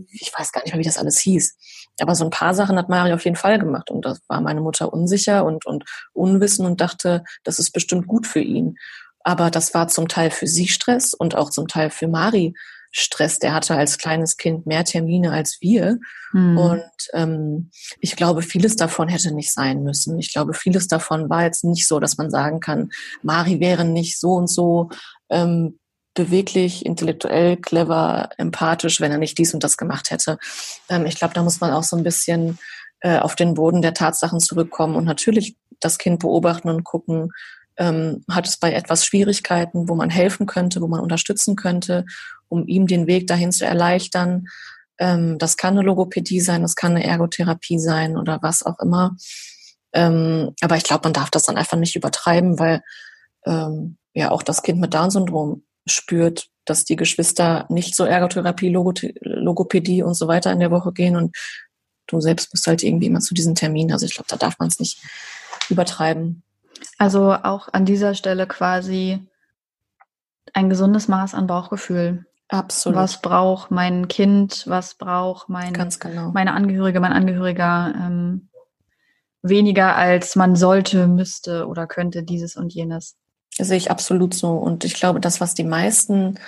ich 0.09 0.31
weiß 0.37 0.51
gar 0.51 0.61
nicht 0.63 0.73
mehr, 0.73 0.79
wie 0.79 0.87
das 0.87 0.97
alles 0.97 1.19
hieß. 1.19 1.57
Aber 1.99 2.15
so 2.15 2.23
ein 2.23 2.29
paar 2.29 2.53
Sachen 2.53 2.77
hat 2.77 2.87
Mari 2.87 3.13
auf 3.13 3.25
jeden 3.25 3.35
Fall 3.35 3.59
gemacht. 3.59 3.91
Und 3.91 4.05
da 4.05 4.15
war 4.27 4.39
meine 4.41 4.61
Mutter 4.61 4.93
unsicher 4.93 5.43
und, 5.43 5.65
und 5.65 5.83
unwissen 6.13 6.65
und 6.65 6.81
dachte, 6.81 7.23
das 7.43 7.59
ist 7.59 7.71
bestimmt 7.71 8.07
gut 8.07 8.25
für 8.25 8.39
ihn. 8.39 8.77
Aber 9.23 9.51
das 9.51 9.73
war 9.73 9.87
zum 9.87 10.07
Teil 10.07 10.31
für 10.31 10.47
sie 10.47 10.67
Stress 10.67 11.13
und 11.13 11.35
auch 11.35 11.49
zum 11.49 11.67
Teil 11.67 11.89
für 11.89 12.07
Mari 12.07 12.53
Stress. 12.91 13.39
Der 13.39 13.53
hatte 13.53 13.75
als 13.75 13.97
kleines 13.97 14.37
Kind 14.37 14.65
mehr 14.65 14.83
Termine 14.83 15.31
als 15.31 15.59
wir. 15.61 15.99
Mhm. 16.33 16.57
Und 16.57 16.91
ähm, 17.13 17.71
ich 17.99 18.15
glaube, 18.15 18.41
vieles 18.41 18.75
davon 18.75 19.07
hätte 19.07 19.33
nicht 19.33 19.53
sein 19.53 19.83
müssen. 19.83 20.19
Ich 20.19 20.33
glaube, 20.33 20.53
vieles 20.53 20.87
davon 20.87 21.29
war 21.29 21.43
jetzt 21.43 21.63
nicht 21.63 21.87
so, 21.87 21.99
dass 21.99 22.17
man 22.17 22.29
sagen 22.29 22.59
kann, 22.59 22.89
Mari 23.21 23.59
wäre 23.59 23.85
nicht 23.85 24.19
so 24.19 24.33
und 24.33 24.47
so 24.47 24.89
ähm, 25.29 25.79
beweglich, 26.13 26.85
intellektuell, 26.85 27.57
clever, 27.57 28.29
empathisch, 28.37 28.99
wenn 28.99 29.11
er 29.11 29.17
nicht 29.17 29.37
dies 29.37 29.53
und 29.53 29.63
das 29.63 29.77
gemacht 29.77 30.11
hätte. 30.11 30.37
Ähm, 30.89 31.05
ich 31.05 31.15
glaube, 31.15 31.33
da 31.33 31.43
muss 31.43 31.61
man 31.61 31.71
auch 31.71 31.83
so 31.83 31.95
ein 31.95 32.03
bisschen 32.03 32.59
äh, 32.99 33.19
auf 33.19 33.35
den 33.35 33.53
Boden 33.53 33.81
der 33.81 33.93
Tatsachen 33.93 34.39
zurückkommen 34.39 34.95
und 34.95 35.05
natürlich 35.05 35.55
das 35.79 35.97
Kind 35.97 36.19
beobachten 36.19 36.69
und 36.69 36.83
gucken, 36.83 37.31
ähm, 37.77 38.23
hat 38.29 38.47
es 38.47 38.57
bei 38.57 38.73
etwas 38.73 39.05
Schwierigkeiten, 39.05 39.89
wo 39.89 39.95
man 39.95 40.09
helfen 40.09 40.45
könnte, 40.45 40.81
wo 40.81 40.87
man 40.87 40.99
unterstützen 40.99 41.55
könnte, 41.55 42.05
um 42.47 42.67
ihm 42.67 42.87
den 42.87 43.07
Weg 43.07 43.27
dahin 43.27 43.51
zu 43.51 43.65
erleichtern. 43.65 44.47
Ähm, 44.99 45.37
das 45.37 45.57
kann 45.57 45.77
eine 45.77 45.85
Logopädie 45.85 46.41
sein, 46.41 46.61
das 46.61 46.75
kann 46.75 46.91
eine 46.91 47.05
Ergotherapie 47.05 47.79
sein 47.79 48.17
oder 48.17 48.39
was 48.41 48.63
auch 48.63 48.79
immer. 48.79 49.15
Ähm, 49.93 50.53
aber 50.61 50.77
ich 50.77 50.83
glaube, 50.83 51.01
man 51.05 51.13
darf 51.13 51.29
das 51.29 51.43
dann 51.43 51.57
einfach 51.57 51.77
nicht 51.77 51.95
übertreiben, 51.95 52.59
weil 52.59 52.81
ähm, 53.45 53.97
ja 54.13 54.31
auch 54.31 54.43
das 54.43 54.63
Kind 54.63 54.79
mit 54.79 54.93
Down-Syndrom 54.93 55.63
spürt, 55.87 56.47
dass 56.65 56.85
die 56.85 56.95
Geschwister 56.95 57.65
nicht 57.69 57.95
so 57.95 58.05
Ergotherapie, 58.05 58.69
Logopädie 58.69 60.03
und 60.03 60.13
so 60.13 60.27
weiter 60.27 60.51
in 60.51 60.59
der 60.59 60.71
Woche 60.71 60.93
gehen 60.93 61.15
und 61.15 61.35
du 62.07 62.19
selbst 62.19 62.51
bist 62.51 62.67
halt 62.67 62.83
irgendwie 62.83 63.07
immer 63.07 63.19
zu 63.19 63.33
diesen 63.33 63.55
Terminen. 63.55 63.91
Also 63.91 64.05
ich 64.05 64.13
glaube, 64.13 64.27
da 64.29 64.35
darf 64.35 64.59
man 64.59 64.67
es 64.67 64.79
nicht 64.79 65.01
übertreiben. 65.69 66.43
Also 66.97 67.33
auch 67.33 67.69
an 67.71 67.85
dieser 67.85 68.13
Stelle 68.13 68.47
quasi 68.47 69.27
ein 70.53 70.69
gesundes 70.69 71.07
Maß 71.07 71.33
an 71.33 71.47
Bauchgefühl. 71.47 72.25
Absolut. 72.49 72.97
Was 72.97 73.21
braucht 73.21 73.71
mein 73.71 74.07
Kind, 74.09 74.65
was 74.67 74.95
braucht 74.95 75.47
mein, 75.47 75.73
genau. 75.73 76.31
meine 76.33 76.53
Angehörige, 76.53 76.99
mein 76.99 77.13
Angehöriger 77.13 77.93
ähm, 77.95 78.49
weniger 79.41 79.95
als 79.95 80.35
man 80.35 80.55
sollte, 80.55 81.07
müsste 81.07 81.67
oder 81.67 81.87
könnte 81.87 82.23
dieses 82.23 82.55
und 82.55 82.73
jenes. 82.73 83.15
Das 83.57 83.67
sehe 83.67 83.77
ich 83.77 83.91
absolut 83.91 84.33
so. 84.33 84.51
Und 84.51 84.83
ich 84.83 84.93
glaube, 84.93 85.19
das, 85.19 85.41
was 85.41 85.55
die 85.55 85.63
meisten 85.63 86.39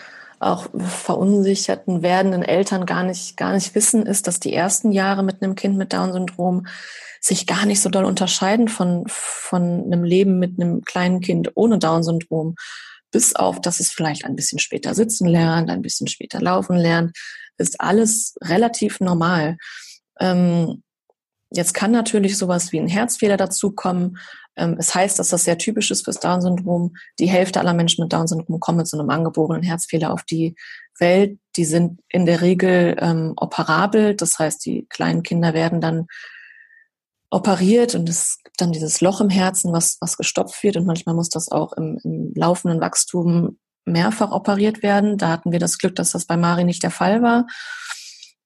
auch 0.44 0.68
verunsicherten 0.78 2.02
werdenden 2.02 2.44
Eltern 2.44 2.86
gar 2.86 3.04
nicht, 3.04 3.38
gar 3.38 3.54
nicht 3.54 3.76
wissen, 3.76 4.06
ist, 4.06 4.28
dass 4.28 4.40
die 4.40 4.54
ersten 4.54 4.92
Jahre 4.92 5.24
mit 5.24 5.42
einem 5.42 5.56
Kind 5.56 5.78
mit 5.78 5.94
Down-Syndrom 5.94 6.68
sich 7.20 7.48
gar 7.48 7.66
nicht 7.66 7.82
so 7.82 7.90
doll 7.90 8.06
unterscheiden 8.06 8.68
von, 8.68 9.06
von 9.08 9.86
einem 9.86 10.04
Leben 10.04 10.40
mit 10.40 10.60
einem 10.60 10.82
kleinen 10.82 11.22
Kind 11.22 11.52
ohne 11.56 11.80
Down-Syndrom. 11.80 12.56
Bis 13.12 13.36
auf, 13.36 13.62
dass 13.62 13.80
es 13.80 13.92
vielleicht 13.92 14.26
ein 14.26 14.36
bisschen 14.36 14.60
später 14.60 14.94
sitzen 14.94 15.28
lernt, 15.28 15.70
ein 15.70 15.82
bisschen 15.82 16.08
später 16.08 16.42
laufen 16.42 16.76
lernt, 16.76 17.16
ist 17.58 17.80
alles 17.80 18.36
relativ 18.42 19.00
normal. 19.00 19.58
Ähm, 20.20 20.84
jetzt 21.52 21.74
kann 21.74 21.92
natürlich 21.92 22.38
sowas 22.38 22.72
wie 22.72 22.80
ein 22.80 22.88
Herzfehler 22.88 23.38
dazukommen. 23.38 24.18
Ähm, 24.56 24.76
es 24.80 24.94
heißt, 24.94 25.20
dass 25.20 25.30
das 25.30 25.44
sehr 25.44 25.58
typisch 25.58 25.92
ist 25.92 26.06
fürs 26.06 26.20
Down-Syndrom. 26.20 26.96
Die 27.20 27.28
Hälfte 27.28 27.60
aller 27.60 27.74
Menschen 27.74 28.04
mit 28.04 28.14
Down-Syndrom 28.14 28.60
kommen 28.60 28.80
mit 28.80 28.88
so 28.88 29.00
einem 29.00 29.10
angeborenen 29.10 29.64
Herzfehler 29.64 30.12
auf 30.12 30.24
die 30.24 30.56
Welt. 31.00 31.40
Die 31.56 31.66
sind 31.66 32.00
in 32.10 32.26
der 32.26 32.42
Regel 32.42 32.96
ähm, 33.00 33.34
operabel. 33.36 34.16
Das 34.16 34.38
heißt, 34.40 34.66
die 34.66 34.86
kleinen 34.90 35.24
Kinder 35.24 35.54
werden 35.54 35.82
dann 35.82 36.08
operiert 37.34 37.96
und 37.96 38.08
es 38.08 38.38
gibt 38.44 38.62
dann 38.62 38.72
dieses 38.72 39.02
Loch 39.02 39.20
im 39.20 39.30
Herzen, 39.30 39.74
was, 39.74 39.98
was 40.02 40.18
gestopft 40.18 40.62
wird 40.62 40.78
und 40.78 40.86
manchmal 40.86 41.16
muss 41.16 41.30
das 41.30 41.52
auch 41.52 41.74
im, 41.74 42.00
im 42.04 42.32
laufenden 42.36 42.80
Wachstum 42.80 43.58
mehrfach 43.86 44.32
operiert 44.32 44.84
werden. 44.84 45.18
Da 45.18 45.30
hatten 45.30 45.52
wir 45.52 45.58
das 45.58 45.80
Glück, 45.80 45.96
dass 45.96 46.12
das 46.12 46.26
bei 46.26 46.38
Mari 46.38 46.64
nicht 46.64 46.84
der 46.84 46.92
Fall 46.92 47.24
war. 47.24 47.48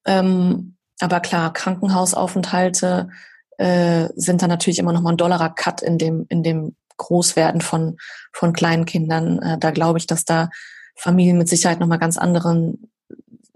Ähm, 0.06 0.76
aber 1.00 1.20
klar, 1.20 1.52
Krankenhausaufenthalte 1.52 3.10
äh, 3.58 4.08
sind 4.16 4.42
dann 4.42 4.50
natürlich 4.50 4.78
immer 4.78 4.92
noch 4.92 5.02
mal 5.02 5.10
ein 5.10 5.16
dollerer 5.16 5.50
Cut 5.50 5.82
in 5.82 5.98
dem, 5.98 6.26
in 6.28 6.42
dem 6.42 6.76
Großwerden 6.96 7.60
von, 7.60 7.96
von 8.32 8.52
kleinen 8.52 8.84
Kindern. 8.84 9.40
Äh, 9.40 9.58
da 9.58 9.70
glaube 9.70 9.98
ich, 9.98 10.06
dass 10.06 10.24
da 10.24 10.48
Familien 10.96 11.38
mit 11.38 11.48
Sicherheit 11.48 11.80
noch 11.80 11.86
mal 11.86 11.98
ganz 11.98 12.18
anderen 12.18 12.90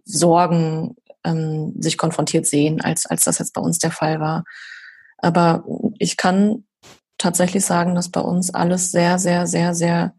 Sorgen 0.05 0.97
ähm, 1.25 1.75
sich 1.79 1.99
konfrontiert 1.99 2.47
sehen, 2.47 2.81
als, 2.81 3.07
als 3.07 3.25
das 3.25 3.39
jetzt 3.39 3.55
bei 3.55 3.61
uns 3.61 3.79
der 3.79 3.91
Fall 3.91 4.21
war. 4.21 4.45
Aber 5.19 5.65
ich 5.99 6.17
kann 6.17 6.65
tatsächlich 7.19 7.65
sagen, 7.65 7.95
dass 7.95 8.11
bei 8.11 8.21
uns 8.21 8.53
alles 8.53 8.91
sehr, 8.91 9.19
sehr, 9.19 9.47
sehr, 9.47 9.75
sehr 9.75 10.15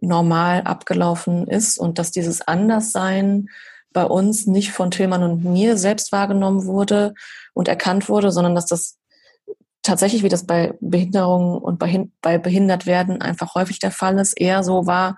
normal 0.00 0.62
abgelaufen 0.62 1.46
ist 1.46 1.78
und 1.78 1.98
dass 1.98 2.10
dieses 2.10 2.42
Anderssein 2.42 3.48
bei 3.92 4.04
uns 4.04 4.46
nicht 4.46 4.72
von 4.72 4.90
Tillmann 4.90 5.22
und 5.22 5.44
mir 5.44 5.76
selbst 5.76 6.12
wahrgenommen 6.12 6.64
wurde 6.64 7.14
und 7.54 7.68
erkannt 7.68 8.08
wurde, 8.08 8.30
sondern 8.30 8.54
dass 8.54 8.66
das 8.66 8.98
tatsächlich, 9.82 10.22
wie 10.22 10.28
das 10.28 10.46
bei 10.46 10.74
Behinderungen 10.80 11.58
und 11.58 11.78
bei 11.78 12.38
Behindertwerden 12.38 13.22
einfach 13.22 13.54
häufig 13.54 13.78
der 13.78 13.90
Fall 13.90 14.18
ist, 14.18 14.34
eher 14.34 14.62
so 14.62 14.86
war, 14.86 15.16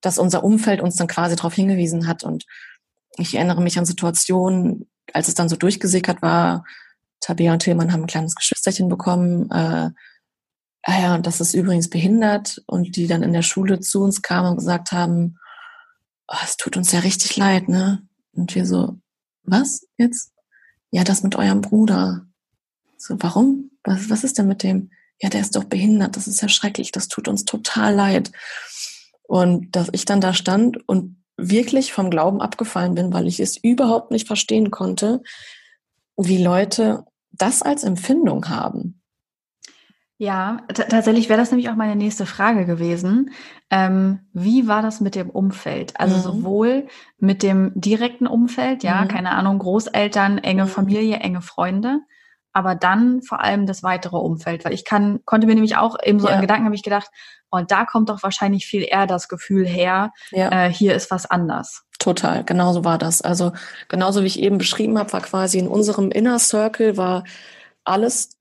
dass 0.00 0.18
unser 0.18 0.42
Umfeld 0.44 0.80
uns 0.80 0.96
dann 0.96 1.06
quasi 1.06 1.36
darauf 1.36 1.54
hingewiesen 1.54 2.06
hat. 2.06 2.24
Und 2.24 2.44
ich 3.16 3.34
erinnere 3.34 3.62
mich 3.62 3.78
an 3.78 3.84
Situationen, 3.84 4.90
als 5.12 5.28
es 5.28 5.34
dann 5.34 5.48
so 5.48 5.56
durchgesickert 5.56 6.22
war, 6.22 6.64
Tabea 7.20 7.52
und 7.52 7.60
Tillmann 7.60 7.92
haben 7.92 8.02
ein 8.02 8.08
kleines 8.08 8.34
Geschwisterchen 8.34 8.88
bekommen. 8.88 9.50
Äh, 9.50 9.90
ah 10.82 11.00
ja, 11.00 11.14
und 11.14 11.26
das 11.26 11.40
ist 11.40 11.54
übrigens 11.54 11.90
behindert. 11.90 12.62
Und 12.66 12.96
die 12.96 13.06
dann 13.06 13.22
in 13.22 13.32
der 13.32 13.42
Schule 13.42 13.80
zu 13.80 14.02
uns 14.02 14.22
kamen 14.22 14.50
und 14.50 14.56
gesagt 14.56 14.92
haben, 14.92 15.36
oh, 16.28 16.36
es 16.42 16.56
tut 16.56 16.76
uns 16.76 16.92
ja 16.92 17.00
richtig 17.00 17.36
leid, 17.36 17.68
ne? 17.68 18.02
Und 18.32 18.54
wir 18.54 18.64
so, 18.64 18.98
was 19.42 19.86
jetzt? 19.98 20.32
Ja, 20.90 21.04
das 21.04 21.22
mit 21.22 21.36
eurem 21.36 21.60
Bruder. 21.60 22.26
So, 22.96 23.16
warum? 23.18 23.70
Was, 23.84 24.10
was 24.10 24.24
ist 24.24 24.38
denn 24.38 24.48
mit 24.48 24.62
dem? 24.62 24.90
Ja, 25.20 25.28
der 25.28 25.40
ist 25.40 25.56
doch 25.56 25.64
behindert. 25.64 26.16
Das 26.16 26.26
ist 26.26 26.40
ja 26.40 26.48
schrecklich. 26.48 26.92
Das 26.92 27.08
tut 27.08 27.28
uns 27.28 27.44
total 27.44 27.94
leid. 27.94 28.32
Und 29.22 29.76
dass 29.76 29.88
ich 29.92 30.04
dann 30.04 30.20
da 30.20 30.34
stand 30.34 30.88
und 30.88 31.22
wirklich 31.36 31.92
vom 31.92 32.10
Glauben 32.10 32.40
abgefallen 32.40 32.94
bin, 32.94 33.12
weil 33.12 33.26
ich 33.26 33.40
es 33.40 33.56
überhaupt 33.56 34.10
nicht 34.10 34.26
verstehen 34.26 34.70
konnte, 34.70 35.22
wie 36.16 36.42
Leute 36.42 37.04
das 37.32 37.62
als 37.62 37.84
Empfindung 37.84 38.48
haben. 38.48 38.99
Ja, 40.20 40.58
tatsächlich 40.68 41.30
wäre 41.30 41.40
das 41.40 41.50
nämlich 41.50 41.70
auch 41.70 41.76
meine 41.76 41.96
nächste 41.96 42.26
Frage 42.26 42.66
gewesen. 42.66 43.30
Ähm, 43.70 44.18
wie 44.34 44.68
war 44.68 44.82
das 44.82 45.00
mit 45.00 45.14
dem 45.14 45.30
Umfeld? 45.30 45.98
Also 45.98 46.16
mhm. 46.16 46.20
sowohl 46.20 46.88
mit 47.16 47.42
dem 47.42 47.72
direkten 47.74 48.26
Umfeld, 48.26 48.82
ja, 48.82 49.00
mhm. 49.00 49.08
keine 49.08 49.30
Ahnung, 49.30 49.58
Großeltern, 49.58 50.36
enge 50.36 50.64
mhm. 50.64 50.68
Familie, 50.68 51.16
enge 51.16 51.40
Freunde, 51.40 52.00
aber 52.52 52.74
dann 52.74 53.22
vor 53.22 53.40
allem 53.40 53.64
das 53.64 53.82
weitere 53.82 54.18
Umfeld, 54.18 54.66
weil 54.66 54.74
ich 54.74 54.84
kann, 54.84 55.20
konnte 55.24 55.46
mir 55.46 55.54
nämlich 55.54 55.78
auch 55.78 55.96
eben 56.04 56.20
so 56.20 56.28
ja. 56.28 56.34
in 56.34 56.42
Gedanken 56.42 56.66
habe 56.66 56.74
ich 56.74 56.82
gedacht, 56.82 57.08
und 57.48 57.70
da 57.70 57.86
kommt 57.86 58.10
doch 58.10 58.22
wahrscheinlich 58.22 58.66
viel 58.66 58.82
eher 58.86 59.06
das 59.06 59.26
Gefühl 59.26 59.66
her, 59.66 60.12
ja. 60.32 60.50
äh, 60.66 60.70
hier 60.70 60.94
ist 60.94 61.10
was 61.10 61.24
anders. 61.24 61.86
Total, 61.98 62.44
genauso 62.44 62.84
war 62.84 62.98
das. 62.98 63.22
Also 63.22 63.52
genauso 63.88 64.20
wie 64.20 64.26
ich 64.26 64.38
eben 64.38 64.58
beschrieben 64.58 64.98
habe, 64.98 65.14
war 65.14 65.22
quasi 65.22 65.58
in 65.58 65.66
unserem 65.66 66.10
Inner 66.10 66.38
Circle 66.38 66.98
war 66.98 67.24
alles 67.84 68.36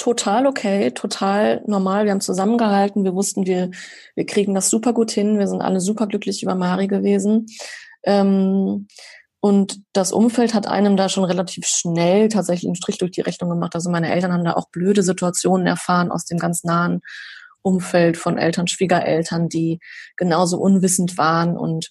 total 0.00 0.46
okay, 0.46 0.90
total 0.92 1.62
normal. 1.66 2.06
Wir 2.06 2.12
haben 2.12 2.22
zusammengehalten, 2.22 3.04
wir 3.04 3.14
wussten, 3.14 3.44
wir, 3.44 3.70
wir 4.14 4.24
kriegen 4.24 4.54
das 4.54 4.70
super 4.70 4.94
gut 4.94 5.10
hin, 5.10 5.38
wir 5.38 5.46
sind 5.46 5.60
alle 5.60 5.78
super 5.78 6.06
glücklich 6.06 6.42
über 6.42 6.54
Mari 6.54 6.86
gewesen. 6.86 7.46
Ähm, 8.04 8.88
und 9.40 9.82
das 9.92 10.12
Umfeld 10.12 10.54
hat 10.54 10.66
einem 10.66 10.96
da 10.96 11.10
schon 11.10 11.24
relativ 11.24 11.66
schnell 11.66 12.30
tatsächlich 12.30 12.66
einen 12.66 12.76
Strich 12.76 12.96
durch 12.96 13.10
die 13.10 13.20
Rechnung 13.20 13.50
gemacht. 13.50 13.74
Also 13.74 13.90
meine 13.90 14.10
Eltern 14.10 14.32
haben 14.32 14.44
da 14.44 14.54
auch 14.54 14.70
blöde 14.70 15.02
Situationen 15.02 15.66
erfahren 15.66 16.10
aus 16.10 16.24
dem 16.24 16.38
ganz 16.38 16.64
nahen 16.64 17.02
Umfeld 17.60 18.16
von 18.16 18.38
Eltern, 18.38 18.68
Schwiegereltern, 18.68 19.50
die 19.50 19.80
genauso 20.16 20.58
unwissend 20.58 21.18
waren 21.18 21.58
und 21.58 21.90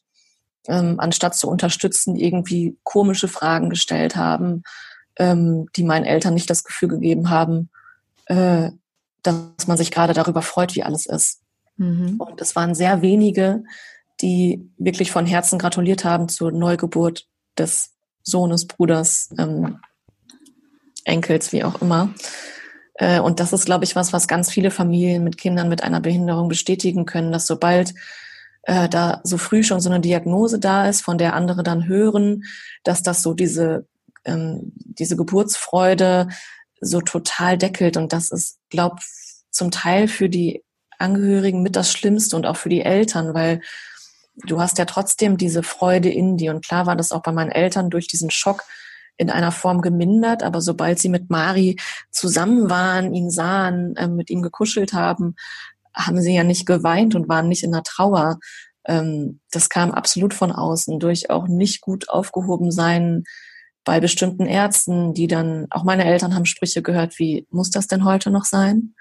ähm, 0.67 0.95
anstatt 0.99 1.35
zu 1.35 1.47
unterstützen, 1.47 2.15
irgendwie 2.15 2.75
komische 2.83 3.27
Fragen 3.27 3.69
gestellt 3.69 4.15
haben, 4.15 4.63
ähm, 5.17 5.67
die 5.75 5.83
meinen 5.83 6.05
Eltern 6.05 6.33
nicht 6.33 6.49
das 6.49 6.63
Gefühl 6.63 6.89
gegeben 6.89 7.29
haben, 7.29 7.69
äh, 8.29 8.71
dass 9.23 9.67
man 9.67 9.77
sich 9.77 9.91
gerade 9.91 10.13
darüber 10.13 10.41
freut, 10.41 10.75
wie 10.75 10.83
alles 10.83 11.05
ist. 11.05 11.41
Mhm. 11.75 12.19
Und 12.19 12.39
es 12.41 12.55
waren 12.55 12.73
sehr 12.73 13.01
wenige, 13.01 13.63
die 14.21 14.69
wirklich 14.77 15.11
von 15.11 15.25
Herzen 15.25 15.59
gratuliert 15.59 16.05
haben 16.05 16.29
zur 16.29 16.51
Neugeburt 16.51 17.27
des 17.57 17.91
Sohnes, 18.23 18.65
Bruders, 18.67 19.29
ähm, 19.37 19.79
Enkels, 21.05 21.51
wie 21.51 21.63
auch 21.63 21.81
immer. 21.81 22.13
Äh, 22.95 23.19
und 23.19 23.39
das 23.39 23.53
ist, 23.53 23.65
glaube 23.65 23.85
ich, 23.85 23.95
was, 23.95 24.13
was 24.13 24.27
ganz 24.27 24.51
viele 24.51 24.71
Familien 24.71 25.23
mit 25.23 25.37
Kindern 25.37 25.69
mit 25.69 25.83
einer 25.83 26.01
Behinderung 26.01 26.49
bestätigen 26.49 27.05
können, 27.05 27.31
dass 27.31 27.47
sobald 27.47 27.93
äh, 28.63 28.89
da 28.89 29.21
so 29.23 29.37
früh 29.37 29.63
schon 29.63 29.79
so 29.79 29.89
eine 29.89 30.01
Diagnose 30.01 30.59
da 30.59 30.87
ist, 30.87 31.01
von 31.01 31.17
der 31.17 31.33
andere 31.33 31.63
dann 31.63 31.87
hören, 31.87 32.43
dass 32.83 33.01
das 33.01 33.23
so 33.23 33.33
diese, 33.33 33.87
ähm, 34.25 34.73
diese 34.75 35.15
Geburtsfreude 35.15 36.27
so 36.81 37.01
total 37.01 37.57
deckelt. 37.57 37.97
Und 37.97 38.13
das 38.13 38.31
ist, 38.31 38.57
glaube 38.69 38.97
zum 39.51 39.71
Teil 39.71 40.07
für 40.07 40.29
die 40.29 40.63
Angehörigen 40.97 41.61
mit 41.63 41.75
das 41.75 41.91
Schlimmste 41.91 42.35
und 42.35 42.45
auch 42.45 42.57
für 42.57 42.69
die 42.69 42.81
Eltern, 42.81 43.33
weil 43.33 43.61
du 44.45 44.61
hast 44.61 44.77
ja 44.77 44.85
trotzdem 44.85 45.37
diese 45.37 45.63
Freude 45.63 46.09
in 46.09 46.37
dir. 46.37 46.51
Und 46.51 46.65
klar 46.65 46.85
war 46.85 46.95
das 46.95 47.11
auch 47.11 47.21
bei 47.21 47.31
meinen 47.31 47.51
Eltern 47.51 47.89
durch 47.89 48.07
diesen 48.07 48.31
Schock 48.31 48.63
in 49.17 49.29
einer 49.29 49.51
Form 49.51 49.81
gemindert, 49.81 50.43
aber 50.43 50.61
sobald 50.61 50.97
sie 50.99 51.09
mit 51.09 51.29
Mari 51.29 51.77
zusammen 52.09 52.69
waren, 52.69 53.13
ihn 53.13 53.29
sahen, 53.29 53.95
äh, 53.97 54.07
mit 54.07 54.29
ihm 54.29 54.41
gekuschelt 54.41 54.93
haben, 54.93 55.35
haben 55.93 56.21
sie 56.21 56.33
ja 56.33 56.43
nicht 56.45 56.65
geweint 56.65 57.15
und 57.15 57.27
waren 57.27 57.49
nicht 57.49 57.63
in 57.63 57.73
der 57.73 57.83
Trauer. 57.83 58.39
Ähm, 58.85 59.41
das 59.51 59.69
kam 59.69 59.91
absolut 59.91 60.33
von 60.33 60.53
außen, 60.53 60.99
durch 60.99 61.29
auch 61.29 61.47
nicht 61.47 61.81
gut 61.81 62.09
aufgehoben 62.09 62.71
sein 62.71 63.25
bei 63.89 63.99
bestimmten 63.99 64.45
Ärzten, 64.45 65.15
die 65.15 65.25
dann, 65.25 65.65
auch 65.71 65.83
meine 65.83 66.05
Eltern 66.05 66.35
haben 66.35 66.45
Sprüche 66.45 66.83
gehört, 66.83 67.17
wie, 67.17 67.47
muss 67.49 67.71
das 67.71 67.87
denn 67.87 68.05
heute 68.05 68.29
noch 68.29 68.45
sein? 68.45 68.93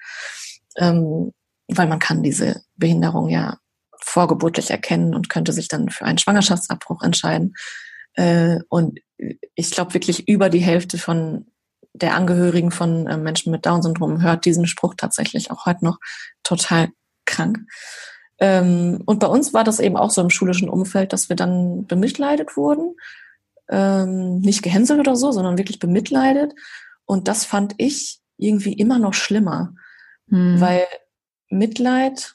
Ähm, 0.79 1.35
weil 1.66 1.87
man 1.87 1.98
kann 1.98 2.22
diese 2.22 2.62
Behinderung 2.77 3.29
ja 3.29 3.59
vorgeburtlich 4.01 4.70
erkennen 4.70 5.14
und 5.14 5.29
könnte 5.29 5.53
sich 5.53 5.68
dann 5.68 5.90
für 5.90 6.07
einen 6.07 6.16
Schwangerschaftsabbruch 6.16 7.03
entscheiden. 7.03 7.53
Äh, 8.14 8.61
und 8.70 8.98
ich 9.55 9.72
glaube 9.72 9.92
wirklich 9.92 10.27
über 10.27 10.48
die 10.48 10.61
Hälfte 10.61 10.96
von 10.96 11.48
der 11.92 12.14
Angehörigen 12.14 12.70
von 12.70 13.07
äh, 13.09 13.18
Menschen 13.18 13.53
mit 13.53 13.66
Down-Syndrom 13.66 14.22
hört 14.22 14.46
diesen 14.46 14.66
Spruch 14.66 14.94
tatsächlich 14.96 15.51
auch 15.51 15.66
heute 15.66 15.85
noch 15.85 15.98
total 16.44 16.88
krank. 17.27 17.59
Ähm, 18.38 19.03
und 19.05 19.20
bei 19.20 19.27
uns 19.27 19.53
war 19.53 19.64
das 19.64 19.81
eben 19.81 19.98
auch 19.98 20.11
so 20.11 20.22
im 20.22 20.31
schulischen 20.31 20.70
Umfeld, 20.70 21.12
dass 21.12 21.29
wir 21.29 21.37
dann 21.37 21.87
bemitleidet 21.87 22.57
wurden. 22.57 22.94
Ähm, 23.70 24.40
nicht 24.40 24.62
gehänselt 24.62 25.00
oder 25.00 25.16
so, 25.16 25.31
sondern 25.33 25.59
wirklich 25.59 25.78
bemitleidet. 25.78 26.54
Und 27.04 27.28
das 27.28 27.44
fand 27.44 27.74
ich 27.78 28.20
irgendwie 28.37 28.72
immer 28.72 28.98
noch 28.98 29.14
schlimmer, 29.14 29.74
hm. 30.28 30.61
weil 30.61 30.85
Mitleid 31.50 32.35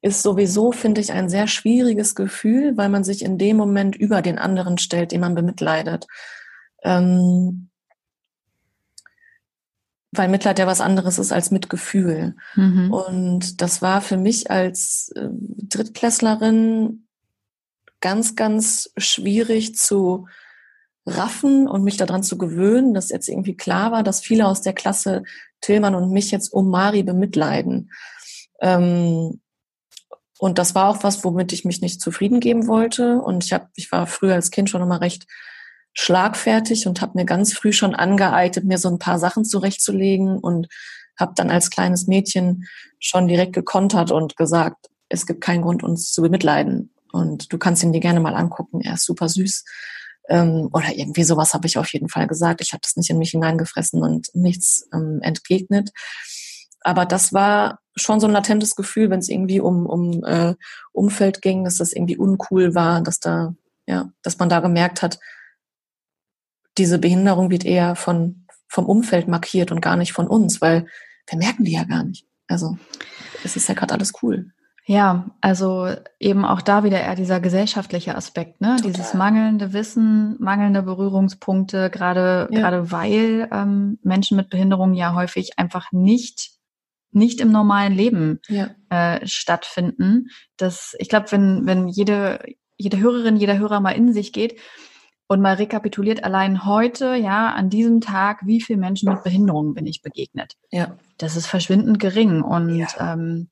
ist 0.00 0.22
sowieso, 0.22 0.72
finde 0.72 1.00
ich, 1.00 1.12
ein 1.12 1.28
sehr 1.28 1.48
schwieriges 1.48 2.14
Gefühl, 2.14 2.76
weil 2.76 2.88
man 2.88 3.04
sich 3.04 3.22
in 3.22 3.38
dem 3.38 3.56
Moment 3.56 3.96
über 3.96 4.22
den 4.22 4.38
anderen 4.38 4.78
stellt, 4.78 5.12
den 5.12 5.20
man 5.20 5.34
bemitleidet. 5.34 6.06
Ähm, 6.82 7.68
weil 10.12 10.28
Mitleid 10.28 10.58
ja 10.58 10.66
was 10.66 10.80
anderes 10.80 11.18
ist 11.18 11.32
als 11.32 11.50
Mitgefühl. 11.50 12.36
Mhm. 12.54 12.92
Und 12.92 13.60
das 13.60 13.82
war 13.82 14.00
für 14.00 14.16
mich 14.16 14.50
als 14.50 15.12
äh, 15.14 15.28
Drittklässlerin 15.30 17.05
ganz, 18.00 18.36
ganz 18.36 18.90
schwierig 18.96 19.76
zu 19.76 20.26
raffen 21.06 21.68
und 21.68 21.84
mich 21.84 21.96
daran 21.96 22.22
zu 22.22 22.36
gewöhnen, 22.36 22.92
dass 22.92 23.10
jetzt 23.10 23.28
irgendwie 23.28 23.56
klar 23.56 23.92
war, 23.92 24.02
dass 24.02 24.20
viele 24.20 24.46
aus 24.46 24.60
der 24.60 24.72
Klasse 24.72 25.22
Tillmann 25.60 25.94
und 25.94 26.10
mich 26.10 26.30
jetzt 26.30 26.52
um 26.52 26.68
Mari 26.70 27.02
bemitleiden. 27.02 27.90
Ähm, 28.60 29.40
und 30.38 30.58
das 30.58 30.74
war 30.74 30.88
auch 30.88 31.02
was, 31.02 31.24
womit 31.24 31.52
ich 31.52 31.64
mich 31.64 31.80
nicht 31.80 32.00
zufrieden 32.00 32.40
geben 32.40 32.66
wollte. 32.66 33.20
Und 33.20 33.44
ich 33.44 33.52
habe, 33.52 33.68
ich 33.74 33.90
war 33.90 34.06
früher 34.06 34.34
als 34.34 34.50
Kind 34.50 34.68
schon 34.68 34.82
immer 34.82 35.00
recht 35.00 35.26
schlagfertig 35.94 36.86
und 36.86 37.00
habe 37.00 37.12
mir 37.14 37.24
ganz 37.24 37.54
früh 37.54 37.72
schon 37.72 37.94
angeeignet, 37.94 38.66
mir 38.66 38.76
so 38.76 38.88
ein 38.90 38.98
paar 38.98 39.18
Sachen 39.18 39.46
zurechtzulegen 39.46 40.38
und 40.38 40.68
habe 41.18 41.32
dann 41.34 41.50
als 41.50 41.70
kleines 41.70 42.06
Mädchen 42.06 42.66
schon 42.98 43.28
direkt 43.28 43.54
gekontert 43.54 44.10
und 44.10 44.36
gesagt, 44.36 44.88
es 45.08 45.26
gibt 45.26 45.40
keinen 45.40 45.62
Grund, 45.62 45.82
uns 45.82 46.12
zu 46.12 46.20
bemitleiden. 46.20 46.92
Und 47.16 47.52
du 47.52 47.58
kannst 47.58 47.82
ihn 47.82 47.92
dir 47.92 48.00
gerne 48.00 48.20
mal 48.20 48.34
angucken. 48.34 48.80
Er 48.80 48.94
ist 48.94 49.04
super 49.04 49.28
süß. 49.28 49.64
Ähm, 50.28 50.68
oder 50.72 50.94
irgendwie 50.94 51.24
sowas 51.24 51.54
habe 51.54 51.66
ich 51.66 51.78
auf 51.78 51.92
jeden 51.92 52.08
Fall 52.08 52.26
gesagt. 52.26 52.60
Ich 52.60 52.72
habe 52.72 52.80
das 52.82 52.96
nicht 52.96 53.10
in 53.10 53.18
mich 53.18 53.30
hineingefressen 53.30 54.02
und 54.02 54.28
nichts 54.34 54.88
ähm, 54.92 55.20
entgegnet. 55.22 55.90
Aber 56.80 57.04
das 57.04 57.32
war 57.32 57.80
schon 57.96 58.20
so 58.20 58.26
ein 58.26 58.32
latentes 58.32 58.76
Gefühl, 58.76 59.10
wenn 59.10 59.20
es 59.20 59.28
irgendwie 59.28 59.60
um, 59.60 59.86
um 59.86 60.24
äh, 60.24 60.54
Umfeld 60.92 61.42
ging, 61.42 61.64
dass 61.64 61.78
das 61.78 61.92
irgendwie 61.92 62.16
uncool 62.16 62.74
war, 62.74 63.00
dass 63.00 63.20
da, 63.20 63.54
ja, 63.86 64.12
dass 64.22 64.38
man 64.38 64.48
da 64.48 64.60
gemerkt 64.60 65.02
hat, 65.02 65.18
diese 66.78 66.98
Behinderung 66.98 67.50
wird 67.50 67.64
eher 67.64 67.96
von, 67.96 68.46
vom 68.68 68.86
Umfeld 68.86 69.28
markiert 69.28 69.72
und 69.72 69.80
gar 69.80 69.96
nicht 69.96 70.12
von 70.12 70.28
uns, 70.28 70.60
weil 70.60 70.86
wir 71.26 71.38
merken 71.38 71.64
die 71.64 71.72
ja 71.72 71.84
gar 71.84 72.04
nicht. 72.04 72.26
Also 72.46 72.76
es 73.44 73.56
ist 73.56 73.68
ja 73.68 73.74
gerade 73.74 73.94
alles 73.94 74.12
cool. 74.22 74.52
Ja, 74.88 75.26
also 75.40 75.88
eben 76.20 76.44
auch 76.44 76.62
da 76.62 76.84
wieder 76.84 77.00
eher 77.00 77.16
dieser 77.16 77.40
gesellschaftliche 77.40 78.14
Aspekt, 78.14 78.60
ne? 78.60 78.76
Total. 78.76 78.92
Dieses 78.92 79.14
mangelnde 79.14 79.72
Wissen, 79.72 80.36
mangelnde 80.38 80.82
Berührungspunkte, 80.82 81.90
gerade 81.90 82.48
ja. 82.52 82.60
gerade 82.60 82.92
weil 82.92 83.48
ähm, 83.50 83.98
Menschen 84.04 84.36
mit 84.36 84.48
Behinderung 84.48 84.94
ja 84.94 85.12
häufig 85.14 85.58
einfach 85.58 85.90
nicht 85.90 86.52
nicht 87.10 87.40
im 87.40 87.50
normalen 87.50 87.94
Leben 87.94 88.38
ja. 88.46 88.68
äh, 88.90 89.26
stattfinden. 89.26 90.28
Das, 90.56 90.94
ich 91.00 91.08
glaube, 91.08 91.32
wenn 91.32 91.66
wenn 91.66 91.88
jede 91.88 92.38
jede 92.76 92.98
Hörerin, 92.98 93.36
jeder 93.36 93.58
Hörer 93.58 93.80
mal 93.80 93.90
in 93.90 94.12
sich 94.12 94.32
geht 94.32 94.60
und 95.26 95.40
mal 95.40 95.54
rekapituliert 95.54 96.22
allein 96.22 96.64
heute, 96.64 97.16
ja, 97.16 97.52
an 97.52 97.70
diesem 97.70 98.00
Tag, 98.00 98.46
wie 98.46 98.60
viele 98.60 98.78
Menschen 98.78 99.12
mit 99.12 99.24
Behinderungen 99.24 99.74
bin 99.74 99.86
ich 99.86 100.02
begegnet? 100.02 100.54
Ja. 100.70 100.96
Das 101.18 101.34
ist 101.34 101.48
verschwindend 101.48 101.98
gering 101.98 102.42
und 102.42 102.78
ja. 102.78 102.86
ähm, 103.00 103.48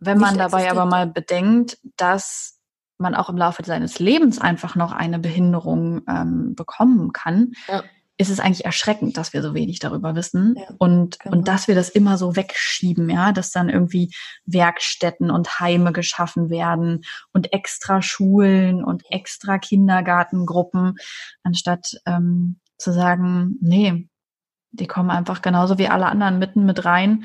wenn 0.00 0.18
man 0.18 0.38
dabei 0.38 0.70
aber 0.70 0.86
mal 0.86 1.06
bedenkt, 1.06 1.78
dass 1.96 2.58
man 2.98 3.14
auch 3.14 3.28
im 3.28 3.36
Laufe 3.36 3.62
seines 3.64 3.98
Lebens 3.98 4.40
einfach 4.40 4.76
noch 4.76 4.92
eine 4.92 5.18
Behinderung 5.18 6.02
ähm, 6.08 6.54
bekommen 6.54 7.12
kann, 7.12 7.52
ja. 7.68 7.82
ist 8.16 8.30
es 8.30 8.40
eigentlich 8.40 8.64
erschreckend, 8.64 9.16
dass 9.16 9.32
wir 9.32 9.42
so 9.42 9.54
wenig 9.54 9.78
darüber 9.78 10.14
wissen 10.14 10.54
ja, 10.56 10.74
und, 10.78 11.18
genau. 11.20 11.36
und 11.36 11.48
dass 11.48 11.68
wir 11.68 11.74
das 11.74 11.88
immer 11.88 12.18
so 12.18 12.36
wegschieben, 12.36 13.08
ja, 13.08 13.32
dass 13.32 13.52
dann 13.52 13.68
irgendwie 13.68 14.12
Werkstätten 14.44 15.30
und 15.30 15.60
Heime 15.60 15.92
geschaffen 15.92 16.50
werden 16.50 17.02
und 17.32 17.52
extra 17.52 18.02
Schulen 18.02 18.84
und 18.84 19.04
extra 19.10 19.58
Kindergartengruppen, 19.58 20.96
anstatt 21.42 22.00
ähm, 22.06 22.60
zu 22.78 22.92
sagen, 22.92 23.56
nee, 23.60 24.08
die 24.72 24.86
kommen 24.86 25.10
einfach 25.10 25.42
genauso 25.42 25.78
wie 25.78 25.88
alle 25.88 26.06
anderen 26.06 26.38
mitten 26.38 26.64
mit 26.64 26.84
rein 26.84 27.24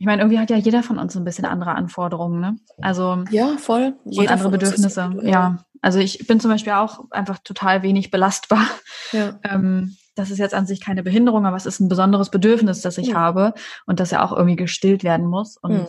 ich 0.00 0.06
meine, 0.06 0.22
irgendwie 0.22 0.38
hat 0.38 0.48
ja 0.48 0.56
jeder 0.56 0.82
von 0.82 0.98
uns 0.98 1.14
ein 1.14 1.24
bisschen 1.24 1.44
andere 1.44 1.72
Anforderungen, 1.72 2.40
ne? 2.40 2.56
Also 2.80 3.22
ja, 3.30 3.58
voll. 3.58 3.98
Jeder 4.06 4.22
und 4.22 4.30
andere 4.30 4.50
Bedürfnisse. 4.52 5.14
Ja. 5.24 5.62
Also 5.82 5.98
ich 5.98 6.26
bin 6.26 6.40
zum 6.40 6.50
Beispiel 6.50 6.72
auch 6.72 7.04
einfach 7.10 7.38
total 7.44 7.82
wenig 7.82 8.10
belastbar. 8.10 8.66
Ja. 9.12 9.38
Ähm, 9.42 9.96
das 10.14 10.30
ist 10.30 10.38
jetzt 10.38 10.54
an 10.54 10.66
sich 10.66 10.80
keine 10.80 11.02
Behinderung, 11.02 11.44
aber 11.44 11.56
es 11.56 11.66
ist 11.66 11.80
ein 11.80 11.88
besonderes 11.90 12.30
Bedürfnis, 12.30 12.80
das 12.80 12.96
ich 12.96 13.08
ja. 13.08 13.16
habe 13.16 13.52
und 13.86 14.00
das 14.00 14.10
ja 14.10 14.24
auch 14.24 14.32
irgendwie 14.32 14.56
gestillt 14.56 15.04
werden 15.04 15.26
muss. 15.26 15.58
Und 15.58 15.74
mhm. 15.74 15.88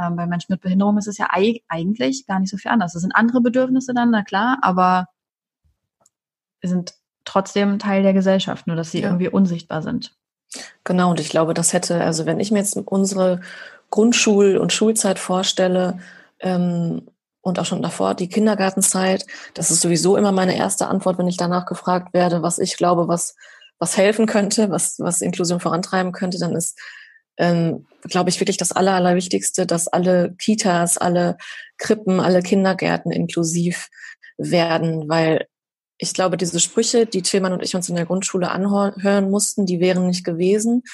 ähm, 0.00 0.14
bei 0.14 0.28
Menschen 0.28 0.52
mit 0.52 0.60
Behinderung 0.60 0.96
ist 0.96 1.08
es 1.08 1.18
ja 1.18 1.26
eigentlich 1.32 2.26
gar 2.28 2.38
nicht 2.38 2.50
so 2.50 2.58
viel 2.58 2.70
anders. 2.70 2.94
Es 2.94 3.02
sind 3.02 3.16
andere 3.16 3.40
Bedürfnisse 3.40 3.92
dann, 3.92 4.10
na 4.12 4.22
klar, 4.22 4.58
aber 4.62 5.06
wir 6.60 6.70
sind 6.70 6.94
trotzdem 7.24 7.80
Teil 7.80 8.04
der 8.04 8.12
Gesellschaft, 8.12 8.68
nur 8.68 8.76
dass 8.76 8.92
sie 8.92 9.00
ja. 9.00 9.08
irgendwie 9.08 9.30
unsichtbar 9.30 9.82
sind. 9.82 10.16
Genau, 10.84 11.10
und 11.10 11.20
ich 11.20 11.28
glaube, 11.28 11.54
das 11.54 11.72
hätte, 11.72 12.00
also 12.02 12.26
wenn 12.26 12.40
ich 12.40 12.50
mir 12.50 12.58
jetzt 12.58 12.76
unsere 12.76 13.40
Grundschul- 13.90 14.56
und 14.56 14.72
Schulzeit 14.72 15.18
vorstelle, 15.18 15.98
ähm, 16.40 17.02
und 17.48 17.58
auch 17.58 17.64
schon 17.64 17.82
davor 17.82 18.14
die 18.14 18.28
Kindergartenzeit, 18.28 19.26
das 19.54 19.70
ist 19.70 19.80
sowieso 19.80 20.16
immer 20.16 20.32
meine 20.32 20.56
erste 20.56 20.86
Antwort, 20.86 21.18
wenn 21.18 21.28
ich 21.28 21.36
danach 21.36 21.66
gefragt 21.66 22.14
werde, 22.14 22.42
was 22.42 22.58
ich 22.58 22.76
glaube, 22.76 23.08
was, 23.08 23.34
was 23.78 23.96
helfen 23.96 24.26
könnte, 24.26 24.70
was, 24.70 24.98
was 24.98 25.20
Inklusion 25.20 25.60
vorantreiben 25.60 26.12
könnte, 26.12 26.38
dann 26.38 26.54
ist, 26.54 26.78
ähm, 27.38 27.86
glaube 28.02 28.30
ich, 28.30 28.40
wirklich 28.40 28.56
das 28.56 28.72
Aller, 28.72 28.94
Allerwichtigste, 28.94 29.66
dass 29.66 29.88
alle 29.88 30.34
Kitas, 30.38 30.98
alle 30.98 31.36
Krippen, 31.78 32.20
alle 32.20 32.42
Kindergärten 32.42 33.12
inklusiv 33.12 33.88
werden, 34.36 35.08
weil 35.08 35.47
ich 35.98 36.14
glaube, 36.14 36.36
diese 36.36 36.60
Sprüche, 36.60 37.06
die 37.06 37.22
Tillmann 37.22 37.52
und 37.52 37.62
ich 37.62 37.74
uns 37.74 37.88
in 37.88 37.96
der 37.96 38.06
Grundschule 38.06 38.50
anhören 38.50 39.30
mussten, 39.30 39.66
die 39.66 39.80
wären 39.80 40.06
nicht 40.06 40.24
gewesen, 40.24 40.84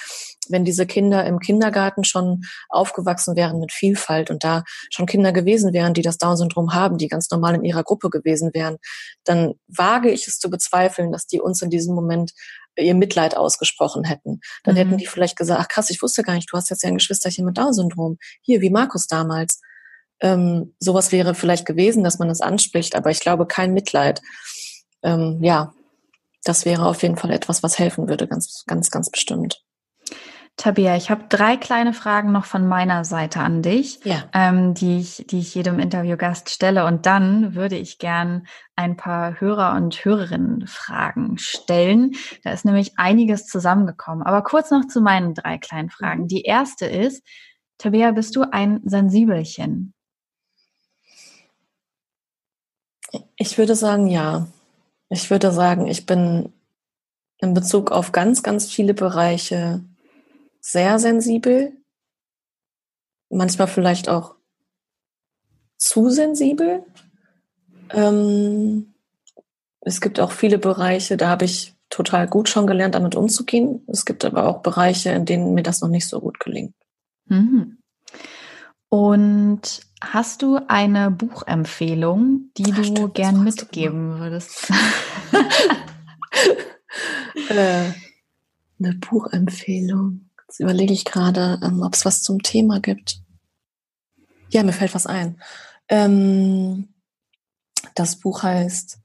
wenn 0.48 0.64
diese 0.64 0.86
Kinder 0.86 1.26
im 1.26 1.40
Kindergarten 1.40 2.04
schon 2.04 2.42
aufgewachsen 2.70 3.36
wären 3.36 3.60
mit 3.60 3.70
Vielfalt 3.70 4.30
und 4.30 4.44
da 4.44 4.64
schon 4.90 5.06
Kinder 5.06 5.32
gewesen 5.32 5.74
wären, 5.74 5.92
die 5.92 6.02
das 6.02 6.16
Down-Syndrom 6.16 6.72
haben, 6.72 6.96
die 6.96 7.08
ganz 7.08 7.30
normal 7.30 7.54
in 7.54 7.64
ihrer 7.64 7.84
Gruppe 7.84 8.08
gewesen 8.08 8.50
wären, 8.54 8.78
dann 9.24 9.54
wage 9.68 10.10
ich 10.10 10.26
es 10.26 10.38
zu 10.38 10.48
bezweifeln, 10.48 11.12
dass 11.12 11.26
die 11.26 11.40
uns 11.40 11.60
in 11.60 11.70
diesem 11.70 11.94
Moment 11.94 12.32
ihr 12.76 12.94
Mitleid 12.94 13.36
ausgesprochen 13.36 14.04
hätten. 14.04 14.40
Dann 14.64 14.74
mhm. 14.74 14.78
hätten 14.78 14.98
die 14.98 15.06
vielleicht 15.06 15.36
gesagt, 15.36 15.60
ach 15.60 15.68
krass, 15.68 15.90
ich 15.90 16.00
wusste 16.00 16.22
gar 16.22 16.34
nicht, 16.34 16.50
du 16.50 16.56
hast 16.56 16.70
jetzt 16.70 16.82
ja 16.82 16.88
ein 16.88 16.96
Geschwisterchen 16.96 17.44
mit 17.44 17.58
Down-Syndrom. 17.58 18.16
Hier, 18.40 18.62
wie 18.62 18.70
Markus 18.70 19.06
damals. 19.06 19.60
Ähm, 20.20 20.74
sowas 20.78 21.12
wäre 21.12 21.34
vielleicht 21.34 21.66
gewesen, 21.66 22.04
dass 22.04 22.18
man 22.18 22.28
das 22.28 22.40
anspricht, 22.40 22.94
aber 22.96 23.10
ich 23.10 23.20
glaube 23.20 23.46
kein 23.46 23.74
Mitleid 23.74 24.22
ähm, 25.04 25.38
ja, 25.42 25.72
das 26.42 26.64
wäre 26.64 26.86
auf 26.86 27.02
jeden 27.02 27.16
Fall 27.16 27.30
etwas, 27.30 27.62
was 27.62 27.78
helfen 27.78 28.08
würde, 28.08 28.26
ganz, 28.26 28.64
ganz, 28.66 28.90
ganz 28.90 29.10
bestimmt. 29.10 29.64
Tabea, 30.56 30.96
ich 30.96 31.10
habe 31.10 31.24
drei 31.28 31.56
kleine 31.56 31.92
Fragen 31.92 32.30
noch 32.30 32.44
von 32.44 32.68
meiner 32.68 33.04
Seite 33.04 33.40
an 33.40 33.60
dich, 33.60 33.98
ja. 34.04 34.24
ähm, 34.32 34.72
die, 34.74 34.98
ich, 34.98 35.24
die 35.28 35.40
ich 35.40 35.54
jedem 35.54 35.80
Interviewgast 35.80 36.48
stelle. 36.48 36.84
Und 36.84 37.06
dann 37.06 37.56
würde 37.56 37.76
ich 37.76 37.98
gern 37.98 38.46
ein 38.76 38.96
paar 38.96 39.40
Hörer 39.40 39.74
und 39.74 40.04
Hörerinnen-Fragen 40.04 41.38
stellen. 41.38 42.12
Da 42.44 42.52
ist 42.52 42.64
nämlich 42.64 42.98
einiges 42.98 43.46
zusammengekommen. 43.46 44.24
Aber 44.24 44.42
kurz 44.42 44.70
noch 44.70 44.86
zu 44.86 45.00
meinen 45.00 45.34
drei 45.34 45.58
kleinen 45.58 45.90
Fragen. 45.90 46.22
Mhm. 46.22 46.28
Die 46.28 46.42
erste 46.42 46.86
ist, 46.86 47.26
Tabea, 47.78 48.12
bist 48.12 48.36
du 48.36 48.44
ein 48.48 48.80
Sensibelchen? 48.84 49.92
Ich 53.36 53.58
würde 53.58 53.74
sagen, 53.74 54.06
ja. 54.06 54.46
Ich 55.14 55.30
würde 55.30 55.52
sagen, 55.52 55.86
ich 55.86 56.06
bin 56.06 56.52
in 57.38 57.54
Bezug 57.54 57.92
auf 57.92 58.10
ganz, 58.10 58.42
ganz 58.42 58.66
viele 58.70 58.94
Bereiche 58.94 59.84
sehr 60.60 60.98
sensibel. 60.98 61.72
Manchmal 63.30 63.68
vielleicht 63.68 64.08
auch 64.08 64.34
zu 65.76 66.10
sensibel. 66.10 66.84
Ähm, 67.90 68.94
es 69.82 70.00
gibt 70.00 70.18
auch 70.18 70.32
viele 70.32 70.58
Bereiche, 70.58 71.16
da 71.16 71.28
habe 71.28 71.44
ich 71.44 71.76
total 71.90 72.26
gut 72.26 72.48
schon 72.48 72.66
gelernt, 72.66 72.96
damit 72.96 73.14
umzugehen. 73.14 73.84
Es 73.86 74.04
gibt 74.04 74.24
aber 74.24 74.48
auch 74.48 74.62
Bereiche, 74.62 75.10
in 75.10 75.26
denen 75.26 75.54
mir 75.54 75.62
das 75.62 75.80
noch 75.80 75.88
nicht 75.88 76.08
so 76.08 76.20
gut 76.20 76.40
gelingt. 76.40 76.74
Mhm. 77.26 77.78
Und 78.88 79.80
Hast 80.12 80.42
du 80.42 80.58
eine 80.68 81.10
Buchempfehlung, 81.10 82.50
die 82.56 82.72
Ach, 82.72 82.76
du 82.76 82.84
stimmt, 82.84 83.14
gern 83.14 83.44
mitgeben 83.44 84.18
würdest? 84.18 84.70
äh, 87.48 87.92
eine 88.78 88.94
Buchempfehlung. 88.94 90.30
Jetzt 90.46 90.60
überlege 90.60 90.92
ich 90.92 91.04
gerade, 91.04 91.60
ähm, 91.62 91.82
ob 91.82 91.94
es 91.94 92.04
was 92.04 92.22
zum 92.22 92.42
Thema 92.42 92.80
gibt. 92.80 93.20
Ja, 94.50 94.62
mir 94.62 94.72
fällt 94.72 94.94
was 94.94 95.06
ein. 95.06 95.40
Ähm, 95.88 96.88
das 97.94 98.16
Buch 98.16 98.42
heißt 98.42 98.98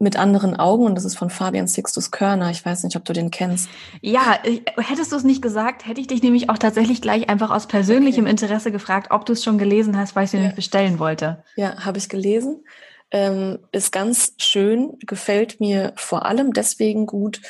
mit 0.00 0.16
anderen 0.16 0.54
Augen 0.54 0.84
und 0.84 0.94
das 0.94 1.04
ist 1.04 1.18
von 1.18 1.28
Fabian 1.28 1.66
Sixtus 1.66 2.12
Körner. 2.12 2.50
Ich 2.50 2.64
weiß 2.64 2.84
nicht, 2.84 2.96
ob 2.96 3.04
du 3.04 3.12
den 3.12 3.32
kennst. 3.32 3.68
Ja, 4.00 4.38
hättest 4.76 5.10
du 5.10 5.16
es 5.16 5.24
nicht 5.24 5.42
gesagt, 5.42 5.86
hätte 5.86 6.00
ich 6.00 6.06
dich 6.06 6.22
nämlich 6.22 6.50
auch 6.50 6.58
tatsächlich 6.58 7.02
gleich 7.02 7.28
einfach 7.28 7.50
aus 7.50 7.66
persönlichem 7.66 8.24
okay. 8.24 8.30
Interesse 8.30 8.70
gefragt, 8.70 9.08
ob 9.10 9.26
du 9.26 9.32
es 9.32 9.42
schon 9.42 9.58
gelesen 9.58 9.96
hast, 9.96 10.14
weil 10.14 10.24
ich 10.24 10.28
es 10.28 10.32
ja. 10.34 10.38
nämlich 10.38 10.56
bestellen 10.56 11.00
wollte. 11.00 11.42
Ja, 11.56 11.84
habe 11.84 11.98
ich 11.98 12.08
gelesen. 12.08 12.64
Ähm, 13.10 13.58
ist 13.72 13.90
ganz 13.90 14.34
schön, 14.38 14.98
gefällt 15.00 15.60
mir 15.60 15.92
vor 15.96 16.26
allem 16.26 16.52
deswegen 16.52 17.06
gut, 17.06 17.40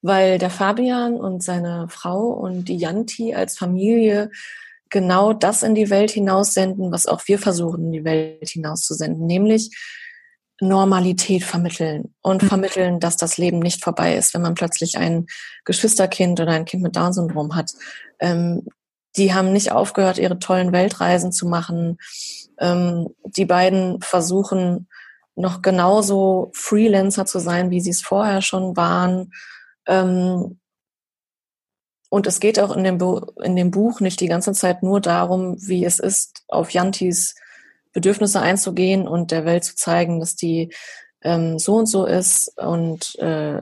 weil 0.00 0.38
der 0.38 0.50
Fabian 0.50 1.14
und 1.14 1.42
seine 1.42 1.88
Frau 1.90 2.28
und 2.28 2.64
die 2.66 2.78
Janti 2.78 3.34
als 3.34 3.58
Familie 3.58 4.30
genau 4.88 5.32
das 5.32 5.62
in 5.62 5.74
die 5.74 5.90
Welt 5.90 6.10
hinaussenden, 6.10 6.92
was 6.92 7.06
auch 7.06 7.22
wir 7.26 7.38
versuchen 7.38 7.86
in 7.86 7.92
die 7.92 8.04
Welt 8.04 8.48
hinauszusenden, 8.48 9.26
nämlich 9.26 9.70
Normalität 10.60 11.44
vermitteln 11.44 12.14
und 12.22 12.42
mhm. 12.42 12.48
vermitteln, 12.48 13.00
dass 13.00 13.16
das 13.16 13.38
Leben 13.38 13.58
nicht 13.58 13.82
vorbei 13.82 14.16
ist, 14.16 14.34
wenn 14.34 14.42
man 14.42 14.54
plötzlich 14.54 14.98
ein 14.98 15.26
Geschwisterkind 15.64 16.40
oder 16.40 16.52
ein 16.52 16.64
Kind 16.64 16.82
mit 16.82 16.96
Down-Syndrom 16.96 17.54
hat. 17.54 17.72
Ähm, 18.18 18.66
die 19.16 19.34
haben 19.34 19.52
nicht 19.52 19.72
aufgehört, 19.72 20.18
ihre 20.18 20.38
tollen 20.38 20.72
Weltreisen 20.72 21.32
zu 21.32 21.48
machen. 21.48 21.98
Ähm, 22.58 23.08
die 23.24 23.44
beiden 23.44 24.00
versuchen 24.00 24.88
noch 25.34 25.62
genauso 25.62 26.50
Freelancer 26.54 27.26
zu 27.26 27.38
sein, 27.38 27.70
wie 27.70 27.80
sie 27.80 27.90
es 27.90 28.02
vorher 28.02 28.42
schon 28.42 28.76
waren. 28.76 29.32
Ähm, 29.86 30.60
und 32.10 32.26
es 32.26 32.40
geht 32.40 32.58
auch 32.58 32.76
in 32.76 32.84
dem, 32.84 32.98
in 33.42 33.56
dem 33.56 33.70
Buch 33.70 34.00
nicht 34.00 34.20
die 34.20 34.28
ganze 34.28 34.52
Zeit 34.52 34.82
nur 34.82 35.00
darum, 35.00 35.56
wie 35.60 35.84
es 35.84 35.98
ist, 36.00 36.42
auf 36.48 36.70
Jantis 36.70 37.36
Bedürfnisse 37.92 38.40
einzugehen 38.40 39.08
und 39.08 39.30
der 39.30 39.44
Welt 39.44 39.64
zu 39.64 39.74
zeigen, 39.76 40.20
dass 40.20 40.36
die 40.36 40.72
ähm, 41.22 41.58
so 41.58 41.76
und 41.76 41.86
so 41.86 42.06
ist. 42.06 42.56
Und 42.58 43.16
äh, 43.18 43.60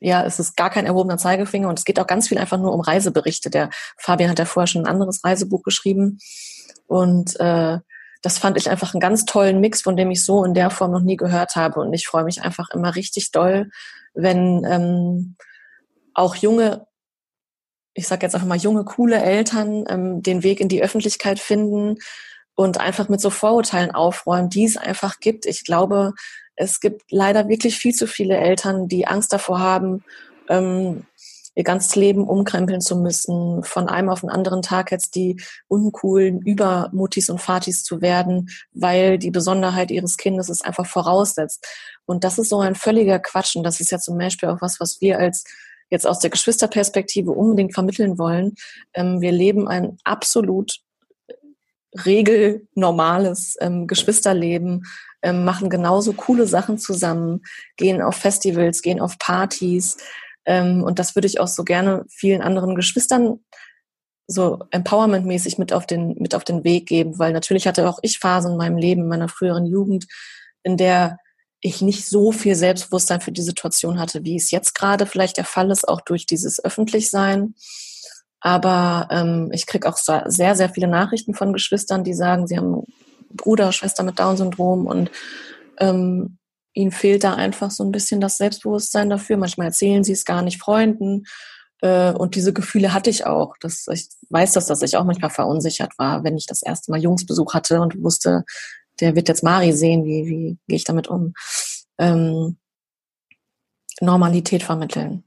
ja, 0.00 0.24
es 0.24 0.38
ist 0.38 0.56
gar 0.56 0.70
kein 0.70 0.86
erhobener 0.86 1.18
Zeigefinger 1.18 1.68
und 1.68 1.78
es 1.78 1.84
geht 1.84 1.98
auch 1.98 2.06
ganz 2.06 2.28
viel 2.28 2.38
einfach 2.38 2.58
nur 2.58 2.72
um 2.72 2.80
Reiseberichte. 2.80 3.50
Der 3.50 3.70
Fabian 3.96 4.30
hat 4.30 4.38
ja 4.38 4.44
vorher 4.44 4.66
schon 4.66 4.82
ein 4.82 4.90
anderes 4.90 5.24
Reisebuch 5.24 5.62
geschrieben. 5.62 6.18
Und 6.86 7.38
äh, 7.40 7.78
das 8.22 8.38
fand 8.38 8.56
ich 8.56 8.70
einfach 8.70 8.94
einen 8.94 9.00
ganz 9.00 9.24
tollen 9.24 9.60
Mix, 9.60 9.82
von 9.82 9.96
dem 9.96 10.10
ich 10.10 10.24
so 10.24 10.44
in 10.44 10.54
der 10.54 10.70
Form 10.70 10.90
noch 10.90 11.02
nie 11.02 11.16
gehört 11.16 11.56
habe. 11.56 11.80
Und 11.80 11.92
ich 11.92 12.06
freue 12.06 12.24
mich 12.24 12.42
einfach 12.42 12.70
immer 12.70 12.94
richtig 12.94 13.30
doll, 13.30 13.70
wenn 14.14 14.64
ähm, 14.64 15.36
auch 16.14 16.34
junge 16.36 16.86
ich 17.96 18.06
sage 18.06 18.26
jetzt 18.26 18.34
einfach 18.34 18.46
mal 18.46 18.58
junge, 18.58 18.84
coole 18.84 19.16
Eltern 19.16 19.84
ähm, 19.88 20.22
den 20.22 20.42
Weg 20.42 20.60
in 20.60 20.68
die 20.68 20.82
Öffentlichkeit 20.82 21.38
finden 21.38 21.96
und 22.56 22.80
einfach 22.80 23.08
mit 23.08 23.20
so 23.20 23.30
Vorurteilen 23.30 23.92
aufräumen, 23.92 24.50
die 24.50 24.64
es 24.64 24.76
einfach 24.76 25.20
gibt. 25.20 25.46
Ich 25.46 25.64
glaube, 25.64 26.14
es 26.56 26.80
gibt 26.80 27.12
leider 27.12 27.48
wirklich 27.48 27.76
viel 27.76 27.94
zu 27.94 28.06
viele 28.06 28.36
Eltern, 28.36 28.88
die 28.88 29.06
Angst 29.06 29.32
davor 29.32 29.60
haben, 29.60 30.02
ähm, 30.48 31.04
ihr 31.54 31.64
ganzes 31.64 31.96
Leben 31.96 32.28
umkrempeln 32.28 32.80
zu 32.80 32.96
müssen, 32.96 33.62
von 33.62 33.88
einem 33.88 34.10
auf 34.10 34.20
den 34.20 34.30
anderen 34.30 34.62
Tag 34.62 34.90
jetzt 34.90 35.14
die 35.14 35.40
uncoolen 35.68 36.40
Übermutis 36.42 37.30
und 37.30 37.40
Fatis 37.40 37.82
zu 37.82 38.02
werden, 38.02 38.50
weil 38.72 39.18
die 39.18 39.30
Besonderheit 39.30 39.90
ihres 39.90 40.16
Kindes 40.18 40.50
es 40.50 40.62
einfach 40.62 40.86
voraussetzt. 40.86 41.66
Und 42.04 42.24
das 42.24 42.38
ist 42.38 42.50
so 42.50 42.60
ein 42.60 42.74
völliger 42.74 43.18
Quatsch. 43.18 43.56
Und 43.56 43.64
das 43.64 43.80
ist 43.80 43.90
ja 43.90 43.98
zum 43.98 44.18
Beispiel 44.18 44.50
auch 44.50 44.60
was, 44.60 44.80
was 44.80 45.00
wir 45.00 45.18
als 45.18 45.44
jetzt 45.88 46.06
aus 46.06 46.18
der 46.18 46.30
Geschwisterperspektive 46.30 47.30
unbedingt 47.30 47.74
vermitteln 47.74 48.18
wollen. 48.18 48.54
Ähm, 48.92 49.20
wir 49.20 49.32
leben 49.32 49.66
ein 49.66 49.98
absolut 50.04 50.80
regelnormales 52.04 53.56
ähm, 53.60 53.86
Geschwisterleben, 53.86 54.84
ähm, 55.22 55.44
machen 55.44 55.70
genauso 55.70 56.12
coole 56.12 56.46
Sachen 56.46 56.78
zusammen, 56.78 57.42
gehen 57.76 58.02
auf 58.02 58.16
Festivals, 58.16 58.82
gehen 58.82 59.00
auf 59.00 59.18
Partys. 59.18 59.96
Ähm, 60.44 60.82
und 60.82 60.98
das 60.98 61.14
würde 61.14 61.26
ich 61.26 61.40
auch 61.40 61.48
so 61.48 61.64
gerne 61.64 62.04
vielen 62.08 62.42
anderen 62.42 62.74
Geschwistern 62.74 63.40
so 64.28 64.58
empowermentmäßig 64.70 65.58
mit 65.58 65.72
auf 65.72 65.86
den, 65.86 66.16
mit 66.18 66.34
auf 66.34 66.44
den 66.44 66.64
Weg 66.64 66.86
geben, 66.86 67.18
weil 67.18 67.32
natürlich 67.32 67.66
hatte 67.66 67.88
auch 67.88 67.98
ich 68.02 68.18
Phasen 68.18 68.52
in 68.52 68.58
meinem 68.58 68.76
Leben, 68.76 69.02
in 69.02 69.08
meiner 69.08 69.28
früheren 69.28 69.66
Jugend, 69.66 70.06
in 70.62 70.76
der 70.76 71.18
ich 71.60 71.80
nicht 71.80 72.06
so 72.06 72.32
viel 72.32 72.54
Selbstbewusstsein 72.54 73.20
für 73.20 73.32
die 73.32 73.42
Situation 73.42 73.98
hatte, 73.98 74.24
wie 74.24 74.36
es 74.36 74.50
jetzt 74.50 74.74
gerade 74.74 75.06
vielleicht 75.06 75.36
der 75.36 75.44
Fall 75.44 75.70
ist, 75.70 75.88
auch 75.88 76.00
durch 76.00 76.26
dieses 76.26 76.62
Öffentlichsein. 76.62 77.54
Aber 78.40 79.08
ähm, 79.10 79.50
ich 79.52 79.66
kriege 79.66 79.88
auch 79.88 79.96
sehr, 79.96 80.54
sehr 80.54 80.68
viele 80.68 80.88
Nachrichten 80.88 81.34
von 81.34 81.52
Geschwistern, 81.52 82.04
die 82.04 82.14
sagen, 82.14 82.46
sie 82.46 82.56
haben 82.56 82.82
Bruder, 83.30 83.72
Schwester 83.72 84.02
mit 84.02 84.18
Down-Syndrom 84.18 84.86
und 84.86 85.10
ähm, 85.78 86.38
ihnen 86.72 86.90
fehlt 86.90 87.24
da 87.24 87.34
einfach 87.34 87.70
so 87.70 87.84
ein 87.84 87.92
bisschen 87.92 88.20
das 88.20 88.36
Selbstbewusstsein 88.36 89.10
dafür. 89.10 89.36
Manchmal 89.36 89.68
erzählen 89.68 90.04
sie 90.04 90.12
es 90.12 90.24
gar 90.24 90.42
nicht 90.42 90.60
Freunden. 90.60 91.24
Äh, 91.80 92.12
und 92.12 92.34
diese 92.34 92.52
Gefühle 92.52 92.92
hatte 92.92 93.10
ich 93.10 93.26
auch. 93.26 93.54
Das, 93.60 93.86
ich 93.90 94.08
weiß 94.30 94.52
das, 94.52 94.66
dass 94.66 94.82
ich 94.82 94.96
auch 94.96 95.04
manchmal 95.04 95.30
verunsichert 95.30 95.98
war, 95.98 96.24
wenn 96.24 96.36
ich 96.36 96.46
das 96.46 96.62
erste 96.62 96.90
Mal 96.90 97.00
Jungsbesuch 97.00 97.54
hatte 97.54 97.80
und 97.80 98.02
wusste, 98.02 98.44
der 99.00 99.14
wird 99.14 99.28
jetzt 99.28 99.42
Mari 99.42 99.72
sehen, 99.72 100.04
wie, 100.04 100.26
wie 100.26 100.58
gehe 100.66 100.76
ich 100.76 100.84
damit 100.84 101.08
um. 101.08 101.34
Ähm, 101.98 102.58
Normalität 104.00 104.62
vermitteln 104.62 105.24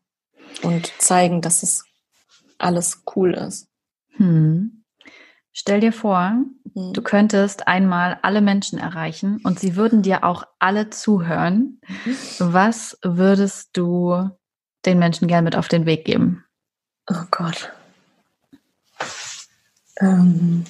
und 0.61 0.91
zeigen, 0.99 1.41
dass 1.41 1.63
es 1.63 1.85
alles 2.59 3.03
cool 3.15 3.33
ist. 3.33 3.67
Hm. 4.17 4.83
Stell 5.51 5.79
dir 5.79 5.91
vor, 5.91 6.37
hm. 6.73 6.93
du 6.93 7.01
könntest 7.01 7.67
einmal 7.67 8.19
alle 8.21 8.41
Menschen 8.41 8.79
erreichen 8.79 9.41
und 9.43 9.59
sie 9.59 9.75
würden 9.75 10.01
dir 10.01 10.23
auch 10.23 10.43
alle 10.59 10.89
zuhören. 10.89 11.81
Was 12.39 12.97
würdest 13.03 13.71
du 13.73 14.29
den 14.85 14.99
Menschen 14.99 15.27
gern 15.27 15.43
mit 15.43 15.55
auf 15.55 15.67
den 15.67 15.85
Weg 15.85 16.05
geben? 16.05 16.45
Oh 17.09 17.23
Gott. 17.31 17.71
Ähm, 19.99 20.63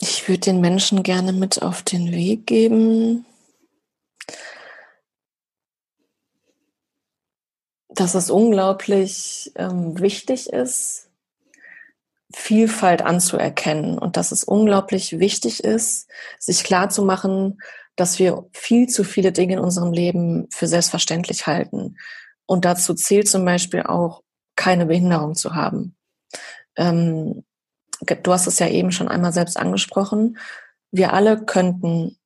ich 0.00 0.28
würde 0.28 0.40
den 0.40 0.60
Menschen 0.60 1.02
gerne 1.02 1.32
mit 1.32 1.62
auf 1.62 1.82
den 1.82 2.12
Weg 2.12 2.46
geben, 2.46 3.24
dass 7.88 8.14
es 8.14 8.30
unglaublich 8.30 9.52
ähm, 9.56 9.98
wichtig 9.98 10.52
ist, 10.52 11.08
Vielfalt 12.34 13.00
anzuerkennen 13.00 13.98
und 13.98 14.18
dass 14.18 14.32
es 14.32 14.44
unglaublich 14.44 15.18
wichtig 15.18 15.64
ist, 15.64 16.10
sich 16.38 16.62
klarzumachen, 16.62 17.58
dass 17.96 18.18
wir 18.18 18.46
viel 18.52 18.86
zu 18.86 19.02
viele 19.02 19.32
Dinge 19.32 19.54
in 19.54 19.58
unserem 19.60 19.92
Leben 19.92 20.46
für 20.50 20.66
selbstverständlich 20.66 21.46
halten. 21.46 21.96
Und 22.44 22.66
dazu 22.66 22.94
zählt 22.94 23.28
zum 23.28 23.44
Beispiel 23.44 23.82
auch, 23.82 24.22
keine 24.56 24.86
Behinderung 24.86 25.36
zu 25.36 25.54
haben. 25.54 25.96
Ähm, 26.76 27.44
du 28.00 28.32
hast 28.32 28.48
es 28.48 28.58
ja 28.58 28.68
eben 28.68 28.90
schon 28.90 29.08
einmal 29.08 29.32
selbst 29.32 29.56
angesprochen, 29.56 30.36
wir 30.90 31.12
alle 31.12 31.44
könnten 31.44 32.18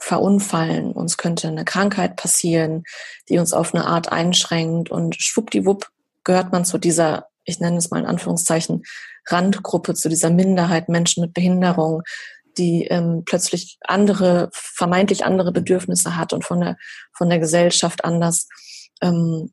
verunfallen, 0.00 0.92
uns 0.92 1.16
könnte 1.16 1.48
eine 1.48 1.64
Krankheit 1.64 2.16
passieren, 2.16 2.84
die 3.28 3.38
uns 3.38 3.52
auf 3.52 3.74
eine 3.74 3.86
Art 3.86 4.10
einschränkt. 4.10 4.90
Und 4.90 5.16
schwuppdiwupp 5.16 5.88
gehört 6.24 6.52
man 6.52 6.64
zu 6.64 6.78
dieser, 6.78 7.28
ich 7.44 7.60
nenne 7.60 7.78
es 7.78 7.90
mal 7.90 8.00
in 8.00 8.06
Anführungszeichen, 8.06 8.82
Randgruppe, 9.26 9.94
zu 9.94 10.08
dieser 10.08 10.30
Minderheit 10.30 10.88
Menschen 10.88 11.22
mit 11.22 11.32
Behinderung, 11.32 12.02
die 12.58 12.84
ähm, 12.84 13.22
plötzlich 13.24 13.78
andere, 13.82 14.50
vermeintlich 14.52 15.24
andere 15.24 15.52
Bedürfnisse 15.52 16.16
hat 16.16 16.32
und 16.32 16.44
von 16.44 16.60
der, 16.60 16.76
von 17.16 17.28
der 17.28 17.38
Gesellschaft 17.38 18.04
anders 18.04 18.48
ähm, 19.00 19.52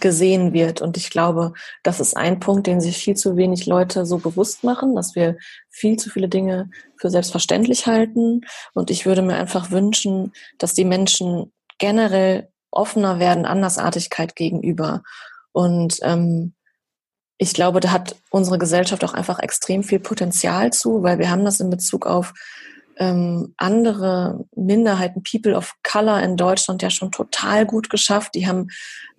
gesehen 0.00 0.52
wird. 0.52 0.80
Und 0.80 0.96
ich 0.96 1.10
glaube, 1.10 1.52
das 1.82 2.00
ist 2.00 2.16
ein 2.16 2.40
Punkt, 2.40 2.66
den 2.66 2.80
sich 2.80 2.96
viel 2.96 3.14
zu 3.14 3.36
wenig 3.36 3.66
Leute 3.66 4.06
so 4.06 4.18
bewusst 4.18 4.64
machen, 4.64 4.94
dass 4.94 5.14
wir 5.14 5.36
viel 5.70 5.96
zu 5.96 6.10
viele 6.10 6.28
Dinge 6.28 6.70
für 6.96 7.10
selbstverständlich 7.10 7.86
halten. 7.86 8.42
Und 8.74 8.90
ich 8.90 9.06
würde 9.06 9.22
mir 9.22 9.36
einfach 9.36 9.70
wünschen, 9.70 10.32
dass 10.58 10.74
die 10.74 10.84
Menschen 10.84 11.52
generell 11.78 12.48
offener 12.70 13.18
werden 13.18 13.44
Andersartigkeit 13.44 14.34
gegenüber. 14.34 15.02
Und 15.52 15.98
ähm, 16.02 16.54
ich 17.38 17.54
glaube, 17.54 17.80
da 17.80 17.90
hat 17.90 18.16
unsere 18.30 18.58
Gesellschaft 18.58 19.04
auch 19.04 19.14
einfach 19.14 19.38
extrem 19.40 19.82
viel 19.82 20.00
Potenzial 20.00 20.72
zu, 20.72 21.02
weil 21.02 21.18
wir 21.18 21.30
haben 21.30 21.44
das 21.44 21.60
in 21.60 21.70
Bezug 21.70 22.06
auf 22.06 22.32
ähm, 22.98 23.54
andere 23.56 24.44
Minderheiten, 24.54 25.22
People 25.22 25.56
of 25.56 25.74
Color 25.82 26.22
in 26.22 26.36
Deutschland 26.36 26.82
ja 26.82 26.90
schon 26.90 27.10
total 27.10 27.66
gut 27.66 27.90
geschafft. 27.90 28.34
Die 28.34 28.46
haben 28.46 28.68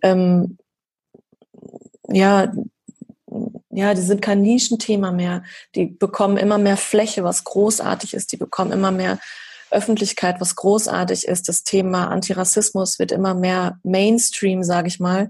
ähm, 0.01 0.57
ja, 2.07 2.51
ja, 3.69 3.93
die 3.93 4.01
sind 4.01 4.21
kein 4.21 4.41
Nischenthema 4.41 5.11
mehr. 5.11 5.43
Die 5.75 5.87
bekommen 5.87 6.37
immer 6.37 6.57
mehr 6.57 6.77
Fläche, 6.77 7.23
was 7.23 7.43
großartig 7.43 8.13
ist. 8.13 8.31
Die 8.31 8.37
bekommen 8.37 8.71
immer 8.71 8.91
mehr 8.91 9.19
Öffentlichkeit, 9.71 10.39
was 10.39 10.55
großartig 10.55 11.27
ist. 11.27 11.49
Das 11.49 11.63
Thema 11.63 12.09
Antirassismus 12.09 12.99
wird 12.99 13.11
immer 13.11 13.33
mehr 13.33 13.79
Mainstream, 13.83 14.63
sage 14.63 14.87
ich 14.87 14.99
mal. 14.99 15.29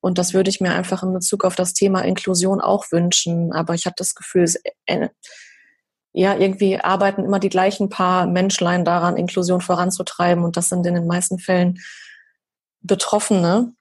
Und 0.00 0.18
das 0.18 0.32
würde 0.32 0.48
ich 0.48 0.60
mir 0.60 0.72
einfach 0.72 1.02
in 1.02 1.12
Bezug 1.12 1.44
auf 1.44 1.56
das 1.56 1.74
Thema 1.74 2.02
Inklusion 2.02 2.60
auch 2.60 2.86
wünschen. 2.90 3.52
Aber 3.52 3.74
ich 3.74 3.86
habe 3.86 3.96
das 3.98 4.14
Gefühl, 4.14 4.44
es, 4.44 4.60
äh, 4.86 5.08
ja, 6.12 6.36
irgendwie 6.36 6.78
arbeiten 6.78 7.24
immer 7.24 7.38
die 7.38 7.50
gleichen 7.50 7.88
paar 7.88 8.26
Menschlein 8.26 8.84
daran, 8.84 9.16
Inklusion 9.16 9.60
voranzutreiben. 9.60 10.44
Und 10.44 10.56
das 10.56 10.68
sind 10.68 10.86
in 10.86 10.94
den 10.94 11.06
meisten 11.06 11.38
Fällen 11.38 11.80
Betroffene. 12.82 13.74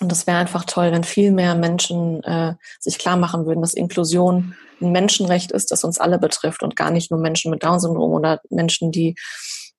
Und 0.00 0.12
das 0.12 0.26
wäre 0.26 0.38
einfach 0.38 0.64
toll, 0.64 0.92
wenn 0.92 1.04
viel 1.04 1.32
mehr 1.32 1.54
Menschen 1.54 2.22
äh, 2.22 2.54
sich 2.78 2.98
klar 2.98 3.16
machen 3.16 3.46
würden, 3.46 3.60
dass 3.60 3.74
Inklusion 3.74 4.54
ein 4.80 4.92
Menschenrecht 4.92 5.50
ist, 5.50 5.70
das 5.70 5.82
uns 5.84 5.98
alle 5.98 6.18
betrifft 6.18 6.62
und 6.62 6.76
gar 6.76 6.90
nicht 6.90 7.10
nur 7.10 7.18
Menschen 7.18 7.50
mit 7.50 7.64
Down-Syndrom 7.64 8.12
oder 8.12 8.40
Menschen, 8.48 8.92
die 8.92 9.16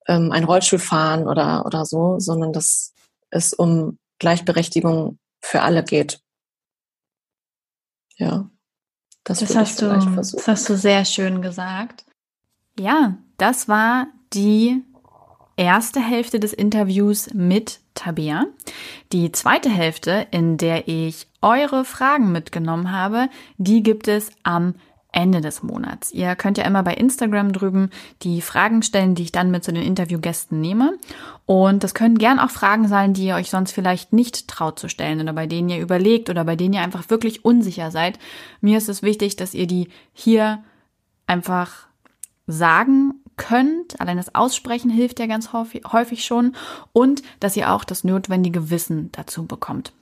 ähm, 0.07 0.31
einen 0.31 0.45
Rollstuhl 0.45 0.79
fahren 0.79 1.27
oder, 1.27 1.65
oder 1.65 1.85
so, 1.85 2.19
sondern 2.19 2.51
dass 2.51 2.93
es 3.29 3.53
um 3.53 3.97
Gleichberechtigung 4.19 5.19
für 5.41 5.61
alle 5.61 5.83
geht. 5.83 6.19
Ja, 8.17 8.49
das, 9.23 9.39
das 9.39 9.55
hast 9.55 9.81
du, 9.81 9.85
Das 10.15 10.47
hast 10.47 10.67
du 10.67 10.75
sehr 10.75 11.05
schön 11.05 11.41
gesagt. 11.41 12.05
Ja, 12.77 13.17
das 13.37 13.69
war 13.69 14.07
die 14.33 14.83
erste 15.55 16.01
Hälfte 16.01 16.39
des 16.39 16.51
Interviews 16.51 17.29
mit 17.33 17.79
Tabea. 17.99 18.45
Die 19.11 19.31
zweite 19.31 19.69
Hälfte, 19.69 20.27
in 20.31 20.57
der 20.57 20.87
ich 20.87 21.27
eure 21.41 21.83
Fragen 21.85 22.31
mitgenommen 22.31 22.91
habe, 22.91 23.27
die 23.57 23.83
gibt 23.83 24.07
es 24.07 24.31
am 24.43 24.75
Ende 25.11 25.41
des 25.41 25.63
Monats. 25.63 26.11
Ihr 26.11 26.35
könnt 26.35 26.57
ja 26.57 26.65
immer 26.65 26.83
bei 26.83 26.93
Instagram 26.93 27.51
drüben 27.51 27.89
die 28.21 28.41
Fragen 28.41 28.83
stellen, 28.83 29.15
die 29.15 29.23
ich 29.23 29.31
dann 29.31 29.49
mit 29.49 29.63
zu 29.63 29.73
den 29.73 29.83
Interviewgästen 29.83 30.61
nehme. 30.61 30.97
Und 31.45 31.83
das 31.83 31.95
können 31.95 32.17
gern 32.17 32.39
auch 32.39 32.51
Fragen 32.51 32.87
sein, 32.87 33.13
die 33.13 33.25
ihr 33.25 33.35
euch 33.35 33.49
sonst 33.49 33.71
vielleicht 33.71 34.13
nicht 34.13 34.47
traut 34.47 34.77
zu 34.77 34.87
stellen 34.87 35.19
oder 35.19 35.33
bei 35.33 35.47
denen 35.47 35.69
ihr 35.69 35.79
überlegt 35.79 36.29
oder 36.29 36.45
bei 36.45 36.55
denen 36.55 36.75
ihr 36.75 36.81
einfach 36.81 37.09
wirklich 37.09 37.43
unsicher 37.43 37.89
seid. 37.89 38.19
Mir 38.61 38.77
ist 38.77 38.87
es 38.87 39.01
wichtig, 39.01 39.35
dass 39.35 39.55
ihr 39.55 39.65
die 39.65 39.89
hier 40.13 40.63
einfach 41.25 41.87
sagen 42.45 43.15
könnt. 43.39 43.99
Allein 43.99 44.17
das 44.17 44.35
Aussprechen 44.35 44.91
hilft 44.91 45.19
ja 45.19 45.25
ganz 45.25 45.53
häufig 45.53 46.23
schon 46.23 46.55
und 46.93 47.23
dass 47.39 47.57
ihr 47.57 47.73
auch 47.73 47.83
das 47.83 48.03
notwendige 48.03 48.69
Wissen 48.69 49.09
dazu 49.13 49.47
bekommt. 49.47 49.93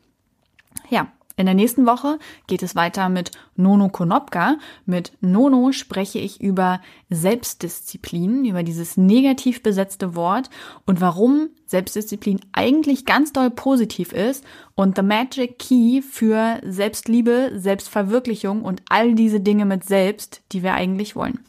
Ja, 0.90 1.08
in 1.40 1.46
der 1.46 1.54
nächsten 1.54 1.86
Woche 1.86 2.18
geht 2.48 2.64
es 2.64 2.76
weiter 2.76 3.10
mit 3.10 3.30
Nono 3.56 3.90
Konopka. 3.90 4.58
Mit 4.88 5.12
Nono 5.22 5.72
spreche 5.72 6.18
ich 6.18 6.42
über 6.42 6.82
Selbstdisziplin, 7.12 8.44
über 8.44 8.64
dieses 8.64 8.98
negativ 8.98 9.62
besetzte 9.62 10.16
Wort 10.16 10.50
und 10.88 11.00
warum 11.00 11.50
Selbstdisziplin 11.68 12.40
eigentlich 12.54 13.06
ganz 13.06 13.34
doll 13.34 13.52
positiv 13.52 14.14
ist 14.14 14.44
und 14.74 14.96
the 14.96 15.04
magic 15.04 15.60
key 15.60 16.02
für 16.02 16.60
Selbstliebe, 16.66 17.52
Selbstverwirklichung 17.54 18.64
und 18.64 18.82
all 18.90 19.14
diese 19.14 19.40
Dinge 19.40 19.66
mit 19.66 19.86
Selbst, 19.86 20.42
die 20.54 20.64
wir 20.64 20.74
eigentlich 20.74 21.16
wollen. 21.16 21.40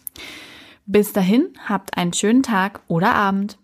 Bis 0.91 1.13
dahin, 1.13 1.51
habt 1.67 1.99
einen 1.99 2.15
schönen 2.15 2.43
Tag 2.43 2.81
oder 2.89 3.15
Abend. 3.15 3.59